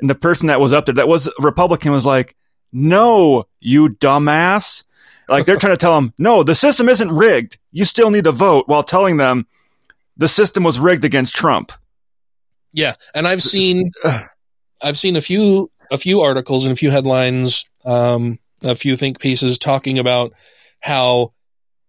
And 0.00 0.10
the 0.10 0.14
person 0.14 0.48
that 0.48 0.60
was 0.60 0.72
up 0.72 0.86
there, 0.86 0.96
that 0.96 1.08
was 1.08 1.28
Republican, 1.38 1.92
was 1.92 2.04
like, 2.04 2.36
"No, 2.72 3.46
you 3.60 3.90
dumbass!" 3.90 4.82
Like 5.28 5.44
they're 5.44 5.56
trying 5.56 5.74
to 5.74 5.78
tell 5.78 5.94
them, 5.94 6.12
"No, 6.18 6.42
the 6.42 6.54
system 6.54 6.88
isn't 6.88 7.10
rigged. 7.10 7.58
You 7.70 7.84
still 7.84 8.10
need 8.10 8.24
to 8.24 8.32
vote," 8.32 8.66
while 8.66 8.82
telling 8.82 9.16
them 9.16 9.46
the 10.16 10.28
system 10.28 10.64
was 10.64 10.78
rigged 10.78 11.04
against 11.04 11.34
Trump. 11.36 11.72
Yeah, 12.72 12.94
and 13.14 13.26
I've 13.26 13.42
seen 13.42 13.92
I've 14.82 14.98
seen 14.98 15.16
a 15.16 15.20
few 15.20 15.70
a 15.90 15.98
few 15.98 16.20
articles 16.20 16.66
and 16.66 16.72
a 16.72 16.76
few 16.76 16.90
headlines, 16.90 17.64
um, 17.84 18.38
a 18.64 18.74
few 18.74 18.96
think 18.96 19.20
pieces 19.20 19.58
talking 19.58 19.98
about 19.98 20.32
how 20.80 21.32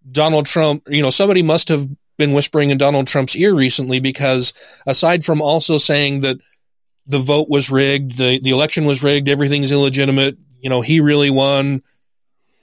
Donald 0.09 0.45
Trump, 0.45 0.83
you 0.87 1.01
know, 1.01 1.09
somebody 1.09 1.43
must 1.43 1.69
have 1.69 1.87
been 2.17 2.33
whispering 2.33 2.69
in 2.69 2.77
Donald 2.77 3.07
Trump's 3.07 3.35
ear 3.35 3.53
recently 3.53 3.99
because 3.99 4.53
aside 4.87 5.23
from 5.23 5.41
also 5.41 5.77
saying 5.77 6.21
that 6.21 6.37
the 7.07 7.19
vote 7.19 7.47
was 7.49 7.71
rigged, 7.71 8.17
the 8.17 8.39
the 8.41 8.51
election 8.51 8.85
was 8.85 9.03
rigged, 9.03 9.29
everything's 9.29 9.71
illegitimate, 9.71 10.35
you 10.59 10.69
know, 10.69 10.81
he 10.81 10.99
really 11.01 11.29
won. 11.29 11.81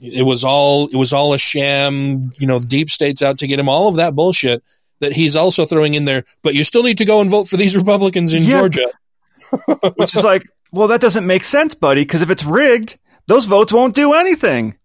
It 0.00 0.24
was 0.26 0.44
all 0.44 0.88
it 0.88 0.96
was 0.96 1.12
all 1.12 1.32
a 1.32 1.38
sham, 1.38 2.32
you 2.38 2.46
know, 2.46 2.58
deep 2.58 2.90
states 2.90 3.22
out 3.22 3.38
to 3.38 3.46
get 3.46 3.58
him, 3.58 3.68
all 3.68 3.88
of 3.88 3.96
that 3.96 4.14
bullshit 4.14 4.62
that 5.00 5.12
he's 5.12 5.36
also 5.36 5.64
throwing 5.64 5.94
in 5.94 6.04
there, 6.06 6.24
but 6.42 6.54
you 6.54 6.64
still 6.64 6.82
need 6.82 6.98
to 6.98 7.04
go 7.04 7.20
and 7.20 7.30
vote 7.30 7.48
for 7.48 7.56
these 7.56 7.76
Republicans 7.76 8.32
in 8.34 8.42
Yeah. 8.44 8.50
Georgia. 8.50 8.90
Which 9.96 10.16
is 10.16 10.24
like, 10.24 10.46
well, 10.72 10.88
that 10.88 11.00
doesn't 11.02 11.26
make 11.26 11.44
sense, 11.44 11.74
buddy, 11.74 12.02
because 12.02 12.22
if 12.22 12.30
it's 12.30 12.44
rigged, 12.44 12.98
those 13.26 13.44
votes 13.46 13.72
won't 13.72 13.94
do 13.94 14.14
anything. 14.14 14.76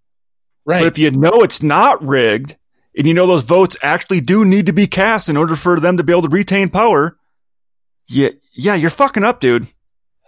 Right. 0.65 0.79
But 0.79 0.87
if 0.87 0.97
you 0.97 1.11
know 1.11 1.41
it's 1.43 1.63
not 1.63 2.05
rigged, 2.05 2.57
and 2.97 3.07
you 3.07 3.13
know 3.13 3.25
those 3.25 3.43
votes 3.43 3.77
actually 3.81 4.19
do 4.21 4.43
need 4.43 4.65
to 4.65 4.73
be 4.73 4.85
cast 4.87 5.29
in 5.29 5.37
order 5.37 5.55
for 5.55 5.79
them 5.79 5.95
to 5.97 6.03
be 6.03 6.11
able 6.11 6.23
to 6.23 6.29
retain 6.29 6.69
power, 6.69 7.17
yeah, 8.07 8.29
yeah, 8.53 8.75
you're 8.75 8.89
fucking 8.89 9.23
up, 9.23 9.39
dude. 9.39 9.67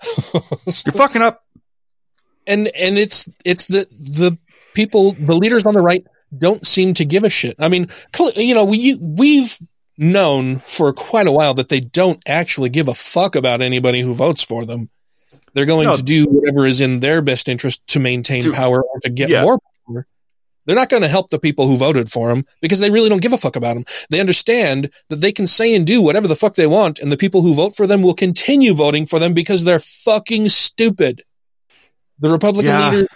you're 0.33 0.93
fucking 0.93 1.21
up. 1.21 1.43
and 2.47 2.69
and 2.69 2.97
it's 2.97 3.27
it's 3.45 3.65
the 3.67 3.85
the 3.91 4.37
people 4.73 5.13
the 5.13 5.35
leaders 5.35 5.65
on 5.65 5.73
the 5.73 5.81
right 5.81 6.05
don't 6.35 6.65
seem 6.65 6.93
to 6.95 7.05
give 7.05 7.23
a 7.23 7.29
shit. 7.29 7.55
I 7.59 7.69
mean, 7.69 7.87
you 8.35 8.55
know, 8.55 8.65
we 8.65 8.95
we've 8.99 9.57
known 9.97 10.57
for 10.57 10.91
quite 10.93 11.27
a 11.27 11.31
while 11.31 11.53
that 11.53 11.69
they 11.69 11.79
don't 11.79 12.21
actually 12.27 12.69
give 12.69 12.87
a 12.87 12.93
fuck 12.95 13.35
about 13.35 13.61
anybody 13.61 14.01
who 14.01 14.13
votes 14.13 14.43
for 14.43 14.65
them. 14.65 14.89
They're 15.53 15.67
going 15.67 15.87
No. 15.87 15.95
to 15.95 16.01
do 16.01 16.25
whatever 16.25 16.65
is 16.65 16.81
in 16.81 16.99
their 16.99 17.21
best 17.21 17.47
interest 17.47 17.85
to 17.89 17.99
maintain 17.99 18.43
To- 18.43 18.51
power 18.53 18.81
or 18.83 18.99
to 19.01 19.09
get 19.09 19.29
yeah. 19.29 19.43
more 19.43 19.59
power. 19.87 20.07
They're 20.65 20.75
not 20.75 20.89
going 20.89 21.03
to 21.03 21.09
help 21.09 21.29
the 21.29 21.37
people 21.39 21.67
who 21.67 21.75
voted 21.77 22.09
for 22.11 22.29
them 22.29 22.45
because 22.61 22.79
they 22.79 22.89
really 22.89 23.09
don't 23.09 23.21
give 23.21 23.33
a 23.33 23.37
fuck 23.37 23.55
about 23.55 23.75
them. 23.75 23.83
They 24.09 24.19
understand 24.21 24.89
that 25.09 25.17
they 25.17 25.31
can 25.33 25.45
say 25.45 25.75
and 25.75 25.85
do 25.85 26.01
whatever 26.01 26.27
the 26.27 26.35
fuck 26.37 26.55
they 26.55 26.65
want, 26.67 26.97
and 26.99 27.11
the 27.11 27.17
people 27.17 27.41
who 27.41 27.53
vote 27.53 27.75
for 27.75 27.85
them 27.85 28.01
will 28.01 28.13
continue 28.15 28.73
voting 28.73 29.05
for 29.05 29.19
them 29.19 29.33
because 29.33 29.63
they're 29.65 29.79
fucking 29.79 30.49
stupid. 30.49 31.21
The 32.19 32.29
Republican 32.31 32.71
Yeah. 32.71 32.89
leaders 32.89 33.07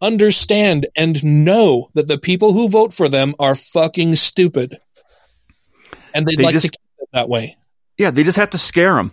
understand 0.00 0.86
and 0.96 1.22
know 1.24 1.88
that 1.94 2.08
the 2.08 2.18
people 2.18 2.52
who 2.52 2.68
vote 2.68 2.92
for 2.92 3.08
them 3.08 3.34
are 3.38 3.54
fucking 3.54 4.16
stupid. 4.16 4.78
And 6.14 6.26
they'd 6.26 6.38
They 6.38 6.44
like 6.44 6.58
to 6.58 6.68
keep 6.68 6.80
it 6.98 7.08
that 7.12 7.28
way. 7.28 7.56
Yeah, 7.98 8.10
they 8.10 8.24
just 8.24 8.38
have 8.38 8.50
to 8.50 8.58
scare 8.58 8.94
them. 8.94 9.12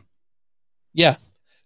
Yeah. 0.94 1.18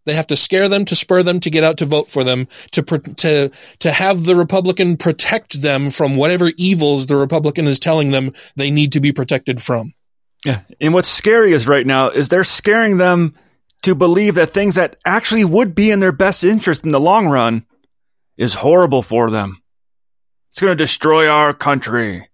They 0.06 0.14
have 0.14 0.28
to 0.28 0.36
scare 0.36 0.68
them 0.68 0.86
to 0.86 0.96
spur 0.96 1.22
them 1.22 1.40
to 1.42 1.50
get 1.52 1.64
out 1.64 1.78
to 1.78 1.86
vote 1.86 2.08
for 2.08 2.24
them 2.24 2.48
to 2.72 2.82
to 2.82 3.52
to 3.80 3.92
have 3.92 4.24
the 4.24 4.36
Republican 4.36 4.98
protect 4.98 5.62
them 5.62 5.92
from 5.92 6.16
whatever 6.16 6.52
evils 6.58 7.06
the 7.06 7.16
Republican 7.16 7.68
is 7.68 7.78
telling 7.78 8.10
them 8.10 8.32
they 8.56 8.72
need 8.72 8.94
to 8.94 9.00
be 9.00 9.12
protected 9.12 9.62
from. 9.62 9.94
Yeah. 10.44 10.62
And 10.80 10.96
what's 10.96 11.08
scary 11.08 11.54
is 11.54 11.68
right 11.68 11.86
now 11.86 12.10
is 12.10 12.30
they're 12.30 12.44
scaring 12.44 12.98
them 12.98 13.36
to 13.84 13.94
believe 13.94 14.36
that 14.36 14.50
things 14.50 14.76
that 14.76 14.96
actually 15.06 15.46
would 15.46 15.76
be 15.76 15.92
in 15.92 16.00
their 16.00 16.12
best 16.12 16.44
interest 16.44 16.84
in 16.84 16.92
the 16.92 17.00
long 17.00 17.28
run 17.28 17.66
is 18.38 18.56
horrible 18.56 19.02
for 19.02 19.30
them. 19.30 19.62
It's 20.52 20.60
going 20.60 20.72
to 20.72 20.84
destroy 20.84 21.30
our 21.30 21.54
country. 21.54 22.30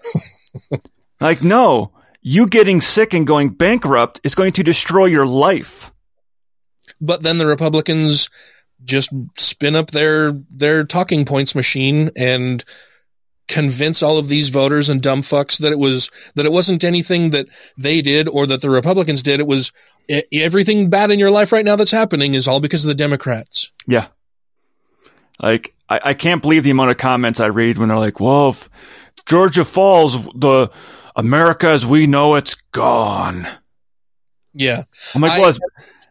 like, 1.20 1.42
no, 1.42 1.92
you 2.20 2.46
getting 2.46 2.80
sick 2.80 3.14
and 3.14 3.26
going 3.26 3.50
bankrupt 3.50 4.20
is 4.24 4.34
going 4.34 4.52
to 4.52 4.62
destroy 4.62 5.06
your 5.06 5.26
life. 5.26 5.92
But 7.00 7.22
then 7.22 7.38
the 7.38 7.46
Republicans 7.46 8.28
just 8.84 9.10
spin 9.36 9.74
up 9.74 9.90
their 9.90 10.32
their 10.50 10.84
talking 10.84 11.24
points 11.24 11.54
machine 11.54 12.10
and 12.16 12.64
convince 13.48 14.02
all 14.02 14.18
of 14.18 14.28
these 14.28 14.50
voters 14.50 14.88
and 14.88 15.00
dumb 15.00 15.20
fucks 15.20 15.58
that 15.58 15.72
it 15.72 15.78
was 15.78 16.10
that 16.34 16.46
it 16.46 16.52
wasn't 16.52 16.84
anything 16.84 17.30
that 17.30 17.46
they 17.76 18.02
did 18.02 18.28
or 18.28 18.46
that 18.46 18.60
the 18.60 18.70
Republicans 18.70 19.22
did. 19.22 19.40
It 19.40 19.46
was 19.46 19.72
everything 20.32 20.90
bad 20.90 21.10
in 21.10 21.18
your 21.18 21.30
life 21.30 21.50
right 21.50 21.64
now 21.64 21.76
that's 21.76 21.90
happening 21.90 22.34
is 22.34 22.46
all 22.46 22.60
because 22.60 22.84
of 22.84 22.88
the 22.88 22.94
Democrats. 22.94 23.72
Yeah. 23.86 24.08
Like, 25.42 25.74
I, 25.88 26.00
I 26.04 26.14
can't 26.14 26.42
believe 26.42 26.64
the 26.64 26.70
amount 26.70 26.90
of 26.90 26.96
comments 26.98 27.40
I 27.40 27.46
read 27.46 27.78
when 27.78 27.88
they're 27.88 27.98
like, 27.98 28.20
well, 28.20 28.50
if 28.50 28.68
Georgia 29.26 29.64
falls, 29.64 30.24
the 30.34 30.70
America 31.16 31.68
as 31.68 31.84
we 31.86 32.06
know 32.06 32.34
it's 32.36 32.54
gone. 32.72 33.46
Yeah. 34.54 34.82
I'm 35.14 35.20
like, 35.22 35.32
I- 35.32 35.38
well, 35.40 35.48
as, 35.48 35.60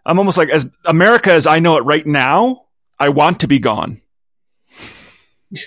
I'm 0.06 0.20
almost 0.20 0.38
like, 0.38 0.50
as 0.50 0.70
America 0.86 1.32
as 1.34 1.46
I 1.48 1.60
know 1.60 1.78
it 1.78 1.82
right 1.82 2.06
now, 2.06 2.64
I 3.00 3.10
want 3.10 3.42
to 3.42 3.48
be 3.48 3.60
gone. 3.60 4.02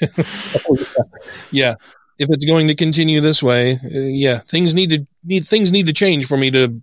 Yeah. 1.50 1.74
If 2.18 2.28
it's 2.28 2.44
going 2.44 2.68
to 2.68 2.74
continue 2.74 3.20
this 3.20 3.42
way, 3.42 3.72
uh, 3.72 3.78
yeah, 3.92 4.38
things 4.38 4.74
need 4.74 4.90
to 4.90 5.06
need 5.24 5.46
things 5.46 5.72
need 5.72 5.86
to 5.86 5.92
change 5.94 6.26
for 6.26 6.36
me 6.36 6.50
to 6.50 6.82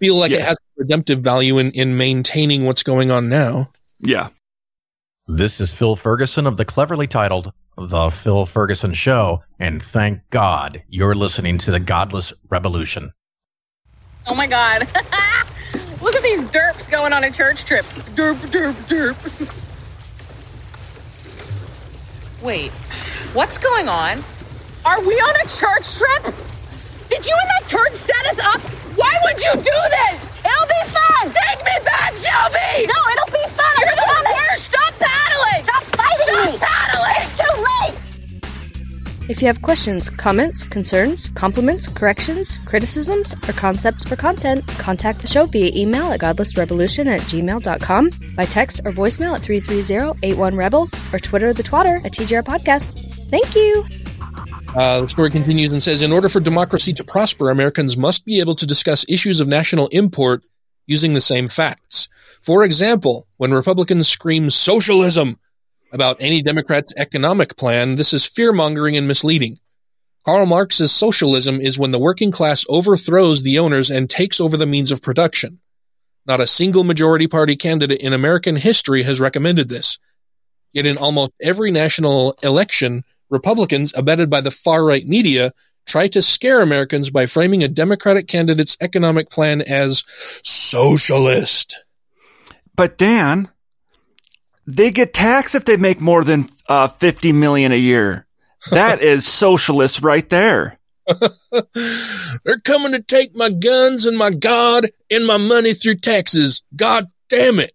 feel 0.00 0.16
like 0.16 0.32
it 0.32 0.40
Yeah. 0.40 0.46
has 0.46 0.56
redemptive 0.76 1.20
value 1.20 1.58
in 1.58 1.70
in 1.72 1.96
maintaining 1.96 2.64
what's 2.64 2.82
going 2.82 3.10
on 3.10 3.28
now. 3.28 3.70
Yeah. 4.00 4.28
This 5.28 5.60
is 5.60 5.72
Phil 5.72 5.94
Ferguson 5.94 6.48
of 6.48 6.56
the 6.56 6.64
cleverly 6.64 7.06
titled 7.06 7.52
The 7.78 8.10
Phil 8.10 8.44
Ferguson 8.44 8.92
Show, 8.92 9.44
and 9.60 9.80
thank 9.80 10.20
God 10.30 10.82
you're 10.88 11.14
listening 11.14 11.58
to 11.58 11.70
the 11.70 11.78
Godless 11.78 12.32
Revolution. 12.50 13.12
Oh 14.26 14.34
my 14.34 14.48
god. 14.48 14.80
Look 16.02 16.16
at 16.16 16.24
these 16.24 16.42
derps 16.46 16.90
going 16.90 17.12
on 17.12 17.22
a 17.22 17.30
church 17.30 17.64
trip. 17.64 17.84
Derp, 18.16 18.34
derp, 18.50 18.74
derp. 18.88 19.14
Wait, 22.42 22.72
what's 23.32 23.58
going 23.58 23.88
on? 23.88 24.18
Are 24.84 25.00
we 25.02 25.14
on 25.14 25.36
a 25.36 25.48
church 25.48 25.98
trip? 25.98 26.34
Did 27.08 27.24
you 27.24 27.36
and 27.40 27.48
that 27.60 27.66
turd 27.66 27.94
set 27.94 28.26
us 28.26 28.40
up? 28.40 28.81
Why 28.96 29.12
would 29.24 29.38
you 29.40 29.52
do 29.52 29.78
this? 29.96 30.44
It'll 30.44 30.66
be 30.66 30.82
fun. 30.90 31.30
Take 31.32 31.64
me 31.64 31.76
back, 31.84 32.14
Shelby. 32.16 32.86
No, 32.86 32.98
it'll 33.12 33.32
be 33.32 33.46
fun. 33.48 33.74
You're 33.80 33.94
the 33.94 34.34
worst. 34.48 34.64
Stop 34.64 34.92
paddling. 34.98 35.64
Stop 35.64 35.82
fighting 35.84 36.26
Stop 36.26 36.52
me. 36.52 36.58
paddling. 36.58 37.16
It's 37.22 37.38
too 37.38 37.54
late. 37.62 37.98
If 39.30 39.40
you 39.40 39.46
have 39.46 39.62
questions, 39.62 40.10
comments, 40.10 40.64
concerns, 40.64 41.30
compliments, 41.30 41.86
corrections, 41.86 42.58
criticisms, 42.66 43.32
or 43.48 43.52
concepts 43.52 44.04
for 44.04 44.16
content, 44.16 44.66
contact 44.78 45.20
the 45.20 45.26
show 45.28 45.46
via 45.46 45.70
email 45.74 46.12
at 46.12 46.20
godlessrevolution 46.20 47.06
at 47.06 47.20
gmail.com, 47.22 48.10
by 48.36 48.44
text 48.44 48.80
or 48.84 48.90
voicemail 48.90 49.34
at 49.36 49.42
330-81-REBEL, 49.42 50.90
or 51.12 51.18
Twitter 51.18 51.52
the 51.52 51.62
twatter 51.62 52.04
at 52.04 52.12
TGR 52.12 52.42
Podcast. 52.42 52.98
Thank 53.30 53.54
you! 53.54 54.01
Uh, 54.74 55.02
the 55.02 55.08
story 55.08 55.30
continues 55.30 55.70
and 55.70 55.82
says, 55.82 56.00
in 56.00 56.12
order 56.12 56.30
for 56.30 56.40
democracy 56.40 56.94
to 56.94 57.04
prosper, 57.04 57.50
Americans 57.50 57.94
must 57.94 58.24
be 58.24 58.40
able 58.40 58.54
to 58.54 58.66
discuss 58.66 59.04
issues 59.06 59.38
of 59.38 59.46
national 59.46 59.88
import 59.88 60.44
using 60.86 61.12
the 61.12 61.20
same 61.20 61.46
facts. 61.46 62.08
For 62.40 62.64
example, 62.64 63.28
when 63.36 63.52
Republicans 63.52 64.08
scream 64.08 64.48
socialism 64.48 65.38
about 65.92 66.16
any 66.20 66.42
Democrat's 66.42 66.94
economic 66.96 67.58
plan, 67.58 67.96
this 67.96 68.14
is 68.14 68.24
fear 68.24 68.52
mongering 68.52 68.96
and 68.96 69.06
misleading. 69.06 69.58
Karl 70.24 70.46
Marx's 70.46 70.90
socialism 70.90 71.60
is 71.60 71.78
when 71.78 71.90
the 71.90 71.98
working 71.98 72.32
class 72.32 72.64
overthrows 72.68 73.42
the 73.42 73.58
owners 73.58 73.90
and 73.90 74.08
takes 74.08 74.40
over 74.40 74.56
the 74.56 74.66
means 74.66 74.90
of 74.90 75.02
production. 75.02 75.60
Not 76.24 76.40
a 76.40 76.46
single 76.46 76.84
majority 76.84 77.26
party 77.26 77.56
candidate 77.56 78.00
in 78.00 78.14
American 78.14 78.56
history 78.56 79.02
has 79.02 79.20
recommended 79.20 79.68
this. 79.68 79.98
Yet 80.72 80.86
in 80.86 80.96
almost 80.96 81.32
every 81.42 81.70
national 81.70 82.36
election, 82.42 83.04
Republicans, 83.32 83.92
abetted 83.96 84.30
by 84.30 84.40
the 84.42 84.50
far 84.50 84.84
right 84.84 85.04
media, 85.04 85.52
try 85.86 86.06
to 86.06 86.22
scare 86.22 86.60
Americans 86.60 87.10
by 87.10 87.26
framing 87.26 87.62
a 87.62 87.68
Democratic 87.68 88.28
candidate's 88.28 88.76
economic 88.80 89.30
plan 89.30 89.62
as 89.62 90.04
socialist. 90.44 91.84
But 92.76 92.98
Dan, 92.98 93.48
they 94.66 94.90
get 94.90 95.14
taxed 95.14 95.54
if 95.54 95.64
they 95.64 95.76
make 95.76 96.00
more 96.00 96.22
than 96.24 96.46
uh, 96.68 96.88
50 96.88 97.32
million 97.32 97.72
a 97.72 97.76
year. 97.76 98.26
That 98.70 99.00
is 99.02 99.26
socialist 99.26 100.02
right 100.02 100.28
there. 100.28 100.78
They're 102.44 102.60
coming 102.64 102.92
to 102.92 103.02
take 103.02 103.34
my 103.34 103.50
guns 103.50 104.06
and 104.06 104.16
my 104.16 104.30
God 104.30 104.88
and 105.10 105.26
my 105.26 105.38
money 105.38 105.72
through 105.72 105.96
taxes. 105.96 106.62
God 106.76 107.10
damn 107.28 107.58
it. 107.58 107.72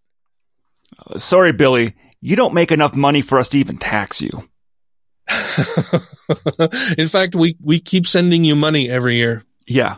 Uh, 1.06 1.18
sorry, 1.18 1.52
Billy. 1.52 1.96
You 2.22 2.36
don't 2.36 2.54
make 2.54 2.72
enough 2.72 2.96
money 2.96 3.22
for 3.22 3.40
us 3.40 3.50
to 3.50 3.58
even 3.58 3.78
tax 3.78 4.22
you. 4.22 4.48
In 6.98 7.08
fact, 7.08 7.36
we, 7.36 7.56
we 7.64 7.80
keep 7.80 8.06
sending 8.06 8.44
you 8.44 8.56
money 8.56 8.90
every 8.90 9.16
year. 9.16 9.44
Yeah. 9.68 9.98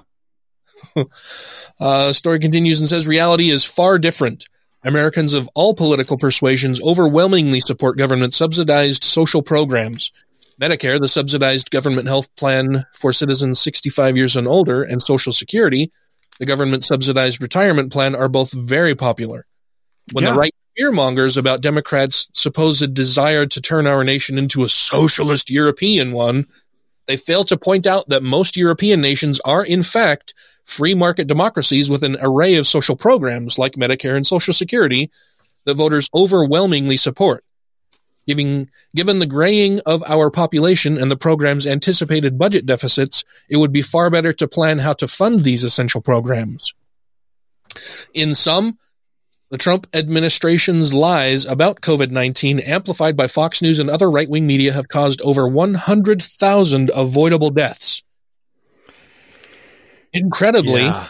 uh, 1.80 2.14
story 2.14 2.40
continues 2.40 2.80
and 2.80 2.90
says 2.90 3.08
reality 3.08 3.50
is 3.50 3.66
far 3.66 4.00
different. 4.00 4.46
Americans 4.84 5.34
of 5.34 5.50
all 5.56 5.74
political 5.74 6.18
persuasions 6.18 6.82
overwhelmingly 6.82 7.60
support 7.60 7.98
government 7.98 8.34
subsidized 8.34 9.04
social 9.04 9.42
programs. 9.42 10.12
Medicare, 10.60 11.00
the 11.00 11.08
subsidized 11.08 11.72
government 11.72 12.08
health 12.08 12.34
plan 12.36 12.86
for 12.94 13.14
citizens 13.14 13.62
65 13.62 14.18
years 14.18 14.36
and 14.36 14.48
older, 14.48 14.84
and 14.84 15.02
Social 15.02 15.32
Security, 15.32 15.92
the 16.40 16.46
government 16.46 16.84
subsidized 16.84 17.42
retirement 17.42 17.92
plan, 17.92 18.16
are 18.16 18.30
both 18.30 18.52
very 18.54 18.96
popular. 18.96 19.46
When 20.12 20.24
Yeah. 20.24 20.32
the 20.32 20.38
right 20.38 20.56
fearmongers 20.80 21.38
about 21.38 21.62
Democrats' 21.62 22.30
supposed 22.34 22.94
desire 22.94 23.46
to 23.46 23.62
turn 23.62 23.88
our 23.88 24.04
nation 24.04 24.38
into 24.38 24.64
a 24.64 24.70
socialist 24.70 25.50
European 25.50 26.12
one, 26.12 26.46
they 27.08 27.18
fail 27.18 27.44
to 27.46 27.58
point 27.58 27.88
out 27.88 28.10
that 28.10 28.24
most 28.24 28.56
European 28.56 29.02
nations 29.02 29.40
are, 29.44 29.66
in 29.66 29.84
fact, 29.84 30.34
free 30.64 30.94
market 30.94 31.28
democracies 31.28 31.90
with 31.90 32.04
an 32.04 32.18
array 32.22 32.56
of 32.56 32.68
social 32.68 32.96
programs 32.96 33.58
like 33.58 33.74
Medicare 33.74 34.16
and 34.16 34.26
Social 34.26 34.54
Security 34.54 35.10
that 35.66 35.76
voters 35.76 36.10
overwhelmingly 36.16 36.98
support. 36.98 37.44
Giving, 38.28 38.70
given 38.96 39.18
the 39.18 39.26
graying 39.26 39.80
of 39.88 40.04
our 40.06 40.30
population 40.30 41.00
and 41.00 41.10
the 41.10 41.18
program's 41.18 41.66
anticipated 41.66 42.38
budget 42.38 42.68
deficits, 42.68 43.24
it 43.50 43.58
would 43.58 43.74
be 43.74 43.82
far 43.82 44.12
better 44.12 44.32
to 44.34 44.48
plan 44.48 44.78
how 44.78 44.94
to 44.94 45.08
fund 45.08 45.40
these 45.40 45.64
essential 45.64 46.02
programs. 46.02 46.76
In 48.14 48.36
sum, 48.36 48.78
the 49.50 49.58
Trump 49.58 49.88
administration's 49.94 50.94
lies 50.94 51.46
about 51.46 51.82
COVID 51.82 52.12
19, 52.12 52.60
amplified 52.60 53.18
by 53.18 53.28
Fox 53.28 53.62
News 53.62 53.80
and 53.80 53.90
other 53.90 54.10
right 54.10 54.30
wing 54.30 54.46
media, 54.46 54.74
have 54.74 54.88
caused 54.88 55.22
over 55.22 55.48
100,000 55.48 56.92
avoidable 56.96 57.50
deaths. 57.50 58.04
Incredibly, 60.14 60.84
Yeah. 60.84 61.10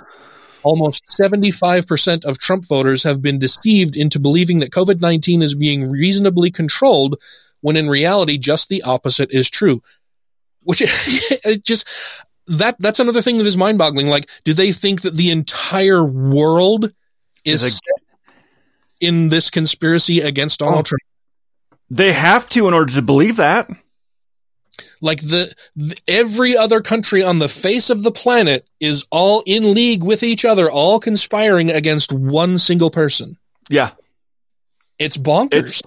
almost 0.63 1.03
75% 1.07 2.25
of 2.25 2.37
Trump 2.37 2.67
voters 2.67 3.03
have 3.03 3.21
been 3.21 3.39
deceived 3.39 3.95
into 3.95 4.19
believing 4.19 4.59
that 4.59 4.71
COVID 4.71 5.01
19 5.01 5.41
is 5.41 5.55
being 5.55 5.89
reasonably 5.89 6.51
controlled 6.51 7.15
when 7.61 7.75
in 7.77 7.89
reality 7.89 8.37
just 8.37 8.69
the 8.69 8.81
opposite 8.83 9.31
is 9.31 9.49
true. 9.49 9.81
Which 10.63 10.81
it 11.45 11.63
just 11.63 11.87
that 12.47 12.75
that's 12.79 12.99
another 12.99 13.21
thing 13.21 13.37
that 13.37 13.47
is 13.47 13.57
mind 13.57 13.77
boggling. 13.77 14.07
Like, 14.07 14.29
do 14.43 14.53
they 14.53 14.71
think 14.71 15.01
that 15.01 15.13
the 15.13 15.31
entire 15.31 16.03
world 16.03 16.91
is 17.45 17.81
in 18.99 19.29
this 19.29 19.49
conspiracy 19.49 20.21
against 20.21 20.59
Donald 20.59 20.79
Oh. 20.79 20.83
Trump? 20.83 21.01
They 21.89 22.13
have 22.13 22.47
to 22.49 22.67
in 22.67 22.73
order 22.73 22.93
to 22.93 23.01
believe 23.01 23.37
that. 23.37 23.69
Like 25.01 25.21
the, 25.21 25.51
the 25.75 25.95
every 26.07 26.55
other 26.55 26.81
country 26.81 27.23
on 27.23 27.39
the 27.39 27.49
face 27.49 27.89
of 27.89 28.03
the 28.03 28.11
planet 28.11 28.67
is 28.79 29.05
all 29.11 29.43
in 29.45 29.73
league 29.73 30.03
with 30.03 30.23
each 30.23 30.45
other, 30.45 30.69
all 30.69 30.99
conspiring 30.99 31.71
against 31.71 32.11
one 32.13 32.57
single 32.59 32.89
person. 32.91 33.37
Yeah. 33.69 33.91
It's 34.99 35.17
bonkers. 35.17 35.53
It's 35.53 35.81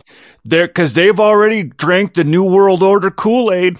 there 0.44 0.66
because 0.66 0.94
they've 0.94 1.20
already 1.20 1.64
drank 1.64 2.14
the 2.14 2.24
New 2.24 2.44
World 2.44 2.82
Order 2.82 3.10
Kool 3.10 3.52
Aid. 3.52 3.78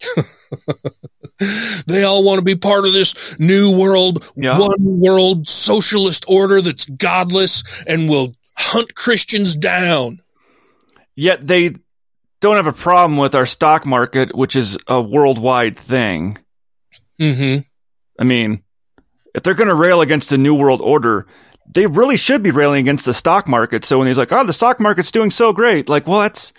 they 1.86 2.04
all 2.04 2.24
want 2.24 2.38
to 2.38 2.44
be 2.44 2.56
part 2.56 2.86
of 2.86 2.92
this 2.92 3.38
new 3.38 3.78
world, 3.78 4.30
Yeah. 4.36 4.58
one 4.58 5.00
world 5.00 5.48
socialist 5.48 6.24
order 6.28 6.60
that's 6.60 6.84
godless 6.86 7.62
and 7.86 8.08
will 8.08 8.34
hunt 8.56 8.94
Christians 8.94 9.56
down. 9.56 10.20
Yet 11.16 11.46
they 11.46 11.76
don't 12.40 12.56
have 12.56 12.66
a 12.66 12.72
problem 12.72 13.16
with 13.18 13.34
our 13.34 13.46
stock 13.46 13.86
market, 13.86 14.34
which 14.34 14.56
is 14.56 14.76
a 14.86 15.00
worldwide 15.00 15.78
thing. 15.78 16.38
Mm-hmm. 17.20 17.60
I 18.18 18.24
mean, 18.24 18.62
if 19.34 19.42
they're 19.42 19.54
going 19.54 19.68
to 19.68 19.74
rail 19.74 20.00
against 20.00 20.30
the 20.30 20.38
New 20.38 20.54
World 20.54 20.80
Order, 20.80 21.26
they 21.72 21.86
really 21.86 22.16
should 22.16 22.42
be 22.42 22.50
railing 22.50 22.80
against 22.80 23.06
the 23.06 23.14
stock 23.14 23.48
market. 23.48 23.84
So 23.84 23.98
when 23.98 24.06
he's 24.06 24.18
like, 24.18 24.30
"Oh, 24.32 24.44
the 24.44 24.52
stock 24.52 24.78
market's 24.78 25.10
doing 25.10 25.30
so 25.30 25.52
great," 25.52 25.88
like, 25.88 26.06
well, 26.06 26.20
that's 26.20 26.52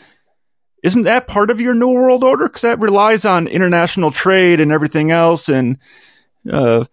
isn't 0.85 1.03
that 1.03 1.25
part 1.25 1.49
of 1.49 1.59
your 1.59 1.73
New 1.73 1.89
World 1.89 2.23
Order? 2.23 2.47
Because 2.47 2.61
that 2.61 2.79
relies 2.79 3.25
on 3.25 3.47
international 3.47 4.11
trade 4.11 4.59
and 4.59 4.71
everything 4.71 5.09
else, 5.09 5.49
and 5.49 5.79
uh, 6.51 6.85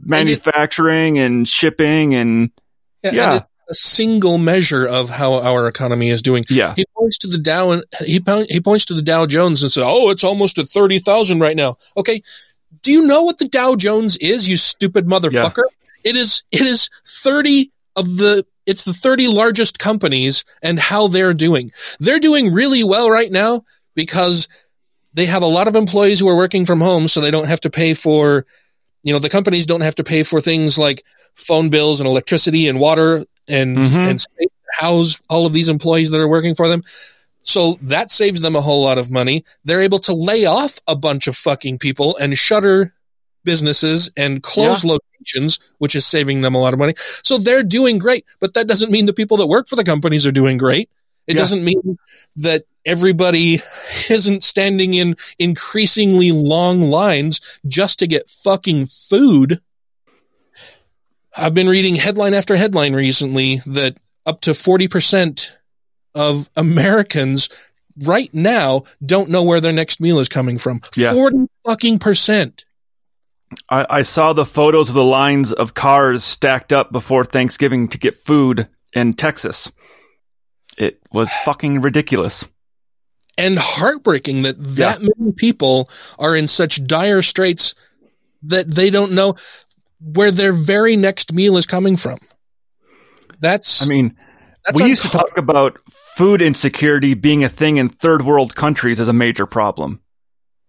manufacturing 0.00 1.18
and 1.18 1.48
shipping, 1.48 2.16
and 2.16 2.50
Yeah, 3.04 3.10
yeah, 3.12 3.34
and 3.34 3.44
a 3.70 3.74
single 3.74 4.38
measure 4.38 4.84
of 4.84 5.08
how 5.08 5.34
our 5.34 5.68
economy 5.68 6.10
is 6.10 6.20
doing. 6.20 6.44
Yeah. 6.50 6.74
he 6.74 6.84
points 6.96 7.18
to 7.18 7.28
the 7.28 7.38
Dow 7.38 7.70
and 7.70 7.84
he 8.04 8.20
he 8.48 8.60
points 8.60 8.86
to 8.86 8.94
the 8.94 9.02
Dow 9.02 9.24
Jones 9.26 9.62
and 9.62 9.70
says, 9.70 9.84
"Oh, 9.86 10.10
it's 10.10 10.24
almost 10.24 10.58
at 10.58 10.66
thirty 10.66 10.98
thousand 10.98 11.38
right 11.38 11.56
now." 11.56 11.76
Okay, 11.96 12.22
do 12.82 12.90
you 12.90 13.06
know 13.06 13.22
what 13.22 13.38
the 13.38 13.48
Dow 13.48 13.76
Jones 13.76 14.16
is? 14.16 14.48
You 14.48 14.56
stupid 14.56 15.06
motherfucker! 15.06 15.62
It 16.02 16.16
is 16.16 16.42
it 16.50 16.62
is 16.62 16.90
thirty 17.06 17.70
of 17.94 18.16
the 18.16 18.44
it's 18.68 18.84
the 18.84 18.92
thirty 18.92 19.26
largest 19.26 19.78
companies 19.80 20.44
and 20.62 20.78
how 20.78 21.08
they're 21.08 21.34
doing. 21.34 21.70
They're 21.98 22.20
doing 22.20 22.52
really 22.52 22.84
well 22.84 23.10
right 23.10 23.32
now 23.32 23.62
because 23.96 24.46
they 25.14 25.26
have 25.26 25.42
a 25.42 25.46
lot 25.46 25.66
of 25.66 25.74
employees 25.74 26.20
who 26.20 26.28
are 26.28 26.36
working 26.36 26.66
from 26.66 26.80
home, 26.80 27.08
so 27.08 27.20
they 27.20 27.32
don't 27.32 27.48
have 27.48 27.62
to 27.62 27.70
pay 27.70 27.94
for 27.94 28.46
you 29.02 29.12
know 29.12 29.18
the 29.18 29.30
companies 29.30 29.66
don't 29.66 29.80
have 29.80 29.94
to 29.96 30.04
pay 30.04 30.22
for 30.22 30.40
things 30.40 30.78
like 30.78 31.02
phone 31.34 31.70
bills 31.70 32.00
and 32.00 32.08
electricity 32.08 32.68
and 32.68 32.78
water 32.78 33.24
and 33.48 33.78
Mhm. 33.78 34.10
and 34.10 34.24
house 34.78 35.20
all 35.30 35.46
of 35.46 35.52
these 35.52 35.68
employees 35.68 36.10
that 36.10 36.20
are 36.20 36.28
working 36.28 36.54
for 36.54 36.68
them. 36.68 36.82
So 37.40 37.78
that 37.82 38.10
saves 38.10 38.42
them 38.42 38.54
a 38.54 38.60
whole 38.60 38.82
lot 38.82 38.98
of 38.98 39.10
money. 39.10 39.44
They're 39.64 39.80
able 39.82 40.00
to 40.00 40.12
lay 40.12 40.44
off 40.44 40.78
a 40.86 40.94
bunch 40.94 41.26
of 41.26 41.36
fucking 41.36 41.78
people 41.78 42.16
and 42.18 42.36
shutter 42.36 42.92
businesses 43.44 44.10
and 44.16 44.42
close 44.42 44.84
Yeah. 44.84 44.90
Which 45.78 45.94
is 45.94 46.06
saving 46.06 46.40
them 46.40 46.54
a 46.54 46.60
lot 46.60 46.72
of 46.72 46.78
money. 46.78 46.94
So 47.22 47.38
they're 47.38 47.62
doing 47.62 47.98
great, 47.98 48.24
but 48.40 48.54
that 48.54 48.66
doesn't 48.66 48.90
mean 48.90 49.06
the 49.06 49.12
people 49.12 49.36
that 49.38 49.46
work 49.46 49.68
for 49.68 49.76
the 49.76 49.84
companies 49.84 50.26
are 50.26 50.32
doing 50.32 50.58
great. 50.58 50.88
It 51.26 51.34
Yeah. 51.34 51.42
doesn't 51.42 51.64
mean 51.64 51.98
that 52.36 52.64
everybody 52.86 53.60
isn't 54.10 54.42
standing 54.44 54.94
in 54.94 55.14
increasingly 55.38 56.32
long 56.32 56.82
lines 56.82 57.40
just 57.66 57.98
to 57.98 58.06
get 58.06 58.30
fucking 58.30 58.86
food. 58.86 59.60
I've 61.36 61.54
been 61.54 61.68
reading 61.68 61.94
headline 61.94 62.34
after 62.34 62.56
headline 62.56 62.94
recently 62.94 63.56
that 63.66 63.96
up 64.26 64.40
to 64.42 64.52
40% 64.52 65.52
of 66.14 66.48
Americans 66.56 67.48
right 68.04 68.32
now 68.32 68.82
don't 69.04 69.28
know 69.30 69.42
where 69.42 69.60
their 69.60 69.72
next 69.72 70.00
meal 70.00 70.18
is 70.18 70.28
coming 70.28 70.58
from. 70.58 70.80
Yeah. 70.96 71.12
40 71.12 71.46
fucking 71.66 71.98
percent. 71.98 72.64
I, 73.68 73.86
I 73.88 74.02
saw 74.02 74.32
the 74.32 74.44
photos 74.44 74.88
of 74.88 74.94
the 74.94 75.04
lines 75.04 75.52
of 75.52 75.74
cars 75.74 76.24
stacked 76.24 76.72
up 76.72 76.92
before 76.92 77.24
Thanksgiving 77.24 77.88
to 77.88 77.98
get 77.98 78.14
food 78.14 78.68
in 78.92 79.12
Texas. 79.12 79.70
It 80.76 81.00
was 81.12 81.32
fucking 81.44 81.80
ridiculous. 81.80 82.44
and 83.36 83.58
heartbreaking 83.58 84.42
that 84.42 84.56
that 84.58 85.00
many 85.00 85.32
people 85.32 85.88
are 86.18 86.34
in 86.36 86.46
such 86.46 86.84
dire 86.84 87.22
straits 87.22 87.74
that 88.42 88.68
they 88.68 88.90
don't 88.90 89.12
know 89.12 89.34
where 90.00 90.30
their 90.30 90.52
very 90.52 90.96
next 90.96 91.32
meal 91.32 91.56
is 91.56 91.66
coming 91.66 91.96
from. 91.96 92.18
That's 93.40 93.82
I 93.82 93.88
mean, 93.88 94.16
That's 94.66 94.80
we 94.80 94.88
used 94.88 95.02
to 95.02 95.08
talk 95.08 95.36
about 95.38 95.78
food 95.88 96.42
insecurity 96.42 97.14
being 97.14 97.44
a 97.44 97.48
thing 97.48 97.76
in 97.76 97.88
third 97.88 98.22
world 98.22 98.54
countries 98.54 99.00
as 99.00 99.08
a 99.08 99.12
major 99.12 99.46
problem. 99.46 100.00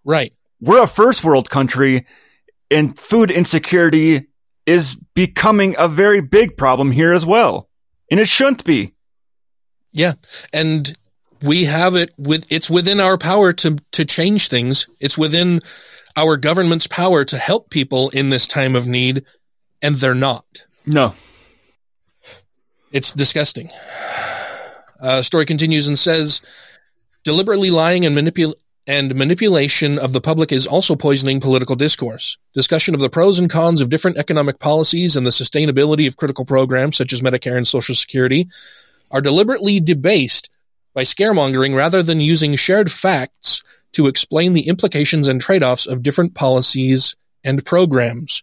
right. 0.03 0.33
We're 0.61 0.83
a 0.83 0.87
first 0.87 1.23
world 1.23 1.49
country, 1.49 2.05
and 2.71 2.97
food 2.97 3.31
insecurity 3.31 4.27
is 4.65 4.95
becoming 5.15 5.75
a 5.77 5.87
very 5.87 6.21
big 6.21 6.55
problem 6.57 6.91
here 6.91 7.13
as 7.13 7.25
well. 7.25 7.69
And 8.11 8.19
it 8.19 8.27
shouldn't 8.27 8.63
be. 8.63 8.93
Yeah. 9.91 10.13
And 10.53 10.93
we 11.41 11.65
have 11.65 11.95
it 11.95 12.11
with 12.17 12.45
it's 12.51 12.69
within 12.69 12.99
our 12.99 13.17
power 13.17 13.53
to 13.53 13.77
to 13.93 14.05
change 14.05 14.49
things. 14.49 14.87
It's 14.99 15.17
within 15.17 15.61
our 16.15 16.37
government's 16.37 16.87
power 16.87 17.23
to 17.25 17.37
help 17.37 17.69
people 17.69 18.09
in 18.09 18.29
this 18.29 18.45
time 18.45 18.75
of 18.75 18.87
need 18.87 19.25
and 19.81 19.95
they're 19.95 20.15
not. 20.15 20.65
No. 20.85 21.13
It's 22.91 23.11
disgusting. 23.11 23.69
Uh, 25.01 25.21
story 25.21 25.45
continues 25.45 25.87
and 25.87 25.97
says 25.97 26.41
deliberately 27.23 27.69
lying 27.69 28.05
and 28.05 28.17
manipul- 28.17 28.55
and 28.89 29.13
manipulation 29.13 29.99
of 29.99 30.13
the 30.13 30.19
public 30.19 30.51
is 30.51 30.65
also 30.65 30.95
poisoning 30.95 31.39
political 31.39 31.75
discourse. 31.75 32.39
Discussion 32.55 32.95
of 32.95 32.99
the 32.99 33.09
pros 33.09 33.37
and 33.37 33.47
cons 33.47 33.81
of 33.81 33.89
different 33.91 34.17
economic 34.17 34.57
policies 34.57 35.15
and 35.15 35.27
the 35.27 35.29
sustainability 35.29 36.07
of 36.07 36.17
critical 36.17 36.43
programs 36.43 36.97
such 36.97 37.13
as 37.13 37.21
Medicare 37.21 37.55
and 37.55 37.67
Social 37.67 37.93
Security 37.93 38.47
are 39.11 39.21
deliberately 39.21 39.79
debased 39.79 40.49
by 40.95 41.03
scaremongering 41.03 41.75
rather 41.75 42.01
than 42.01 42.19
using 42.19 42.55
shared 42.55 42.91
facts 42.91 43.61
to 43.93 44.07
explain 44.07 44.53
the 44.53 44.67
implications 44.67 45.27
and 45.27 45.39
trade-offs 45.39 45.85
of 45.85 46.01
different 46.01 46.33
policies 46.33 47.15
and 47.43 47.63
programs. 47.63 48.41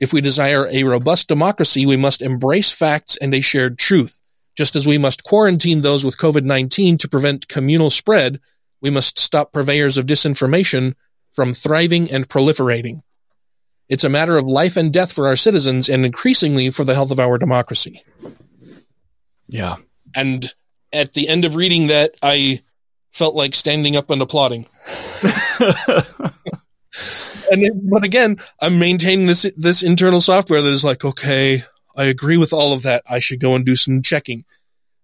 If 0.00 0.14
we 0.14 0.22
desire 0.22 0.66
a 0.72 0.84
robust 0.84 1.28
democracy, 1.28 1.84
we 1.84 1.98
must 1.98 2.22
embrace 2.22 2.72
facts 2.72 3.18
and 3.18 3.34
a 3.34 3.42
shared 3.42 3.78
truth. 3.78 4.18
Just 4.56 4.76
as 4.76 4.86
we 4.86 4.96
must 4.96 5.24
quarantine 5.24 5.82
those 5.82 6.06
with 6.06 6.16
COVID-19 6.16 6.98
to 7.00 7.08
prevent 7.08 7.48
communal 7.48 7.90
spread, 7.90 8.40
we 8.82 8.90
must 8.90 9.18
stop 9.18 9.52
purveyors 9.52 9.96
of 9.96 10.06
disinformation 10.06 10.94
from 11.30 11.54
thriving 11.54 12.10
and 12.10 12.28
proliferating. 12.28 13.00
It's 13.88 14.04
a 14.04 14.10
matter 14.10 14.36
of 14.36 14.44
life 14.44 14.76
and 14.76 14.92
death 14.92 15.12
for 15.12 15.26
our 15.28 15.36
citizens 15.36 15.88
and 15.88 16.04
increasingly 16.04 16.70
for 16.70 16.84
the 16.84 16.94
health 16.94 17.10
of 17.10 17.20
our 17.20 17.38
democracy. 17.38 18.02
Yeah. 19.48 19.76
And 20.14 20.52
at 20.92 21.14
the 21.14 21.28
end 21.28 21.44
of 21.44 21.56
reading 21.56 21.86
that, 21.86 22.14
I 22.22 22.62
felt 23.12 23.34
like 23.34 23.54
standing 23.54 23.96
up 23.96 24.10
and 24.10 24.20
applauding. 24.20 24.66
and 27.50 27.62
then, 27.62 27.88
but 27.88 28.04
again, 28.04 28.36
I'm 28.60 28.78
maintaining 28.78 29.26
this 29.26 29.50
this 29.56 29.82
internal 29.82 30.20
software 30.20 30.62
that 30.62 30.72
is 30.72 30.84
like, 30.84 31.04
okay, 31.04 31.62
I 31.96 32.04
agree 32.04 32.36
with 32.36 32.52
all 32.52 32.72
of 32.72 32.82
that. 32.82 33.02
I 33.08 33.18
should 33.18 33.40
go 33.40 33.54
and 33.54 33.64
do 33.64 33.76
some 33.76 34.02
checking, 34.02 34.44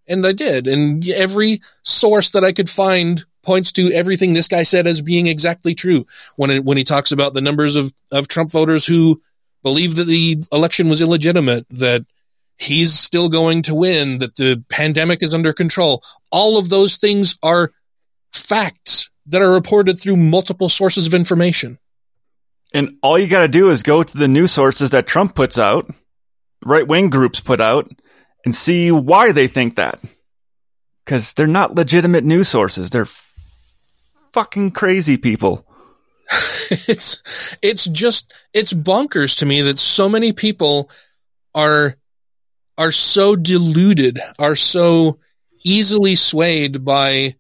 and 0.07 0.27
I 0.27 0.33
did. 0.33 0.67
And 0.67 1.07
every 1.11 1.61
source 1.83 2.31
that 2.31 2.45
I 2.45 2.53
could 2.53 2.71
find 2.71 3.25
points 3.49 3.73
to 3.73 3.91
everything 3.93 4.35
this 4.35 4.49
guy 4.49 4.63
said 4.63 4.87
as 4.87 5.01
being 5.01 5.27
exactly 5.27 5.75
true. 5.75 6.05
When 6.37 6.51
it, 6.51 6.65
when 6.65 6.77
he 6.77 6.85
talks 6.85 7.13
about 7.13 7.33
the 7.33 7.41
numbers 7.41 7.77
of 7.77 7.91
of 8.13 8.29
Trump 8.29 8.53
voters 8.53 8.87
who 8.87 9.23
believe 9.63 9.97
that 9.97 10.05
the 10.05 10.45
election 10.53 10.91
was 10.91 11.01
illegitimate, 11.01 11.67
that 11.71 12.05
he's 12.59 12.93
still 12.93 13.31
going 13.31 13.63
to 13.63 13.75
win, 13.75 14.19
that 14.19 14.37
the 14.37 14.63
pandemic 14.69 15.23
is 15.23 15.33
under 15.33 15.55
control. 15.55 16.03
All 16.31 16.59
of 16.59 16.69
those 16.69 16.99
things 16.99 17.39
are 17.43 17.73
facts 18.33 19.11
that 19.27 19.41
are 19.41 19.55
reported 19.55 19.99
through 19.99 20.17
multiple 20.17 20.69
sources 20.69 21.07
of 21.07 21.15
information. 21.15 21.79
And 22.75 22.97
all 23.03 23.19
you 23.19 23.29
got 23.29 23.41
to 23.41 23.49
do 23.49 23.71
is 23.71 23.83
go 23.83 24.03
to 24.03 24.19
the 24.19 24.29
news 24.29 24.53
sources 24.53 24.91
that 24.91 25.07
Trump 25.07 25.35
puts 25.35 25.59
out, 25.59 25.91
right 26.65 26.87
wing 26.87 27.09
groups 27.09 27.41
put 27.41 27.61
out, 27.61 27.91
and 28.45 28.55
see 28.55 28.93
why 28.93 29.33
they 29.33 29.49
think 29.49 29.77
that. 29.77 29.99
Because 31.05 31.33
they're 31.33 31.47
not 31.47 31.75
legitimate 31.75 32.25
news 32.25 32.49
sources. 32.49 32.91
They're 32.91 33.09
fucking 34.33 34.73
crazy 34.73 35.17
people. 35.17 35.65
it's 36.71 37.57
it's 37.63 37.85
just 37.85 38.33
it's 38.53 38.73
bonkers 38.73 39.39
to 39.39 39.47
me 39.47 39.63
that 39.63 39.79
so 39.79 40.09
many 40.09 40.33
people 40.33 40.91
are 41.55 41.97
are 42.77 42.93
so 42.93 43.35
deluded, 43.35 44.21
are 44.39 44.57
so 44.57 45.19
easily 45.65 46.15
swayed 46.15 46.85
by 46.85 47.35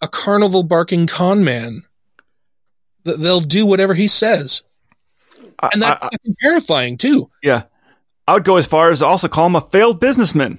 a 0.00 0.08
carnival 0.08 0.62
barking 0.62 1.06
con 1.06 1.44
man 1.44 1.82
that 3.04 3.18
they'll 3.18 3.40
do 3.40 3.66
whatever 3.66 3.94
he 3.94 4.08
says. 4.08 4.62
And 5.72 5.82
that's 5.82 6.00
fucking 6.00 6.36
terrifying 6.40 6.98
too. 6.98 7.30
Yeah. 7.42 7.64
I 8.28 8.34
would 8.34 8.44
go 8.44 8.56
as 8.56 8.66
far 8.66 8.90
as 8.90 9.02
also 9.02 9.28
call 9.28 9.46
him 9.46 9.56
a 9.56 9.60
failed 9.60 10.00
businessman. 10.00 10.58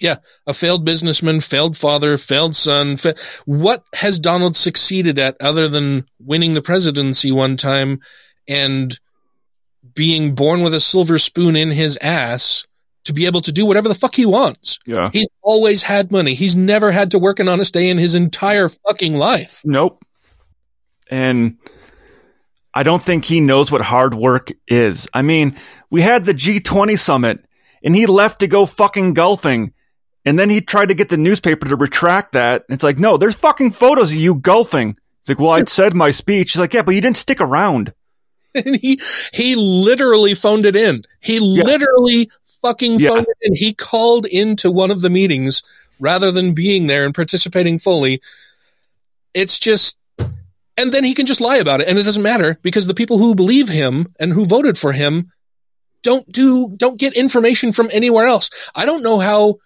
Yeah, 0.00 0.16
a 0.46 0.54
failed 0.54 0.84
businessman, 0.84 1.40
failed 1.40 1.76
father, 1.76 2.16
failed 2.16 2.56
son. 2.56 2.96
Fa- 2.96 3.14
what 3.44 3.84
has 3.94 4.18
Donald 4.18 4.56
succeeded 4.56 5.18
at 5.18 5.36
other 5.40 5.68
than 5.68 6.06
winning 6.18 6.54
the 6.54 6.62
presidency 6.62 7.30
one 7.30 7.56
time 7.56 8.00
and 8.48 8.98
being 9.94 10.34
born 10.34 10.62
with 10.62 10.72
a 10.72 10.80
silver 10.80 11.18
spoon 11.18 11.54
in 11.54 11.70
his 11.70 11.98
ass 12.00 12.66
to 13.04 13.12
be 13.12 13.26
able 13.26 13.42
to 13.42 13.52
do 13.52 13.66
whatever 13.66 13.88
the 13.88 13.94
fuck 13.94 14.14
he 14.14 14.24
wants? 14.24 14.78
Yeah. 14.86 15.10
He's 15.12 15.28
always 15.42 15.82
had 15.82 16.10
money. 16.10 16.32
He's 16.32 16.56
never 16.56 16.90
had 16.90 17.10
to 17.10 17.18
work 17.18 17.38
an 17.38 17.48
honest 17.48 17.74
day 17.74 17.90
in 17.90 17.98
his 17.98 18.14
entire 18.14 18.70
fucking 18.70 19.14
life. 19.14 19.60
Nope. 19.66 20.02
And 21.10 21.58
I 22.72 22.84
don't 22.84 23.02
think 23.02 23.24
he 23.26 23.40
knows 23.40 23.70
what 23.70 23.82
hard 23.82 24.14
work 24.14 24.50
is. 24.66 25.08
I 25.12 25.20
mean, 25.20 25.56
we 25.90 26.00
had 26.00 26.24
the 26.24 26.32
G20 26.34 26.98
summit 26.98 27.44
and 27.82 27.94
he 27.94 28.06
left 28.06 28.40
to 28.40 28.46
go 28.46 28.64
fucking 28.64 29.14
golfing. 29.14 29.72
And 30.24 30.38
then 30.38 30.50
he 30.50 30.60
tried 30.60 30.86
to 30.90 30.94
get 30.94 31.08
the 31.08 31.16
newspaper 31.16 31.66
to 31.68 31.76
retract 31.76 32.32
that. 32.32 32.64
It's 32.68 32.84
like, 32.84 32.98
no, 32.98 33.16
there's 33.16 33.34
fucking 33.36 33.70
photos 33.70 34.12
of 34.12 34.18
you 34.18 34.34
golfing. 34.34 34.90
It's 35.22 35.28
like, 35.30 35.38
well, 35.38 35.52
I'd 35.52 35.68
said 35.68 35.94
my 35.94 36.10
speech. 36.10 36.52
He's 36.52 36.60
like, 36.60 36.74
yeah, 36.74 36.82
but 36.82 36.94
you 36.94 37.00
didn't 37.00 37.16
stick 37.16 37.40
around. 37.40 37.92
And 38.52 38.74
he 38.76 39.00
he 39.32 39.54
literally 39.54 40.34
phoned 40.34 40.66
it 40.66 40.74
in. 40.74 41.02
He 41.20 41.38
literally 41.38 42.28
fucking 42.62 42.98
Yeah. 42.98 43.10
phoned 43.10 43.26
it 43.28 43.36
in. 43.42 43.54
He 43.54 43.72
called 43.72 44.26
into 44.26 44.72
one 44.72 44.90
of 44.90 45.02
the 45.02 45.08
meetings 45.10 45.62
rather 46.00 46.32
than 46.32 46.52
being 46.52 46.88
there 46.88 47.04
and 47.04 47.14
participating 47.14 47.78
fully. 47.78 48.20
It's 49.34 49.56
just 49.60 49.96
and 50.76 50.90
then 50.90 51.04
he 51.04 51.14
can 51.14 51.26
just 51.26 51.40
lie 51.40 51.58
about 51.58 51.80
it 51.80 51.86
and 51.86 51.96
it 51.96 52.02
doesn't 52.02 52.24
matter 52.24 52.58
because 52.62 52.88
the 52.88 52.94
people 52.94 53.18
who 53.18 53.36
believe 53.36 53.68
him 53.68 54.12
and 54.18 54.32
who 54.32 54.44
voted 54.44 54.76
for 54.76 54.90
him 54.90 55.30
don't 56.02 56.26
do 56.26 56.74
don't 56.76 56.98
get 56.98 57.12
information 57.14 57.70
from 57.70 57.88
anywhere 57.92 58.26
else. 58.26 58.50
I 58.74 58.84
don't 58.84 59.04
know 59.04 59.20
how 59.20 59.58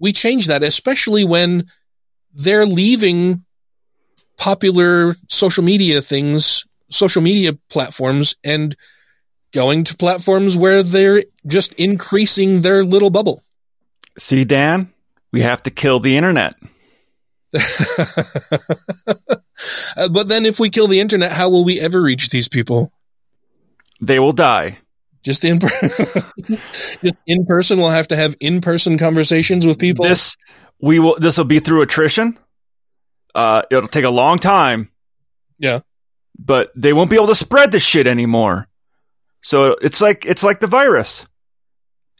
we 0.00 0.12
change 0.12 0.46
that 0.46 0.62
especially 0.62 1.24
when 1.24 1.68
they're 2.32 2.66
leaving 2.66 3.44
popular 4.36 5.16
social 5.28 5.64
media 5.64 6.00
things, 6.00 6.66
social 6.90 7.22
media 7.22 7.52
platforms 7.68 8.36
and 8.44 8.76
going 9.52 9.84
to 9.84 9.96
platforms 9.96 10.56
where 10.56 10.82
they're 10.82 11.22
just 11.46 11.72
increasing 11.74 12.60
their 12.60 12.84
little 12.84 13.10
bubble. 13.10 13.42
See, 14.18 14.44
Dan, 14.44 14.92
we 15.32 15.42
have 15.42 15.62
to 15.62 15.70
kill 15.70 16.00
the 16.00 16.16
internet. 16.16 16.54
Uh, 19.96 20.08
but 20.08 20.28
then 20.28 20.46
if 20.46 20.60
we 20.60 20.70
kill 20.70 20.86
the 20.86 21.00
internet, 21.00 21.32
how 21.32 21.50
will 21.50 21.64
we 21.64 21.80
ever 21.80 22.00
reach 22.00 22.28
these 22.30 22.48
people? 22.48 22.92
They 24.00 24.20
will 24.20 24.30
die. 24.30 24.78
Just 25.24 25.44
in 25.44 25.58
per- 25.58 25.68
just 27.02 27.14
in 27.26 27.44
person, 27.46 27.78
we'll 27.78 27.90
have 27.90 28.08
to 28.08 28.16
have 28.16 28.36
in 28.40 28.60
person 28.60 28.98
conversations 28.98 29.66
with 29.66 29.78
people. 29.78 30.04
This 30.04 30.36
we 30.80 30.98
will. 30.98 31.16
This 31.18 31.36
will 31.38 31.44
be 31.44 31.60
through 31.60 31.82
attrition. 31.82 32.38
Uh, 33.34 33.62
it'll 33.70 33.88
take 33.88 34.04
a 34.04 34.10
long 34.10 34.38
time. 34.38 34.90
Yeah, 35.58 35.80
but 36.38 36.70
they 36.76 36.92
won't 36.92 37.10
be 37.10 37.16
able 37.16 37.26
to 37.28 37.34
spread 37.34 37.72
the 37.72 37.80
shit 37.80 38.06
anymore. 38.06 38.68
So 39.42 39.76
it's 39.82 40.00
like 40.00 40.24
it's 40.24 40.42
like 40.42 40.60
the 40.60 40.66
virus. 40.66 41.26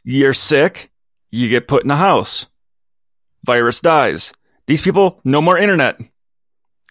You're 0.05 0.35
sick, 0.35 0.91
you 1.31 1.49
get 1.49 1.69
put 1.69 1.85
in 1.85 1.91
a 1.91 1.97
house. 1.97 2.47
Virus 3.45 3.81
dies. 3.81 4.33
These 4.67 4.83
people, 4.83 5.21
no 5.25 5.41
more 5.41 5.59
internet. 5.59 6.01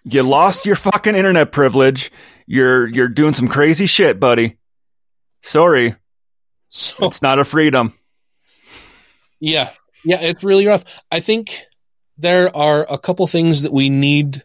You 0.04 0.22
lost 0.22 0.66
your 0.66 0.76
fucking 0.76 1.14
internet 1.14 1.52
privilege. 1.52 2.10
You're 2.46 2.86
you're 2.86 3.08
doing 3.08 3.34
some 3.34 3.48
crazy 3.48 3.86
shit, 3.86 4.18
buddy. 4.18 4.57
Sorry. 5.42 5.94
So 6.68 7.06
it's 7.06 7.22
not 7.22 7.38
a 7.38 7.44
freedom. 7.44 7.94
Yeah. 9.40 9.70
Yeah, 10.04 10.18
it's 10.20 10.44
really 10.44 10.66
rough. 10.66 10.84
I 11.10 11.20
think 11.20 11.58
there 12.16 12.54
are 12.56 12.86
a 12.90 12.98
couple 12.98 13.26
things 13.26 13.62
that 13.62 13.72
we 13.72 13.88
need 13.88 14.42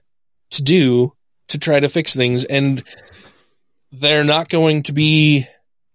to 0.51 0.63
do 0.63 1.13
to 1.49 1.59
try 1.59 1.79
to 1.79 1.89
fix 1.89 2.15
things 2.15 2.45
and 2.45 2.83
they're 3.91 4.23
not 4.23 4.49
going 4.49 4.83
to 4.83 4.93
be 4.93 5.45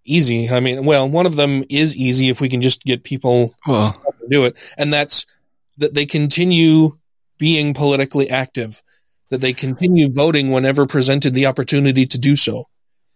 easy. 0.04 0.48
I 0.48 0.60
mean, 0.60 0.84
well, 0.84 1.08
one 1.08 1.26
of 1.26 1.36
them 1.36 1.64
is 1.70 1.96
easy 1.96 2.28
if 2.28 2.40
we 2.40 2.48
can 2.48 2.60
just 2.60 2.82
get 2.82 3.04
people 3.04 3.54
to 3.66 3.92
do 4.28 4.44
it 4.44 4.56
and 4.76 4.92
that's 4.92 5.26
that 5.78 5.94
they 5.94 6.06
continue 6.06 6.98
being 7.38 7.72
politically 7.74 8.28
active. 8.30 8.82
that 9.30 9.40
they 9.40 9.52
continue 9.52 10.08
voting 10.10 10.50
whenever 10.50 10.86
presented 10.86 11.34
the 11.34 11.46
opportunity 11.46 12.06
to 12.06 12.18
do 12.18 12.34
so. 12.34 12.64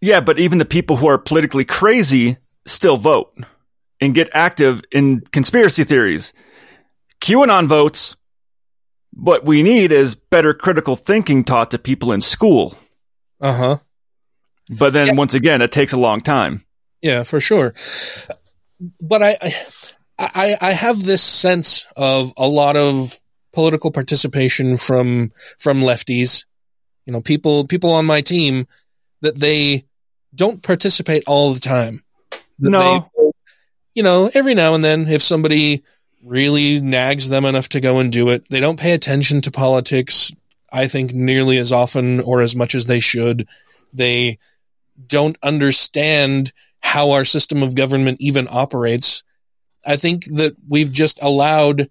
Yeah, 0.02 0.20
but 0.20 0.40
even 0.40 0.58
the 0.58 0.64
people 0.64 0.96
who 0.96 1.06
are 1.06 1.16
politically 1.16 1.64
crazy 1.64 2.36
still 2.66 2.96
vote 2.96 3.32
and 4.00 4.14
get 4.14 4.28
active 4.34 4.82
in 4.90 5.20
conspiracy 5.20 5.84
theories. 5.84 6.32
QAnon 7.20 7.68
votes. 7.68 8.16
What 9.14 9.44
we 9.44 9.62
need 9.62 9.92
is 9.92 10.16
better 10.16 10.54
critical 10.54 10.96
thinking 10.96 11.44
taught 11.44 11.70
to 11.70 11.78
people 11.78 12.10
in 12.10 12.20
school. 12.20 12.74
Uh 13.40 13.56
huh. 13.56 13.76
But 14.76 14.92
then 14.92 15.14
once 15.16 15.34
again, 15.34 15.62
it 15.62 15.70
takes 15.70 15.92
a 15.92 15.98
long 15.98 16.20
time. 16.20 16.64
Yeah, 17.00 17.22
for 17.22 17.38
sure. 17.38 17.72
But 19.00 19.22
I, 19.22 19.36
I, 20.18 20.56
I 20.60 20.72
have 20.72 21.00
this 21.00 21.22
sense 21.22 21.86
of 21.96 22.32
a 22.36 22.48
lot 22.48 22.74
of 22.74 23.20
political 23.52 23.92
participation 23.92 24.76
from 24.76 25.30
from 25.60 25.80
lefties. 25.80 26.44
You 27.06 27.12
know, 27.12 27.20
people 27.20 27.68
people 27.68 27.92
on 27.92 28.06
my 28.06 28.20
team 28.20 28.66
that 29.20 29.36
they 29.36 29.84
don't 30.34 30.62
participate 30.62 31.24
all 31.26 31.52
the 31.52 31.60
time. 31.60 32.02
No. 32.58 32.78
they- 32.78 33.22
you 33.94 34.02
know, 34.02 34.30
every 34.32 34.54
now 34.54 34.74
and 34.74 34.82
then, 34.82 35.06
if 35.06 35.22
somebody 35.22 35.82
really 36.22 36.80
nags 36.80 37.28
them 37.28 37.44
enough 37.44 37.68
to 37.70 37.80
go 37.80 37.98
and 37.98 38.10
do 38.10 38.30
it, 38.30 38.48
they 38.48 38.60
don't 38.60 38.80
pay 38.80 38.92
attention 38.92 39.40
to 39.42 39.50
politics. 39.50 40.32
I 40.72 40.86
think 40.88 41.12
nearly 41.12 41.58
as 41.58 41.72
often 41.72 42.20
or 42.20 42.40
as 42.40 42.56
much 42.56 42.74
as 42.74 42.86
they 42.86 43.00
should. 43.00 43.46
They 43.92 44.38
don't 45.06 45.36
understand 45.42 46.52
how 46.80 47.10
our 47.10 47.24
system 47.24 47.62
of 47.62 47.74
government 47.74 48.18
even 48.20 48.48
operates. 48.50 49.22
I 49.84 49.96
think 49.96 50.24
that 50.36 50.56
we've 50.66 50.92
just 50.92 51.22
allowed 51.22 51.90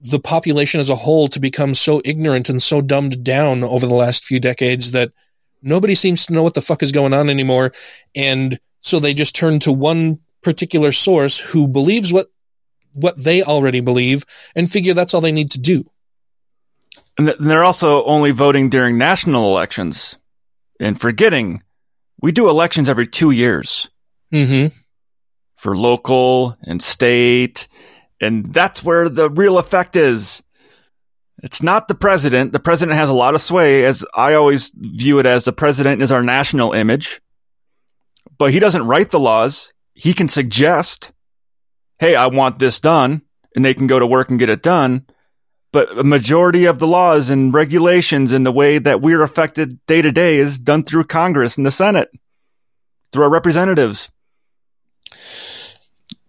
the 0.00 0.20
population 0.20 0.80
as 0.80 0.90
a 0.90 0.94
whole 0.96 1.28
to 1.28 1.40
become 1.40 1.74
so 1.74 2.00
ignorant 2.04 2.48
and 2.48 2.62
so 2.62 2.80
dumbed 2.80 3.24
down 3.24 3.64
over 3.64 3.86
the 3.86 3.94
last 3.94 4.24
few 4.24 4.38
decades 4.40 4.92
that 4.92 5.12
nobody 5.62 5.94
seems 5.94 6.26
to 6.26 6.32
know 6.32 6.42
what 6.42 6.54
the 6.54 6.62
fuck 6.62 6.82
is 6.82 6.92
going 6.92 7.14
on 7.14 7.28
anymore. 7.30 7.72
And 8.14 8.58
so 8.80 8.98
they 8.98 9.14
just 9.14 9.34
turn 9.34 9.58
to 9.60 9.72
one 9.72 10.20
particular 10.42 10.92
source 10.92 11.38
who 11.38 11.68
believes 11.68 12.12
what 12.12 12.26
what 12.92 13.22
they 13.22 13.42
already 13.42 13.80
believe 13.80 14.24
and 14.56 14.68
figure 14.68 14.94
that's 14.94 15.14
all 15.14 15.20
they 15.20 15.30
need 15.32 15.50
to 15.52 15.60
do. 15.60 15.84
And 17.18 17.28
they're 17.38 17.64
also 17.64 18.02
only 18.04 18.30
voting 18.32 18.68
during 18.70 18.98
national 18.98 19.44
elections 19.46 20.18
and 20.80 21.00
forgetting 21.00 21.62
we 22.22 22.32
do 22.32 22.48
elections 22.48 22.88
every 22.88 23.06
two 23.06 23.30
years 23.30 23.88
Mm-hmm. 24.32 24.74
for 25.56 25.76
local 25.76 26.56
and 26.62 26.80
state. 26.82 27.66
And 28.20 28.52
that's 28.54 28.84
where 28.84 29.08
the 29.08 29.28
real 29.28 29.58
effect 29.58 29.96
is. 29.96 30.42
It's 31.42 31.62
not 31.62 31.88
the 31.88 31.94
president. 31.94 32.52
The 32.52 32.60
president 32.60 32.98
has 32.98 33.08
a 33.08 33.14
lot 33.14 33.34
of 33.34 33.40
sway, 33.40 33.84
as 33.84 34.04
I 34.14 34.34
always 34.34 34.70
view 34.74 35.18
it 35.18 35.26
as 35.26 35.44
the 35.44 35.52
president 35.52 36.02
is 36.02 36.12
our 36.12 36.22
national 36.22 36.72
image. 36.72 37.20
But 38.36 38.52
he 38.52 38.58
doesn't 38.58 38.86
write 38.86 39.10
the 39.10 39.20
laws. 39.20 39.72
He 39.94 40.12
can 40.12 40.28
suggest, 40.28 41.12
hey, 41.98 42.14
I 42.14 42.26
want 42.26 42.58
this 42.58 42.80
done, 42.80 43.22
and 43.54 43.64
they 43.64 43.74
can 43.74 43.86
go 43.86 43.98
to 43.98 44.06
work 44.06 44.30
and 44.30 44.38
get 44.38 44.50
it 44.50 44.62
done. 44.62 45.06
But 45.72 45.98
a 45.98 46.04
majority 46.04 46.64
of 46.64 46.78
the 46.78 46.86
laws 46.86 47.30
and 47.30 47.54
regulations 47.54 48.32
and 48.32 48.44
the 48.44 48.52
way 48.52 48.78
that 48.78 49.00
we're 49.00 49.22
affected 49.22 49.84
day 49.86 50.02
to 50.02 50.10
day 50.10 50.36
is 50.36 50.58
done 50.58 50.82
through 50.82 51.04
Congress 51.04 51.56
and 51.56 51.64
the 51.64 51.70
Senate, 51.70 52.10
through 53.12 53.24
our 53.24 53.30
representatives. 53.30 54.10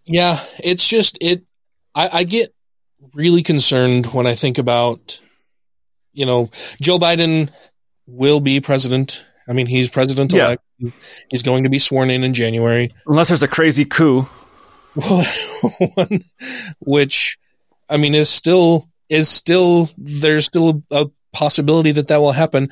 Yeah, 0.06 0.40
it's 0.64 0.88
just 0.88 1.18
it. 1.22 1.44
I, 1.96 2.10
I 2.20 2.24
get 2.24 2.54
really 3.14 3.44
concerned 3.44 4.08
when 4.08 4.28
I 4.28 4.36
think 4.36 4.58
about, 4.58 5.20
you 6.14 6.26
know, 6.26 6.50
Joe 6.82 7.00
Biden 7.00 7.50
will 8.08 8.40
be 8.40 8.62
president. 8.62 9.26
I 9.48 9.54
mean, 9.54 9.68
he's 9.68 9.90
president 9.90 10.34
elect. 10.34 10.64
He's 11.30 11.44
going 11.44 11.64
to 11.64 11.70
be 11.70 11.80
sworn 11.80 12.10
in 12.10 12.24
in 12.24 12.34
January. 12.34 12.90
Unless 13.06 13.30
there's 13.30 13.44
a 13.44 13.48
crazy 13.48 13.86
coup. 13.86 14.22
One, 14.94 16.24
which 16.82 17.38
I 17.90 17.98
mean 17.98 18.14
is 18.14 18.30
still 18.30 18.90
is 19.10 19.30
still 19.30 19.90
there's 19.98 20.46
still 20.46 20.84
a 20.92 21.08
possibility 21.34 21.92
that 21.94 22.08
that 22.08 22.18
will 22.18 22.34
happen. 22.34 22.70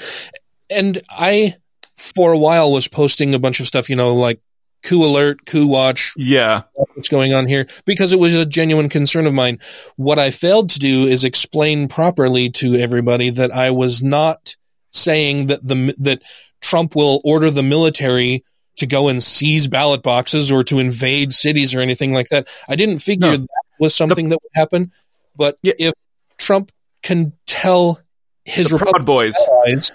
And 0.70 1.02
I, 1.10 1.56
for 1.98 2.32
a 2.32 2.38
while, 2.38 2.72
was 2.72 2.88
posting 2.88 3.34
a 3.34 3.40
bunch 3.40 3.60
of 3.60 3.68
stuff, 3.68 3.90
you 3.90 3.96
know, 3.96 4.16
like 4.16 4.42
coup 4.84 5.04
alert, 5.04 5.46
coup 5.46 5.68
watch, 5.68 6.14
Yeah. 6.18 6.64
what's 6.96 7.10
going 7.10 7.34
on 7.34 7.48
here 7.48 7.68
because 7.86 8.14
it 8.14 8.20
was 8.20 8.34
a 8.36 8.46
genuine 8.46 8.90
concern 8.90 9.26
of 9.28 9.34
mine. 9.34 9.60
What 9.98 10.20
I 10.20 10.32
failed 10.32 10.70
to 10.72 10.80
do 10.80 11.06
is 11.08 11.24
explain 11.24 11.88
properly 11.88 12.50
to 12.52 12.76
everybody 12.76 13.30
that 13.32 13.52
I 13.52 13.72
was 13.72 14.02
not 14.02 14.56
saying 14.92 15.48
that 15.48 15.64
the 15.68 15.94
that 16.00 16.22
Trump 16.62 16.96
will 16.96 17.22
order 17.24 17.50
the 17.52 17.64
military 17.64 18.44
to 18.78 18.88
go 18.88 19.10
and 19.10 19.22
seize 19.22 19.68
ballot 19.68 20.02
boxes 20.02 20.52
or 20.52 20.64
to 20.64 20.80
invade 20.80 21.34
cities 21.34 21.76
or 21.76 21.80
anything 21.82 22.14
like 22.14 22.30
that. 22.30 22.48
I 22.70 22.76
didn't 22.76 23.00
figure 23.00 23.32
No. 23.32 23.38
that 23.38 23.48
was 23.80 23.94
something 23.94 24.30
that 24.30 24.40
would 24.42 24.52
happen. 24.56 24.92
But 25.36 25.58
if 25.64 25.94
Trump 26.38 26.72
can 27.04 27.34
tell 27.46 28.00
his 28.46 28.70
The 28.70 28.78
Proud 28.78 28.88
Republican 28.88 29.06
Boys. 29.06 29.36
allies, 29.68 29.92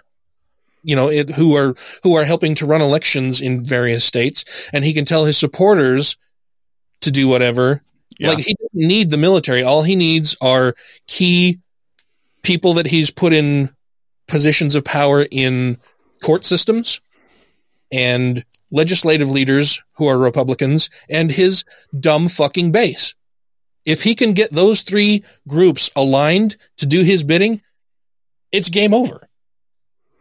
you 0.84 0.94
know, 0.94 1.10
it, 1.10 1.30
who 1.30 1.56
are 1.56 1.74
who 2.02 2.16
are 2.16 2.24
helping 2.24 2.54
to 2.56 2.66
run 2.66 2.82
elections 2.82 3.40
in 3.40 3.64
various 3.64 4.04
states, 4.04 4.44
and 4.72 4.84
he 4.84 4.92
can 4.92 5.04
tell 5.04 5.24
his 5.24 5.38
supporters 5.38 6.16
to 7.00 7.10
do 7.10 7.26
whatever. 7.26 7.82
Yeah. 8.18 8.28
Like 8.28 8.38
he 8.38 8.54
doesn't 8.54 8.88
need 8.88 9.10
the 9.10 9.18
military. 9.18 9.62
All 9.62 9.82
he 9.82 9.96
needs 9.96 10.36
are 10.40 10.74
key 11.08 11.60
people 12.42 12.74
that 12.74 12.86
he's 12.86 13.10
put 13.10 13.32
in 13.32 13.74
positions 14.28 14.74
of 14.74 14.84
power 14.84 15.26
in 15.30 15.78
court 16.22 16.44
systems 16.44 17.00
and 17.92 18.44
legislative 18.70 19.30
leaders 19.30 19.82
who 19.94 20.06
are 20.06 20.18
Republicans 20.18 20.90
and 21.10 21.30
his 21.30 21.64
dumb 21.98 22.28
fucking 22.28 22.72
base. 22.72 23.14
If 23.84 24.02
he 24.02 24.14
can 24.14 24.32
get 24.32 24.50
those 24.50 24.82
three 24.82 25.24
groups 25.46 25.90
aligned 25.94 26.56
to 26.78 26.86
do 26.86 27.02
his 27.02 27.22
bidding, 27.22 27.60
it's 28.50 28.68
game 28.68 28.94
over. 28.94 29.28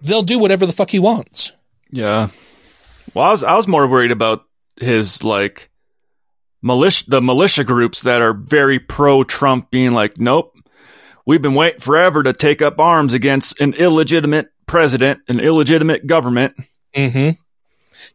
They'll 0.03 0.21
do 0.21 0.39
whatever 0.39 0.65
the 0.65 0.73
fuck 0.73 0.89
he 0.89 0.99
wants. 0.99 1.53
Yeah. 1.89 2.29
Well, 3.13 3.25
I 3.25 3.31
was 3.31 3.43
I 3.43 3.55
was 3.55 3.67
more 3.67 3.87
worried 3.87 4.11
about 4.11 4.45
his 4.79 5.23
like 5.23 5.69
militia 6.61 7.05
the 7.07 7.21
militia 7.21 7.63
groups 7.63 8.01
that 8.01 8.21
are 8.21 8.33
very 8.33 8.79
pro 8.79 9.23
Trump 9.23 9.71
being 9.71 9.91
like, 9.91 10.19
nope, 10.19 10.55
we've 11.25 11.41
been 11.41 11.53
waiting 11.53 11.79
forever 11.79 12.23
to 12.23 12.33
take 12.33 12.61
up 12.61 12.79
arms 12.79 13.13
against 13.13 13.59
an 13.59 13.73
illegitimate 13.73 14.47
president, 14.65 15.21
an 15.27 15.39
illegitimate 15.39 16.07
government. 16.07 16.55
Mm-hmm. 16.95 17.39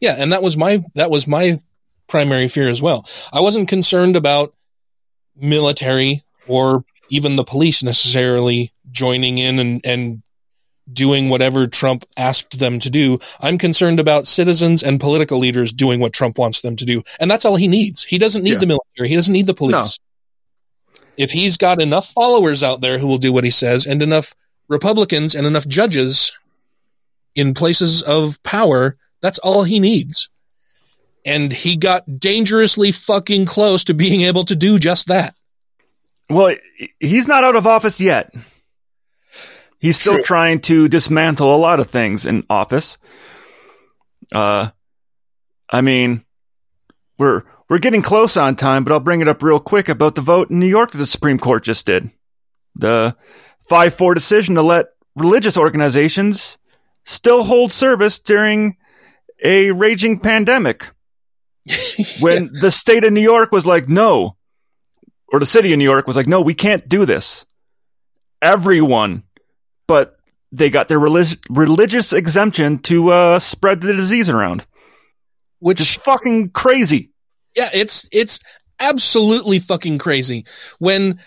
Yeah, 0.01 0.17
and 0.19 0.33
that 0.33 0.43
was 0.43 0.57
my 0.57 0.85
that 0.95 1.11
was 1.11 1.27
my 1.27 1.61
primary 2.09 2.49
fear 2.49 2.69
as 2.69 2.83
well. 2.83 3.07
I 3.33 3.41
wasn't 3.41 3.69
concerned 3.69 4.17
about 4.17 4.55
military 5.37 6.23
or 6.47 6.85
even 7.11 7.37
the 7.37 7.45
police 7.45 7.83
necessarily 7.83 8.73
joining 8.91 9.39
in 9.39 9.59
and 9.59 9.81
and 9.85 10.23
doing 10.93 11.29
whatever 11.29 11.67
Trump 11.67 12.05
asked 12.17 12.59
them 12.59 12.79
to 12.81 12.91
do. 12.91 13.19
I'm 13.41 13.59
concerned 13.59 14.01
about 14.01 14.27
citizens 14.27 14.83
and 14.83 15.01
political 15.01 15.39
leaders 15.39 15.73
doing 15.73 16.01
what 16.01 16.13
Trump 16.13 16.39
wants 16.39 16.61
them 16.61 16.77
to 16.77 16.85
do. 16.85 17.03
And 17.21 17.31
that's 17.31 17.45
all 17.45 17.57
he 17.57 17.69
needs. 17.69 18.05
He 18.05 18.19
doesn't 18.19 18.43
need 18.43 18.53
Yeah. 18.53 18.59
the 18.59 18.67
military. 18.67 19.09
He 19.09 19.15
doesn't 19.15 19.33
need 19.33 19.47
the 19.47 19.55
police. 19.55 19.99
If 21.17 21.31
he's 21.31 21.57
got 21.57 21.83
enough 21.83 22.09
followers 22.13 22.63
out 22.63 22.81
there 22.81 22.99
who 22.99 23.07
will 23.07 23.19
do 23.19 23.33
what 23.33 23.45
he 23.45 23.51
says 23.51 23.87
and 23.87 24.03
enough 24.03 24.35
Republicans 24.69 25.35
and 25.35 25.47
enough 25.47 25.67
judges 25.67 26.33
in 27.35 27.55
places 27.55 28.03
of 28.03 28.43
power, 28.43 28.97
that's 29.21 29.39
all 29.39 29.65
he 29.65 29.81
needs. 29.81 30.29
And 31.25 31.53
he 31.53 31.77
got 31.77 32.21
dangerously 32.21 32.93
fucking 32.93 33.47
close 33.47 33.85
to 33.85 33.95
being 33.95 34.23
able 34.23 34.45
to 34.45 34.57
do 34.57 34.79
just 34.79 35.09
that. 35.09 35.35
Well, 36.31 36.55
he's 37.01 37.27
not 37.27 37.43
out 37.45 37.57
of 37.57 37.67
office 37.67 38.01
yet. 38.01 38.33
He's 39.79 39.99
still 39.99 40.15
True. 40.15 40.23
trying 40.23 40.61
to 40.63 40.89
dismantle 40.89 41.55
a 41.55 41.57
lot 41.57 41.81
of 41.81 41.89
things 41.89 42.27
in 42.27 42.45
office. 42.51 42.99
Uh, 44.33 44.71
I 45.71 45.81
mean, 45.81 46.25
we're 47.19 47.45
we're 47.69 47.79
getting 47.79 48.03
close 48.03 48.37
on 48.37 48.57
time, 48.57 48.83
but 48.83 48.93
I'll 48.93 49.01
bring 49.01 49.21
it 49.21 49.29
up 49.29 49.43
real 49.43 49.61
quick 49.61 49.89
about 49.89 50.15
the 50.15 50.21
vote 50.21 50.51
in 50.51 50.59
New 50.59 50.67
York 50.67 50.91
that 50.91 50.99
the 50.99 51.07
Supreme 51.07 51.39
Court 51.39 51.63
just 51.65 51.87
did. 51.87 52.11
The 52.75 53.17
five 53.69 53.95
four 53.95 54.15
decision 54.15 54.55
to 54.57 54.63
let 54.63 54.87
religious 55.15 55.57
organizations 55.57 56.59
still 57.05 57.45
hold 57.45 57.73
service 57.73 58.19
during 58.19 58.77
a 59.43 59.71
raging 59.71 60.19
pandemic. 60.19 60.91
when 62.21 62.51
the 62.61 62.71
state 62.71 63.05
of 63.05 63.13
New 63.13 63.21
York 63.21 63.53
was 63.53 63.67
like, 63.67 63.89
no, 63.89 64.37
or 65.31 65.39
the 65.39 65.47
city 65.47 65.73
of 65.73 65.79
New 65.79 65.85
York 65.85 66.07
was 66.07 66.17
like, 66.17 66.27
no, 66.27 66.41
we 66.41 66.55
can't 66.55 66.89
do 66.89 67.05
this. 67.05 67.45
Everyone, 68.41 69.25
but 69.89 70.17
they 70.53 70.71
got 70.71 70.87
their 70.87 71.01
relig- 71.01 71.45
religious 71.51 72.13
exemption 72.13 72.79
to 72.79 73.09
uh, 73.09 73.39
spread 73.41 73.81
the 73.81 73.93
disease 73.93 74.29
around. 74.29 74.65
Which 75.59 75.81
is 75.81 75.97
fucking 75.97 76.51
crazy. 76.51 77.11
Yeah, 77.57 77.71
it's 77.75 78.09
it's 78.13 78.39
absolutely 78.79 79.59
fucking 79.59 79.99
crazy 79.99 80.45
when 80.79 81.19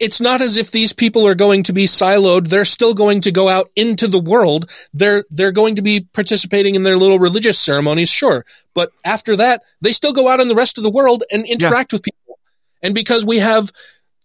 it's 0.00 0.20
not 0.20 0.40
as 0.40 0.56
if 0.56 0.70
these 0.70 0.92
people 0.92 1.26
are 1.26 1.34
going 1.34 1.64
to 1.64 1.72
be 1.72 1.86
siloed. 1.86 2.48
They're 2.48 2.64
still 2.64 2.94
going 2.94 3.22
to 3.22 3.32
go 3.32 3.48
out 3.48 3.70
into 3.74 4.06
the 4.06 4.20
world. 4.20 4.70
They're, 4.94 5.24
they're 5.30 5.52
going 5.52 5.76
to 5.76 5.82
be 5.82 6.00
participating 6.00 6.76
in 6.76 6.84
their 6.84 6.96
little 6.96 7.18
religious 7.18 7.58
ceremonies, 7.58 8.08
sure. 8.08 8.44
But 8.74 8.92
after 9.04 9.36
that, 9.36 9.62
they 9.80 9.92
still 9.92 10.12
go 10.12 10.28
out 10.28 10.40
in 10.40 10.48
the 10.48 10.54
rest 10.54 10.78
of 10.78 10.84
the 10.84 10.90
world 10.90 11.24
and 11.32 11.44
interact 11.46 11.92
with 11.92 12.02
people. 12.02 12.38
And 12.80 12.94
because 12.94 13.26
we 13.26 13.38
have 13.38 13.72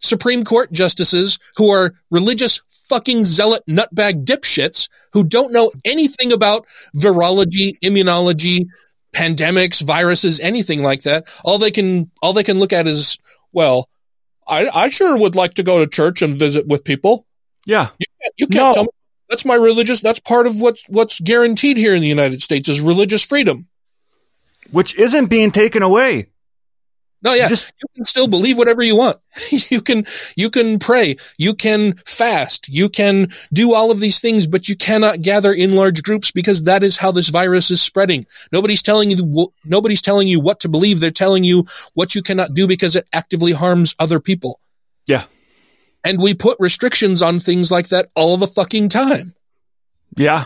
Supreme 0.03 0.43
Court 0.43 0.71
justices 0.71 1.39
who 1.55 1.71
are 1.71 1.95
religious 2.11 2.61
fucking 2.87 3.23
zealot 3.23 3.63
nutbag 3.67 4.25
dipshits 4.25 4.89
who 5.13 5.23
don't 5.23 5.53
know 5.53 5.71
anything 5.85 6.33
about 6.33 6.65
virology, 6.95 7.73
immunology, 7.83 8.65
pandemics, 9.13 9.81
viruses, 9.81 10.39
anything 10.41 10.83
like 10.83 11.03
that. 11.03 11.25
All 11.45 11.57
they 11.57 11.71
can, 11.71 12.11
all 12.21 12.33
they 12.33 12.43
can 12.43 12.59
look 12.59 12.73
at 12.73 12.85
is, 12.87 13.17
well, 13.53 13.87
I, 14.47 14.67
I 14.73 14.89
sure 14.89 15.17
would 15.17 15.35
like 15.35 15.53
to 15.55 15.63
go 15.63 15.79
to 15.79 15.87
church 15.89 16.21
and 16.21 16.35
visit 16.37 16.67
with 16.67 16.83
people. 16.83 17.25
Yeah. 17.65 17.89
You 17.97 18.05
can't, 18.21 18.33
you 18.37 18.47
can't 18.47 18.67
No. 18.67 18.73
tell 18.73 18.83
me 18.83 18.89
that's 19.29 19.45
my 19.45 19.55
religious, 19.55 20.01
that's 20.01 20.19
part 20.19 20.47
of 20.47 20.59
what's, 20.59 20.83
what's 20.89 21.19
guaranteed 21.21 21.77
here 21.77 21.95
in 21.95 22.01
the 22.01 22.07
United 22.07 22.41
States 22.41 22.67
is 22.67 22.81
religious 22.81 23.23
freedom. 23.23 23.67
Which 24.71 24.95
isn't 24.95 25.27
being 25.27 25.51
taken 25.51 25.83
away. 25.83 26.27
No, 27.23 27.33
yeah, 27.33 27.49
you 27.49 27.87
can 27.95 28.03
still 28.03 28.27
believe 28.27 28.57
whatever 28.57 28.83
you 28.83 28.97
want. 28.97 29.17
you 29.71 29.81
can, 29.81 30.05
you 30.35 30.49
can 30.49 30.77
pray, 30.77 31.15
you 31.37 31.53
can 31.53 31.93
fast, 32.05 32.67
you 32.67 32.89
can 32.89 33.29
do 33.53 33.73
all 33.73 33.91
of 33.91 34.01
these 34.01 34.19
things, 34.19 34.45
but 34.45 34.67
you 34.67 34.75
cannot 34.75 35.21
gather 35.21 35.53
in 35.53 35.73
large 35.73 36.03
groups 36.03 36.31
because 36.31 36.63
that 36.63 36.83
is 36.83 36.97
how 36.97 37.11
this 37.11 37.29
virus 37.29 37.71
is 37.71 37.81
spreading. 37.81 38.25
Nobody's 38.51 38.83
telling 38.83 39.09
you, 39.09 39.47
nobody's 39.63 40.01
telling 40.01 40.27
you 40.27 40.41
what 40.41 40.59
to 40.61 40.69
believe. 40.69 40.99
They're 40.99 41.11
telling 41.11 41.45
you 41.45 41.65
what 41.93 42.13
you 42.13 42.21
cannot 42.21 42.53
do 42.53 42.67
because 42.67 42.97
it 42.97 43.07
actively 43.13 43.53
harms 43.53 43.95
other 43.99 44.19
people. 44.19 44.59
Yeah. 45.07 45.23
And 46.03 46.21
we 46.21 46.33
put 46.33 46.59
restrictions 46.59 47.21
on 47.21 47.39
things 47.39 47.71
like 47.71 47.87
that 47.89 48.09
all 48.15 48.35
the 48.35 48.47
fucking 48.47 48.89
time. 48.89 49.33
Yeah. 50.17 50.45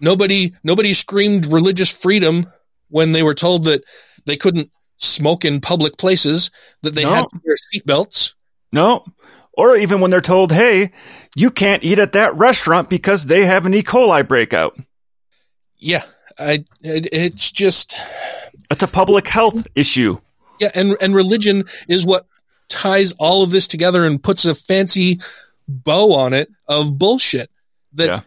Nobody, 0.00 0.54
nobody 0.64 0.94
screamed 0.94 1.46
religious 1.46 1.90
freedom 1.90 2.46
when 2.88 3.12
they 3.12 3.22
were 3.22 3.34
told 3.34 3.64
that 3.64 3.84
they 4.24 4.36
couldn't 4.36 4.70
smoke 4.96 5.44
in 5.44 5.60
public 5.60 5.96
places, 5.98 6.50
that 6.82 6.94
they 6.94 7.04
No. 7.04 7.10
had 7.14 7.26
to 7.30 7.40
wear 7.44 7.56
seatbelts. 7.74 8.34
No. 8.72 9.04
Or 9.52 9.76
even 9.76 10.00
when 10.00 10.10
they're 10.10 10.20
told, 10.20 10.52
hey, 10.52 10.92
you 11.34 11.50
can't 11.50 11.82
eat 11.84 11.98
at 11.98 12.12
that 12.12 12.34
restaurant 12.36 12.90
because 12.90 13.26
they 13.26 13.46
have 13.46 13.64
an 13.66 13.74
E. 13.74 13.82
coli 13.82 14.26
breakout. 14.26 14.78
Yeah, 15.78 16.02
I, 16.38 16.64
it, 16.80 17.08
it's 17.12 17.50
just, 17.52 17.96
It's 18.70 18.82
a 18.82 18.88
public 18.88 19.26
health 19.26 19.66
issue. 19.74 20.18
yeah, 20.60 20.70
and, 20.74 20.96
and 21.00 21.14
religion 21.14 21.64
is 21.88 22.04
what 22.06 22.26
ties 22.68 23.12
all 23.18 23.42
of 23.44 23.50
this 23.50 23.66
together 23.68 24.04
and 24.04 24.22
puts 24.22 24.44
a 24.44 24.54
fancy 24.54 25.20
bow 25.68 26.12
on 26.14 26.32
it 26.34 26.48
of 26.68 26.98
bullshit. 26.98 27.50
That 27.94 28.24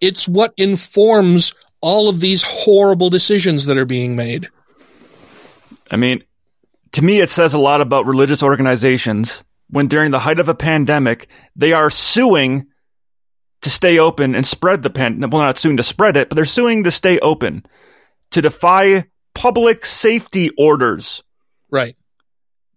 it's 0.00 0.28
what 0.28 0.54
informs 0.56 1.54
all 1.80 2.08
of 2.08 2.20
these 2.20 2.42
horrible 2.46 3.10
decisions 3.10 3.66
that 3.66 3.76
are 3.78 3.84
being 3.84 4.14
made. 4.14 4.48
I 5.92 5.96
mean, 5.96 6.24
to 6.92 7.02
me, 7.02 7.20
it 7.20 7.30
says 7.30 7.54
a 7.54 7.58
lot 7.58 7.80
about 7.80 8.06
religious 8.06 8.42
organizations 8.42 9.44
when 9.68 9.86
during 9.86 10.10
the 10.10 10.18
height 10.18 10.40
of 10.40 10.48
a 10.48 10.54
pandemic, 10.54 11.28
they 11.54 11.72
are 11.72 11.90
suing 11.90 12.66
to 13.60 13.70
stay 13.70 13.98
open 13.98 14.34
and 14.34 14.46
spread 14.46 14.82
the 14.82 14.90
pandemic. 14.90 15.32
Well, 15.32 15.42
not 15.42 15.58
suing 15.58 15.76
to 15.76 15.82
spread 15.82 16.16
it, 16.16 16.28
but 16.28 16.36
they're 16.36 16.44
suing 16.44 16.84
to 16.84 16.90
stay 16.90 17.18
open, 17.20 17.64
to 18.30 18.42
defy 18.42 19.04
public 19.34 19.86
safety 19.86 20.50
orders. 20.58 21.22
Right. 21.70 21.96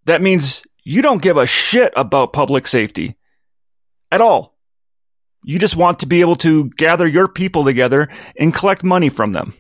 That 0.06 0.22
means 0.22 0.64
you 0.84 1.02
don't 1.02 1.22
give 1.22 1.38
a 1.38 1.46
shit 1.46 1.92
about 1.96 2.34
public 2.34 2.68
safety 2.68 3.16
at 4.12 4.22
all. 4.22 4.56
You 5.44 5.60
just 5.60 5.76
want 5.76 6.00
to 6.00 6.06
be 6.06 6.22
able 6.22 6.38
to 6.38 6.70
gather 6.78 7.08
your 7.08 7.28
people 7.28 7.66
together 7.66 8.10
and 8.38 8.54
collect 8.54 8.84
money 8.84 9.10
from 9.10 9.32
them. 9.34 9.54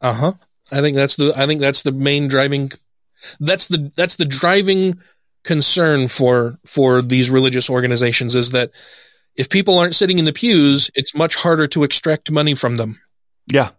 Uh 0.00 0.12
huh. 0.12 0.32
I 0.70 0.80
think 0.80 0.96
that's 0.96 1.16
the 1.16 1.32
I 1.36 1.46
think 1.46 1.60
that's 1.60 1.82
the 1.82 1.92
main 1.92 2.28
driving 2.28 2.70
that's 3.40 3.68
the 3.68 3.92
that's 3.96 4.16
the 4.16 4.24
driving 4.24 4.98
concern 5.44 6.08
for 6.08 6.58
for 6.64 7.02
these 7.02 7.30
religious 7.30 7.68
organizations 7.68 8.34
is 8.34 8.52
that 8.52 8.70
if 9.34 9.48
people 9.48 9.78
aren't 9.78 9.94
sitting 9.94 10.18
in 10.18 10.24
the 10.24 10.32
pews, 10.32 10.90
it's 10.94 11.14
much 11.14 11.36
harder 11.36 11.66
to 11.68 11.84
extract 11.84 12.30
money 12.30 12.54
from 12.54 12.76
them. 12.76 13.00
Yeah. 13.46 13.70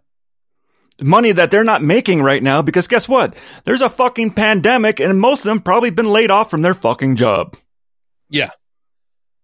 Money 1.02 1.32
that 1.32 1.50
they're 1.50 1.64
not 1.64 1.82
making 1.82 2.22
right 2.22 2.42
now 2.42 2.62
because 2.62 2.88
guess 2.88 3.08
what? 3.08 3.34
There's 3.64 3.80
a 3.80 3.90
fucking 3.90 4.32
pandemic 4.32 5.00
and 5.00 5.20
most 5.20 5.40
of 5.40 5.44
them 5.44 5.60
probably 5.60 5.90
been 5.90 6.06
laid 6.06 6.30
off 6.30 6.50
from 6.50 6.62
their 6.62 6.74
fucking 6.74 7.16
job. 7.16 7.56
Yeah. 8.28 8.50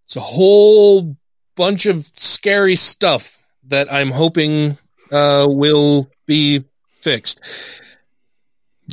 It's 0.05 0.17
a 0.17 0.21
whole 0.21 1.17
bunch 1.57 1.87
of 1.87 2.05
scary 2.17 2.77
stuff 2.77 3.45
that 3.69 3.93
I'm 3.93 4.11
hoping 4.11 4.79
uh, 5.13 5.47
will 5.49 6.11
be 6.27 6.65
fixed. 6.89 7.41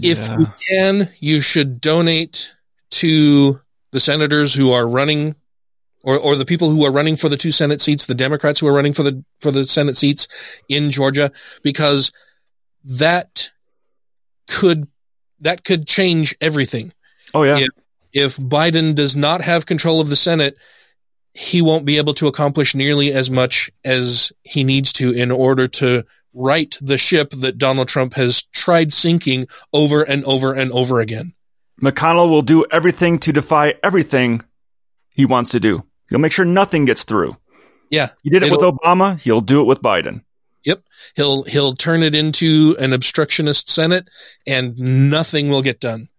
If 0.01 0.19
Yeah. 0.19 0.37
you 0.39 0.47
can, 0.69 1.09
you 1.19 1.41
should 1.41 1.81
donate 1.81 2.53
to 2.91 3.59
the 3.91 3.99
senators 3.99 4.53
who 4.53 4.71
are 4.71 4.87
running 4.87 5.35
or, 6.03 6.17
or 6.17 6.35
the 6.35 6.45
people 6.45 6.69
who 6.69 6.85
are 6.85 6.91
running 6.91 7.15
for 7.15 7.27
the 7.29 7.37
two 7.37 7.51
Senate 7.51 7.81
seats, 7.81 8.05
the 8.05 8.15
Democrats 8.15 8.59
who 8.59 8.67
are 8.67 8.73
running 8.73 8.93
for 8.93 9.03
the, 9.03 9.23
for 9.39 9.51
the 9.51 9.65
Senate 9.65 9.97
seats 9.97 10.27
in 10.69 10.91
Georgia, 10.91 11.31
because 11.63 12.11
that 12.83 13.51
could, 14.47 14.87
that 15.41 15.63
could 15.63 15.87
change 15.87 16.35
everything. 16.39 16.93
Oh 17.33 17.43
yeah. 17.43 17.57
If, 17.57 17.69
if 18.13 18.37
Biden 18.37 18.95
does 18.95 19.15
not 19.15 19.41
have 19.41 19.65
control 19.65 19.99
of 19.99 20.09
the 20.09 20.15
Senate, 20.15 20.55
he 21.33 21.61
won't 21.61 21.85
be 21.85 21.97
able 21.97 22.13
to 22.15 22.27
accomplish 22.27 22.73
nearly 22.73 23.11
as 23.11 23.29
much 23.29 23.69
as 23.83 24.31
he 24.43 24.63
needs 24.63 24.93
to 24.93 25.11
in 25.11 25.29
order 25.29 25.67
to 25.67 26.03
right 26.37 26.77
the 26.81 26.97
ship 26.97 27.31
that 27.31 27.57
Donald 27.57 27.87
Trump 27.87 28.13
has 28.13 28.43
tried 28.53 28.93
sinking 28.93 29.47
over 29.73 30.03
and 30.03 30.23
over 30.25 30.53
and 30.53 30.71
over 30.71 30.99
again. 30.99 31.33
McConnell 31.81 32.29
will 32.29 32.41
do 32.41 32.65
everything 32.71 33.19
to 33.19 33.31
defy 33.31 33.75
everything 33.83 34.41
he 35.09 35.25
wants 35.25 35.51
to 35.51 35.59
do. 35.59 35.83
He'll 36.09 36.19
make 36.19 36.31
sure 36.31 36.45
nothing 36.45 36.85
gets 36.85 37.03
through. 37.03 37.37
Yeah. 37.89 38.09
He 38.23 38.29
did 38.29 38.43
it 38.43 38.51
with 38.51 38.61
Obama. 38.61 39.19
He'll 39.19 39.41
do 39.41 39.61
it 39.61 39.65
with 39.65 39.81
Biden. 39.81 40.21
Yep. 40.65 40.83
He'll 41.15 41.43
he'll 41.43 41.73
turn 41.73 42.03
it 42.03 42.13
into 42.13 42.75
an 42.79 42.91
obstructionist 42.93 43.69
Senate 43.69 44.09
and 44.45 44.77
nothing 44.77 45.49
will 45.49 45.61
get 45.61 45.79
done. 45.79 46.09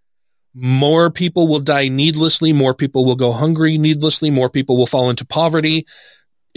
More 0.54 1.10
people 1.10 1.46
will 1.48 1.60
die 1.60 1.88
needlessly, 1.88 2.52
more 2.52 2.74
people 2.74 3.04
will 3.04 3.14
go 3.14 3.30
hungry 3.30 3.78
needlessly, 3.78 4.30
more 4.30 4.48
people 4.48 4.76
will 4.76 4.86
fall 4.86 5.10
into 5.10 5.26
poverty. 5.26 5.86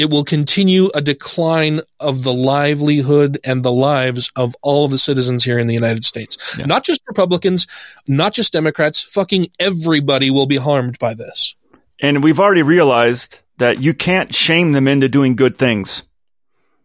It 0.02 0.10
will 0.10 0.24
continue 0.24 0.89
a 0.95 1.02
decline 1.02 1.82
of 1.99 2.24
the 2.24 2.34
livelihood 2.34 3.38
and 3.43 3.62
the 3.62 3.72
lives 3.72 4.32
of 4.36 4.56
all 4.64 4.84
of 4.86 4.89
the 4.89 4.97
citizens 4.97 5.43
here 5.43 5.60
in 5.60 5.68
the 5.68 5.76
United 5.76 6.06
States. 6.06 6.58
Not 6.58 6.84
just 6.84 7.04
Republicans, 7.08 7.68
not 8.08 8.34
just 8.34 8.52
Democrats, 8.52 9.04
fucking 9.04 9.49
everybody 9.60 10.32
will 10.32 10.47
be 10.47 10.58
harmed 10.58 10.97
by 10.97 11.14
this. 11.14 11.54
And 11.99 12.24
we've 12.24 12.39
already 12.39 12.64
realized 12.64 13.41
that 13.60 13.84
you 13.84 13.93
can't 13.93 14.34
shame 14.34 14.72
them 14.72 14.88
into 14.88 15.08
doing 15.08 15.36
good 15.36 15.60
things. 15.60 16.02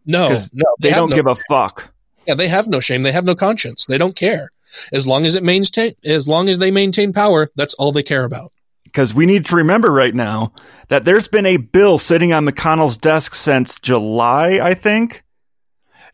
No, 0.05 0.29
no, 0.53 0.75
they 0.79 0.89
have 0.89 0.99
don't 0.99 1.09
no- 1.09 1.15
give 1.15 1.25
a 1.25 1.37
fuck. 1.49 1.91
Yeah, 2.27 2.35
they 2.35 2.49
have 2.49 2.67
no 2.67 2.79
shame. 2.79 3.01
They 3.01 3.13
have 3.13 3.25
no 3.25 3.33
conscience. 3.33 3.87
They 3.87 3.97
don't 3.97 4.15
care. 4.15 4.51
As 4.93 5.07
long 5.07 5.25
as 5.25 5.33
it 5.33 5.41
maintain, 5.41 5.95
as 6.05 6.27
long 6.27 6.49
as 6.49 6.59
they 6.59 6.69
maintain 6.69 7.13
power, 7.13 7.49
that's 7.55 7.73
all 7.73 7.91
they 7.91 8.03
care 8.03 8.25
about. 8.25 8.51
Because 8.97 9.13
we 9.13 9.27
need 9.27 9.45
to 9.45 9.55
remember 9.55 9.91
right 9.91 10.15
now 10.15 10.53
that 10.87 11.05
there's 11.05 11.27
been 11.27 11.45
a 11.45 11.57
bill 11.57 11.99
sitting 11.99 12.33
on 12.33 12.47
McConnell's 12.47 12.97
desk 12.97 13.35
since 13.35 13.77
July, 13.77 14.53
I 14.59 14.73
think, 14.73 15.23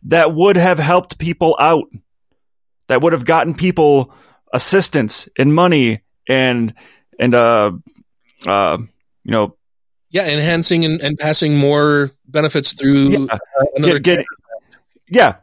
that 0.02 0.34
would 0.34 0.56
have 0.58 0.78
helped 0.78 1.16
people 1.18 1.56
out, 1.58 1.84
that 2.88 3.00
would 3.00 3.14
have 3.14 3.24
gotten 3.24 3.54
people 3.54 4.12
assistance 4.52 5.30
and 5.38 5.54
money 5.54 6.02
and 6.28 6.74
and 7.18 7.34
uh 7.34 7.72
uh 8.46 8.76
you 9.24 9.30
know 9.30 9.56
Yeah, 10.10 10.28
enhancing 10.28 10.84
and, 10.84 11.00
and 11.00 11.18
passing 11.18 11.56
more 11.56 12.10
benefits 12.28 12.74
through 12.74 13.28
uh, 13.30 13.38
another. 13.76 13.98
get, 13.98 14.18
get- 14.18 14.26
yeah 15.08 15.36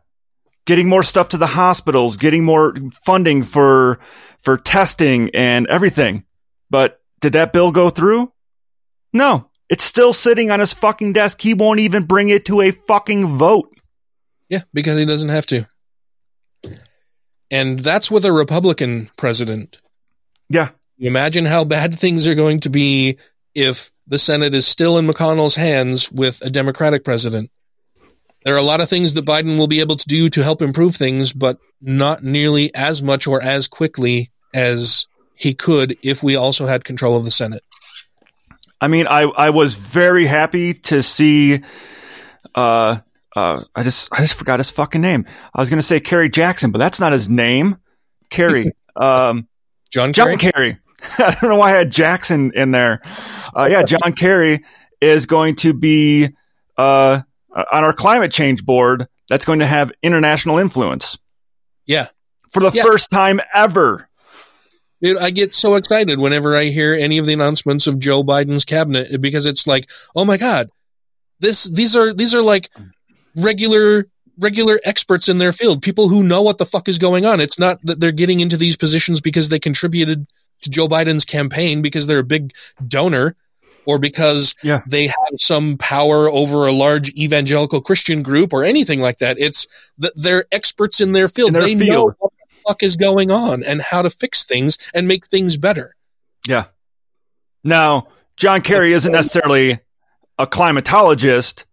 getting 0.66 0.88
more 0.88 1.02
stuff 1.02 1.30
to 1.30 1.38
the 1.38 1.48
hospitals 1.48 2.18
getting 2.18 2.46
more 2.46 2.76
funding 3.04 3.42
for 3.42 3.98
for 4.38 4.58
testing 4.58 5.32
and 5.34 5.66
everything 5.66 6.24
but 6.70 7.01
did 7.22 7.34
that 7.34 7.53
bill 7.53 7.72
go 7.72 7.89
through 7.89 8.32
no 9.13 9.47
it's 9.69 9.84
still 9.86 10.11
sitting 10.11 10.51
on 10.51 10.59
his 10.59 10.74
fucking 10.74 11.13
desk 11.13 11.41
he 11.41 11.53
won't 11.53 11.80
even 11.80 12.03
bring 12.03 12.30
it 12.30 12.45
to 12.45 12.61
a 12.61 12.72
fucking 12.72 13.38
vote 13.38 13.72
yeah, 14.51 14.63
because 14.74 14.99
he 14.99 15.05
doesn't 15.05 15.30
have 15.30 15.45
to. 15.47 15.65
And 17.49 17.80
that's 17.80 18.11
with 18.11 18.26
a 18.26 18.34
Republican 18.34 19.09
president. 19.17 19.80
Yeah. 20.49 20.72
Imagine 20.99 21.45
how 21.45 21.63
bad 21.63 21.97
things 21.97 22.28
are 22.28 22.36
going 22.36 22.59
to 22.59 22.69
be 22.69 23.17
if 23.55 23.91
the 24.07 24.19
Senate 24.19 24.53
is 24.53 24.67
still 24.67 24.97
in 24.97 25.07
McConnell's 25.07 25.55
hands 25.55 26.11
with 26.11 26.41
a 26.45 26.49
Democratic 26.49 27.05
president. 27.05 27.49
There 28.43 28.53
are 28.53 28.59
a 28.59 28.63
lot 28.63 28.82
of 28.82 28.89
things 28.89 29.13
that 29.13 29.26
Biden 29.26 29.57
will 29.57 29.67
be 29.67 29.80
able 29.80 29.95
to 29.95 30.07
do 30.07 30.28
to 30.28 30.43
help 30.43 30.61
improve 30.61 30.97
things, 30.97 31.32
but 31.32 31.57
not 31.80 32.22
nearly 32.22 32.76
as 32.76 33.01
much 33.01 33.28
or 33.28 33.41
as 33.41 33.69
quickly 33.69 34.32
as 34.53 35.07
he 35.42 35.54
could 35.56 35.98
if 36.04 36.22
we 36.22 36.36
also 36.36 36.68
had 36.68 36.84
control 36.84 37.18
of 37.18 37.26
the 37.26 37.32
Senate. 37.32 37.64
I 38.80 38.88
mean, 38.88 39.08
I, 39.08 39.22
I 39.24 39.50
was 39.50 39.74
very 39.76 40.26
happy 40.28 40.74
to 40.74 41.02
see. 41.02 41.62
Uh, 42.54 43.00
uh, 43.36 43.64
I 43.76 43.84
just 43.84 44.10
I 44.14 44.18
just 44.22 44.36
forgot 44.36 44.60
his 44.60 44.70
fucking 44.70 45.02
name. 45.02 45.26
I 45.54 45.60
was 45.62 45.70
gonna 45.70 45.82
say 45.82 46.00
Kerry 46.00 46.30
Jackson, 46.30 46.72
but 46.72 46.80
that's 46.80 47.00
not 47.00 47.12
his 47.12 47.28
name. 47.30 47.78
Kerry, 48.30 48.72
um, 48.96 49.48
John 49.92 50.14
John 50.14 50.38
Kerry. 50.38 50.78
I 51.18 51.38
don't 51.42 51.50
know 51.50 51.56
why 51.58 51.74
I 51.74 51.78
had 51.78 51.92
Jackson 51.92 52.52
in 52.54 52.72
there. 52.72 53.02
Uh, 53.58 53.68
yeah, 53.72 53.82
John 53.84 54.14
Kerry 54.14 54.64
is 55.00 55.26
going 55.26 55.56
to 55.58 55.74
be 55.74 56.30
uh, 56.78 57.22
on 57.56 57.84
our 57.84 57.94
climate 57.94 58.32
change 58.32 58.64
board. 58.64 59.08
That's 59.30 59.46
going 59.46 59.60
to 59.60 59.66
have 59.66 59.92
international 60.04 60.58
influence 60.60 61.18
Yeah. 61.88 62.08
for 62.52 62.60
the 62.60 62.70
Yeah. 62.72 62.84
first 62.84 63.10
time 63.10 63.39
ever. 63.54 64.10
I 65.04 65.32
get 65.32 65.54
so 65.54 65.76
excited 65.76 66.20
whenever 66.20 66.56
I 66.56 66.66
hear 66.66 66.93
any 66.93 67.18
of 67.18 67.26
the 67.26 67.34
announcements 67.34 67.88
of 67.88 67.99
Joe 67.99 68.24
Biden's 68.24 68.66
cabinet 68.66 69.20
because 69.22 69.45
it's 69.45 69.66
like, 69.66 69.89
oh 70.16 70.26
my 70.26 70.38
god, 70.38 70.70
this 71.39 71.64
these 71.64 71.95
are 71.95 72.14
these 72.14 72.36
are 72.36 72.41
like 72.41 72.70
regular 73.36 74.06
regular 74.38 74.80
experts 74.84 75.28
in 75.30 75.38
their 75.38 75.54
field, 75.54 75.82
people 75.82 76.08
who 76.08 76.24
know 76.24 76.41
what 76.41 76.58
the 76.58 76.66
fuck 76.66 76.88
is 76.88 76.97
going 76.97 77.26
on. 77.26 77.39
It's 77.39 77.60
not 77.60 77.80
that 77.84 77.99
they're 77.99 78.12
getting 78.12 78.39
into 78.39 78.58
these 78.58 78.78
positions 78.78 79.22
because 79.22 79.49
they 79.49 79.60
contributed 79.60 80.26
to 80.62 80.70
Joe 80.70 80.88
Biden's 80.88 81.26
campaign 81.26 81.82
because 81.82 82.08
they're 82.08 82.20
a 82.20 82.24
big 82.24 82.54
donor 82.88 83.36
or 83.86 83.99
because 83.99 84.54
Yeah. 84.64 84.82
they 84.88 85.08
have 85.08 85.36
some 85.38 85.78
power 85.78 86.30
over 86.30 86.68
a 86.68 86.72
large 86.72 87.10
evangelical 87.10 87.82
Christian 87.82 88.22
group 88.22 88.54
or 88.54 88.64
anything 88.64 89.02
like 89.02 89.18
that. 89.18 89.38
It's 89.39 89.68
that 89.99 90.14
they're 90.16 90.45
experts 90.52 91.02
in 91.02 91.12
their 91.14 91.28
field. 91.28 91.49
In 91.49 91.54
their 91.54 91.62
they 91.64 91.76
field. 91.76 92.14
the 92.20 92.30
fuck 92.72 92.84
is 92.84 92.95
going 92.95 93.30
on 93.32 93.63
and 93.63 93.82
how 93.82 94.01
to 94.01 94.09
fix 94.09 94.45
things 94.45 94.78
and 94.93 95.07
make 95.07 95.28
things 95.28 95.57
better. 95.57 95.93
Yeah. 96.47 96.65
Now, 97.63 98.07
John 98.38 98.61
Kerry 98.61 98.93
isn't 98.93 99.11
necessarily 99.11 99.80
a 100.39 100.47
climatologist, 100.47 101.65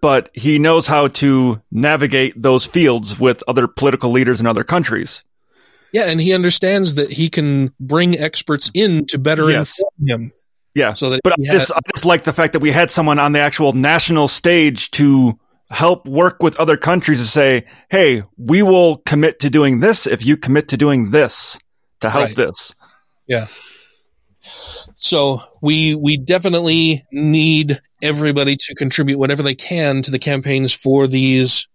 but 0.00 0.30
he 0.34 0.58
knows 0.58 0.88
how 0.88 1.06
to 1.08 1.62
navigate 1.70 2.40
those 2.40 2.66
fields 2.66 3.18
with 3.20 3.42
other 3.46 3.68
political 3.68 4.10
leaders 4.10 4.40
in 4.40 4.46
other 4.46 4.64
countries. 4.64 5.22
Yeah, 5.92 6.08
and 6.08 6.20
he 6.20 6.32
understands 6.34 6.96
that 6.96 7.12
he 7.12 7.28
can 7.28 7.72
bring 7.78 8.18
experts 8.18 8.70
in 8.74 9.06
to 9.06 9.18
better 9.18 9.48
Yes. 9.50 9.78
inform 9.78 10.22
him. 10.22 10.32
Yeah. 10.74 10.94
So 10.94 11.10
that 11.10 11.20
but 11.22 11.34
I 11.34 11.36
just, 11.44 11.68
had- 11.68 11.76
I 11.76 11.80
just 11.94 12.04
like 12.04 12.24
the 12.24 12.32
fact 12.32 12.54
that 12.54 12.60
we 12.60 12.72
had 12.72 12.90
someone 12.90 13.18
on 13.18 13.32
the 13.32 13.40
actual 13.40 13.72
national 13.74 14.26
stage 14.26 14.90
to 14.92 15.38
help 15.72 16.06
work 16.06 16.42
with 16.42 16.56
other 16.58 16.76
countries 16.76 17.18
to 17.18 17.26
say, 17.26 17.64
hey, 17.90 18.22
we 18.36 18.62
will 18.62 18.98
commit 18.98 19.40
to 19.40 19.50
doing 19.50 19.80
this 19.80 20.06
if 20.06 20.24
you 20.24 20.36
commit 20.36 20.68
to 20.68 20.76
doing 20.76 21.10
this 21.10 21.58
to 22.00 22.10
help 22.10 22.26
Right. 22.28 22.36
this. 22.36 22.74
Yeah. 23.26 23.46
So 24.96 25.40
we 25.60 25.94
we 25.94 26.16
definitely 26.16 27.04
need 27.12 27.80
everybody 28.02 28.56
to 28.56 28.74
contribute 28.74 29.18
whatever 29.18 29.42
they 29.42 29.54
can 29.54 30.02
to 30.02 30.10
the 30.10 30.18
campaigns 30.18 30.74
for 30.74 31.06
these 31.06 31.68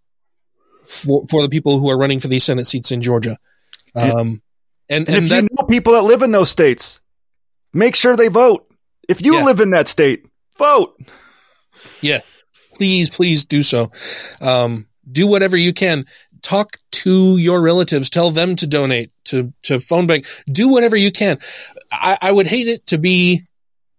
for 0.84 1.24
for 1.30 1.42
the 1.42 1.48
people 1.48 1.78
who 1.78 1.88
are 1.90 1.98
running 1.98 2.20
for 2.20 2.28
these 2.28 2.44
Senate 2.44 2.66
seats 2.66 2.90
in 2.92 3.00
Georgia. 3.00 3.38
Um, 3.96 4.42
and 4.90 5.06
And, 5.06 5.08
and, 5.08 5.24
if 5.24 5.30
that 5.30 5.42
you 5.44 5.48
know 5.58 5.64
people 5.66 5.94
that 5.94 6.02
live 6.02 6.22
in 6.22 6.30
those 6.30 6.50
states, 6.50 7.00
make 7.72 7.96
sure 7.96 8.16
they 8.16 8.28
vote. 8.28 8.66
If 9.08 9.24
you 9.24 9.36
Yeah. 9.36 9.44
live 9.44 9.60
in 9.60 9.70
that 9.70 9.88
state, 9.88 10.24
vote. 10.58 10.94
Yeah. 12.02 12.20
Please, 12.78 13.10
please 13.10 13.44
do 13.44 13.64
so. 13.64 13.90
Um, 14.40 14.86
do 15.10 15.26
whatever 15.26 15.56
you 15.56 15.72
can. 15.72 16.04
Talk 16.42 16.78
to 16.92 17.36
your 17.36 17.60
relatives. 17.60 18.08
Tell 18.08 18.30
them 18.30 18.54
to 18.54 18.68
donate 18.68 19.10
to, 19.24 19.52
to 19.64 19.80
phone 19.80 20.06
bank. 20.06 20.26
Do 20.50 20.68
whatever 20.68 20.96
you 20.96 21.10
can. 21.10 21.38
I, 21.90 22.16
I 22.22 22.30
would 22.30 22.46
hate 22.46 22.68
it 22.68 22.86
to 22.86 22.98
be 22.98 23.42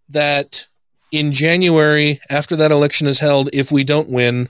that 0.10 0.68
in 1.12 1.34
January, 1.34 2.22
after 2.30 2.56
that 2.56 2.72
election 2.72 3.08
is 3.08 3.20
held, 3.20 3.50
if 3.52 3.70
we 3.70 3.84
don't 3.84 4.10
win, 4.10 4.48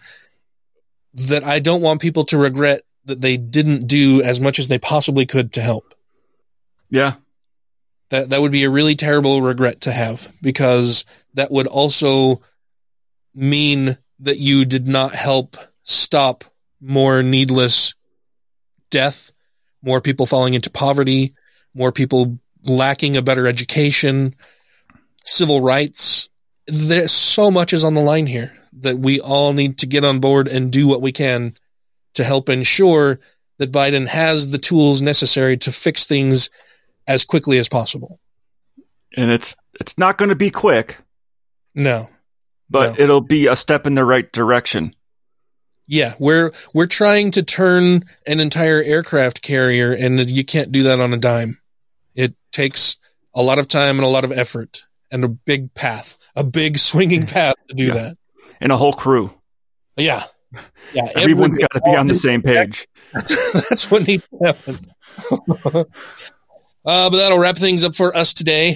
that 1.14 1.44
I 1.44 1.58
don't 1.58 1.82
want 1.82 2.00
people 2.00 2.26
to 2.26 2.38
regret 2.38 2.84
that 3.06 3.22
they 3.22 3.36
didn't 3.36 3.88
do 3.88 4.22
as 4.22 4.40
much 4.40 4.60
as 4.60 4.68
they 4.68 4.78
possibly 4.78 5.26
could 5.26 5.54
to 5.54 5.62
help. 5.62 5.96
Yeah. 6.92 7.16
That 8.10 8.30
that 8.30 8.42
would 8.42 8.52
be 8.52 8.64
a 8.64 8.70
really 8.70 8.96
terrible 8.96 9.42
regret 9.42 9.82
to 9.82 9.92
have 9.92 10.32
because 10.40 11.04
that 11.34 11.52
would 11.52 11.66
also 11.66 12.42
mean 13.34 13.98
that 14.20 14.38
you 14.38 14.66
did 14.66 14.88
not 14.88 15.14
help 15.14 15.58
stop 15.84 16.44
more 16.82 17.24
needless 17.24 17.94
death, 18.90 19.32
more 19.82 20.02
people 20.02 20.26
falling 20.26 20.54
into 20.54 20.70
poverty, 20.70 21.34
more 21.74 21.92
people 21.92 22.40
lacking 22.68 23.16
a 23.16 23.22
better 23.22 23.48
education, 23.48 24.34
civil 25.24 25.62
rights. 25.62 26.30
There's 26.68 27.12
so 27.12 27.50
much 27.50 27.74
is 27.74 27.84
on 27.84 27.94
the 27.94 28.02
line 28.02 28.28
here 28.28 28.54
that 28.74 28.98
we 28.98 29.20
all 29.20 29.54
need 29.54 29.80
to 29.80 29.88
get 29.88 30.04
on 30.04 30.20
board 30.20 30.48
and 30.48 30.72
do 30.72 30.88
what 30.88 31.02
we 31.02 31.12
can 31.12 31.54
to 32.14 32.24
help 32.24 32.50
ensure 32.50 33.20
that 33.58 33.72
Biden 33.72 34.08
has 34.08 34.52
the 34.52 34.58
tools 34.58 35.02
necessary 35.02 35.58
to 35.58 35.72
fix 35.72 36.06
things 36.06 36.50
as 37.08 37.26
quickly 37.26 37.58
as 37.58 37.68
possible. 37.68 38.20
And 39.18 39.32
it's 39.32 39.56
it's 39.80 39.98
not 39.98 40.18
going 40.18 40.30
to 40.30 40.36
be 40.36 40.52
quick, 40.52 40.98
No. 41.74 42.10
But 42.70 43.00
it'll 43.00 43.22
be 43.22 43.48
a 43.48 43.56
step 43.56 43.86
in 43.88 43.96
the 43.96 44.06
right 44.06 44.32
direction. 44.32 44.94
Yeah, 45.88 46.14
we're 46.20 46.52
we're 46.74 46.86
trying 46.86 47.32
to 47.32 47.42
turn 47.44 48.04
an 48.28 48.40
entire 48.40 48.82
aircraft 48.84 49.42
carrier 49.42 49.92
and 49.92 50.30
you 50.30 50.46
can't 50.46 50.72
do 50.72 50.84
that 50.84 51.00
on 51.00 51.14
a 51.14 51.18
dime. 51.18 51.60
It 52.16 52.36
takes 52.52 52.98
a 53.34 53.42
lot 53.42 53.58
of 53.60 53.68
time 53.68 53.98
and 53.98 54.06
a 54.06 54.10
lot 54.10 54.24
of 54.24 54.32
effort 54.32 54.84
and 55.12 55.24
a 55.24 55.30
big 55.30 55.74
path, 55.74 56.16
a 56.36 56.44
big 56.44 56.78
swinging 56.78 57.26
path 57.28 57.56
to 57.70 57.74
do 57.76 57.92
that. 57.92 58.16
And 58.62 58.72
a 58.72 58.78
whole 58.78 58.94
crew. 58.94 59.34
Yeah. 59.98 60.24
Yeah, 60.94 61.04
Everyone's 61.16 61.24
everyone- 61.24 61.52
got 61.54 61.72
to 61.74 61.82
be 61.84 61.96
on 61.96 62.08
the 62.08 62.16
same 62.16 62.42
page. 62.44 62.88
That's 63.14 63.90
what 63.90 64.06
needs 64.08 64.24
to 64.30 64.46
happen. 64.46 64.92
uh, 65.74 65.84
but 67.10 67.18
that'll 67.18 67.40
wrap 67.40 67.58
things 67.58 67.84
up 67.84 67.96
for 67.96 68.16
us 68.16 68.34
today. 68.34 68.76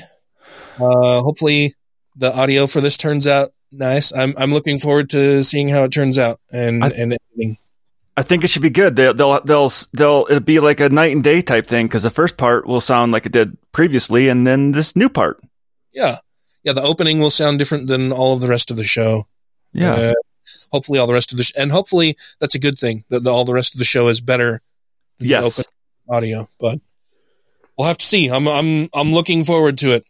Uh, 0.79 1.21
hopefully, 1.21 1.73
the 2.15 2.35
audio 2.35 2.65
for 2.67 2.81
this 2.81 2.97
turns 2.97 3.27
out 3.27 3.49
nice. 3.74 4.13
I'm 4.13 4.34
I'm 4.38 4.51
looking 4.53 4.80
forward 4.80 5.09
to 5.11 5.43
seeing 5.43 5.69
how 5.69 5.84
it 5.84 5.91
turns 5.91 6.17
out 6.17 6.39
and 6.51 6.84
and 6.84 7.13
editing. 7.13 7.57
I 8.15 8.21
think 8.21 8.43
it 8.43 8.49
should 8.49 8.61
be 8.61 8.69
good. 8.69 8.95
They'll 8.95 9.13
they'll 9.13 9.41
they'll, 9.41 9.71
they'll 9.93 10.28
it'll 10.30 10.39
be 10.39 10.59
like 10.59 10.80
a 10.80 10.89
night 10.89 11.13
and 11.13 11.24
day 11.24 11.41
type 11.41 11.65
thing 11.65 11.88
because 11.88 12.03
the 12.03 12.09
first 12.09 12.38
part 12.38 12.67
will 12.67 12.82
sound 12.82 13.11
like 13.11 13.26
it 13.26 13.32
did 13.32 13.57
previously, 13.71 14.30
and 14.30 14.45
then 14.45 14.71
this 14.71 14.95
new 14.95 15.09
part. 15.09 15.41
Yeah, 15.91 16.17
yeah. 16.63 16.74
The 16.74 16.84
opening 16.84 17.19
will 17.19 17.32
sound 17.32 17.59
different 17.59 17.88
than 17.88 18.11
all 18.11 18.34
of 18.34 18.41
the 18.41 18.47
rest 18.47 18.69
of 18.69 18.78
the 18.78 18.84
show. 18.84 19.28
Yeah. 19.74 19.93
Uh, 19.93 20.13
hopefully, 20.71 20.99
all 20.99 21.07
the 21.07 21.13
rest 21.13 21.32
of 21.32 21.38
the 21.38 21.43
sh- 21.43 21.53
and 21.57 21.71
hopefully 21.71 22.15
that's 22.39 22.55
a 22.55 22.59
good 22.59 22.78
thing 22.78 23.03
that 23.09 23.24
the, 23.24 23.32
all 23.32 23.45
the 23.45 23.53
rest 23.53 23.74
of 23.74 23.80
the 23.80 23.86
show 23.86 24.07
is 24.09 24.21
better. 24.21 24.61
Than 25.17 25.30
Yes. 25.30 25.55
The 25.55 25.63
open 25.63 26.15
audio, 26.15 26.49
but 26.59 26.80
we'll 27.78 27.88
have 27.88 27.97
to 27.97 28.05
see. 28.05 28.30
I'm 28.30 28.47
I'm 28.47 28.89
I'm 28.93 29.11
looking 29.11 29.43
forward 29.43 29.80
to 29.80 29.91
it. 29.91 30.05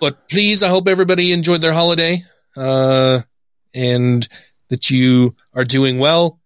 But 0.00 0.28
please, 0.28 0.64
I 0.64 0.68
hope 0.68 0.88
everybody 0.88 1.32
enjoyed 1.32 1.60
their 1.60 1.72
holiday, 1.72 2.24
uh, 2.56 3.20
and 3.74 4.28
that 4.68 4.90
you 4.90 5.34
are 5.54 5.64
doing 5.64 5.98
well. 5.98 6.38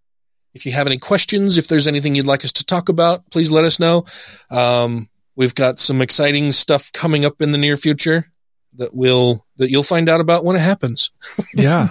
If 0.54 0.64
you 0.66 0.72
have 0.72 0.86
any 0.86 0.98
questions, 0.98 1.59
if 1.59 1.68
there's 1.68 1.86
anything 1.86 2.14
you'd 2.14 2.26
like 2.26 2.44
us 2.44 2.52
to 2.54 2.64
talk 2.64 2.88
about, 2.88 3.30
please 3.30 3.50
let 3.50 3.64
us 3.64 3.78
know. 3.78 4.04
Um, 4.50 5.09
we've 5.36 5.54
got 5.54 5.78
some 5.78 6.00
exciting 6.00 6.50
stuff 6.52 6.90
coming 6.92 7.24
up 7.24 7.42
in 7.42 7.52
the 7.52 7.59
near 7.59 7.76
future 7.76 8.32
that 8.76 8.94
will 8.94 9.46
that 9.59 9.70
you'll 9.70 9.82
find 9.82 10.09
out 10.09 10.20
about 10.20 10.44
when 10.44 10.57
it 10.57 10.62
happens. 10.62 11.11
Yeah. 11.54 11.88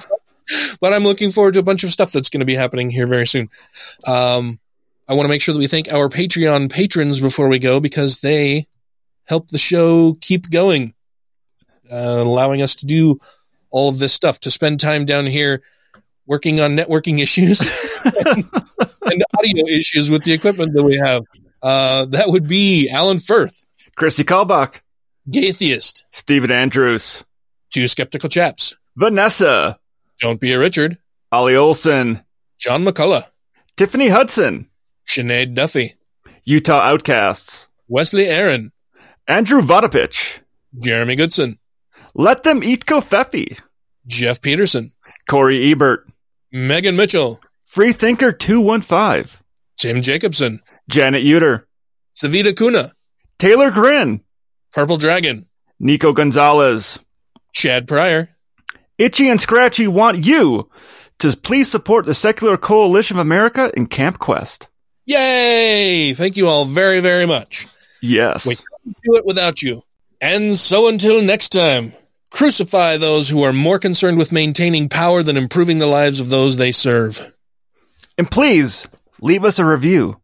but 0.79 0.93
I'm 0.93 1.03
looking 1.03 1.31
forward 1.31 1.53
to 1.55 1.59
a 1.59 1.63
bunch 1.63 1.83
of 1.83 1.91
stuff 1.91 2.11
that's 2.11 2.29
going 2.29 2.41
to 2.41 2.45
be 2.45 2.53
happening 2.55 2.89
here 2.91 3.07
very 3.07 3.25
soon. 3.25 3.49
Um, 4.05 4.59
I 5.07 5.13
want 5.13 5.25
to 5.25 5.29
make 5.29 5.41
sure 5.41 5.53
that 5.53 5.59
we 5.59 5.67
thank 5.67 5.91
our 5.91 6.09
Patreon 6.09 6.71
patrons 6.71 7.19
before 7.19 7.47
we 7.47 7.59
go 7.59 7.79
because 7.79 8.19
they 8.19 8.65
help 9.27 9.47
the 9.49 9.57
show 9.57 10.17
keep 10.21 10.49
going, 10.49 10.93
uh, 11.91 12.21
allowing 12.23 12.61
us 12.61 12.75
to 12.75 12.85
do 12.85 13.19
all 13.75 13.89
of 13.89 13.99
this 13.99 14.13
stuff, 14.13 14.39
to 14.39 14.49
spend 14.49 14.79
time 14.79 15.03
down 15.05 15.25
here 15.25 15.61
working 16.25 16.61
on 16.61 16.77
networking 16.77 17.19
issues 17.19 17.59
and, 18.05 18.45
and 19.01 19.23
audio 19.37 19.67
issues 19.67 20.09
with 20.09 20.23
the 20.23 20.31
equipment 20.31 20.73
that 20.73 20.83
we 20.83 20.97
have. 21.03 21.23
Uh, 21.61 22.05
that 22.05 22.29
would 22.29 22.47
be 22.47 22.89
Alan 22.89 23.19
Firth, 23.19 23.67
Chrissy 23.97 24.23
Kalbach, 24.23 24.79
Gaytheist, 25.29 26.03
Stephen 26.11 26.51
Andrews, 26.51 27.25
Two 27.69 27.89
Skeptical 27.89 28.29
Chaps, 28.29 28.77
Vanessa, 28.95 29.77
Don't 30.21 30.39
Be 30.39 30.53
a 30.53 30.59
Richard, 30.59 30.97
Ollie 31.29 31.57
Olson, 31.57 32.23
John 32.57 32.85
McCullough, 32.85 33.27
Tiffany 33.75 34.07
Hudson, 34.07 34.69
Sinead 35.05 35.53
Duffy, 35.53 35.95
Utah 36.45 36.79
Outcasts, 36.79 37.67
Wesley 37.89 38.27
Aaron, 38.27 38.71
Andrew 39.27 39.61
Vodopich, 39.61 40.39
Jeremy 40.79 41.17
Goodson, 41.17 41.59
Let 42.13 42.43
Them 42.43 42.63
Eat 42.63 42.85
Covfefe, 42.85 43.59
Jeff 44.07 44.41
Peterson, 44.41 44.91
Corey 45.27 45.71
Ebert, 45.71 46.07
Megan 46.51 46.95
Mitchell, 46.95 47.41
Freethinker 47.65 48.31
215, 48.31 49.39
Tim 49.77 50.01
Jacobson, 50.01 50.61
Janet 50.89 51.23
Uter, 51.23 51.65
Savita 52.15 52.55
Kuna, 52.55 52.93
Taylor 53.39 53.71
Grin, 53.71 54.21
Purple 54.71 54.97
Dragon, 54.97 55.47
Nico 55.79 56.13
Gonzalez, 56.13 56.99
Chad 57.51 57.87
Pryor. 57.87 58.29
Itchy 58.97 59.29
and 59.29 59.41
Scratchy 59.41 59.87
want 59.87 60.25
you 60.25 60.69
to 61.19 61.35
please 61.35 61.69
support 61.69 62.05
the 62.05 62.13
Secular 62.13 62.57
Coalition 62.57 63.17
of 63.17 63.21
America 63.21 63.71
in 63.75 63.87
Camp 63.87 64.19
Quest. 64.19 64.67
Yay! 65.05 66.13
Thank 66.13 66.37
you 66.37 66.47
all 66.47 66.65
very, 66.65 66.99
very 66.99 67.25
much. 67.25 67.67
Yes. 68.01 68.45
We 68.45 68.55
couldn't 68.55 68.97
do 69.03 69.15
it 69.15 69.25
without 69.25 69.61
you. 69.61 69.81
And 70.21 70.55
so 70.55 70.87
until 70.87 71.21
next 71.21 71.49
time, 71.49 71.93
crucify 72.35 72.97
those 72.97 73.29
who 73.29 73.43
are 73.43 73.53
more 73.53 73.79
concerned 73.79 74.17
with 74.17 74.33
maintaining 74.33 74.89
power 74.89 75.23
than 75.23 75.37
improving 75.37 75.79
the 75.79 75.85
lives 75.85 76.19
of 76.19 76.27
those 76.27 76.57
they 76.57 76.73
serve. 76.73 77.33
And 78.17 78.29
please 78.29 78.85
leave 79.21 79.45
us 79.45 79.57
a 79.57 79.65
review. 79.65 80.19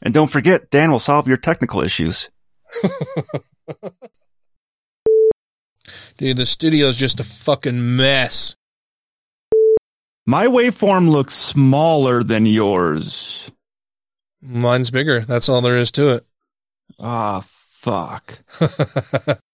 And 0.00 0.14
don't 0.14 0.30
forget, 0.30 0.70
Dan 0.70 0.92
will 0.92 1.00
solve 1.00 1.26
your 1.26 1.36
technical 1.36 1.82
issues. 1.82 2.30
Dude, 6.18 6.36
the 6.36 6.46
studio's 6.46 6.96
just 6.96 7.18
a 7.18 7.24
fucking 7.24 7.96
mess. 7.96 8.54
My 10.26 10.46
waveform 10.46 11.10
looks 11.10 11.34
smaller 11.34 12.22
than 12.22 12.46
yours. 12.46 13.50
Mine's 14.40 14.92
bigger. 14.92 15.18
That's 15.20 15.48
all 15.48 15.62
there 15.62 15.78
is 15.78 15.90
to 15.92 16.14
it. 16.14 16.24
Ah, 17.00 17.42
fuck. 17.44 18.38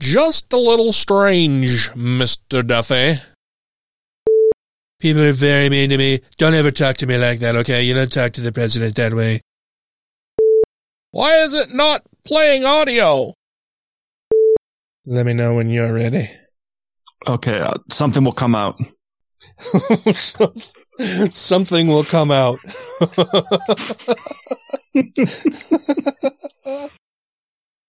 Just 0.00 0.50
a 0.54 0.56
little 0.56 0.92
strange, 0.92 1.90
Mr. 1.90 2.66
Duffy. 2.66 3.20
People 4.98 5.22
are 5.22 5.32
very 5.32 5.68
mean 5.68 5.90
to 5.90 5.98
me. 5.98 6.20
Don't 6.38 6.54
ever 6.54 6.70
talk 6.70 6.96
to 6.98 7.06
me 7.06 7.18
like 7.18 7.40
that, 7.40 7.54
okay? 7.56 7.82
You 7.82 7.92
don't 7.92 8.10
talk 8.10 8.32
to 8.32 8.40
the 8.40 8.50
president 8.50 8.96
that 8.96 9.12
way. 9.12 9.42
Why 11.10 11.36
is 11.42 11.52
it 11.52 11.74
not 11.74 12.02
playing 12.24 12.64
audio? 12.64 13.34
Let 15.04 15.26
me 15.26 15.34
know 15.34 15.54
when 15.54 15.68
you're 15.68 15.92
ready. 15.92 16.30
Okay, 17.26 17.60
uh, 17.60 17.74
something 17.90 18.24
will 18.24 18.32
come 18.32 18.54
out. 18.54 18.80
Something 21.30 21.88
will 21.88 22.04
come 22.04 22.30
out. 22.30 22.58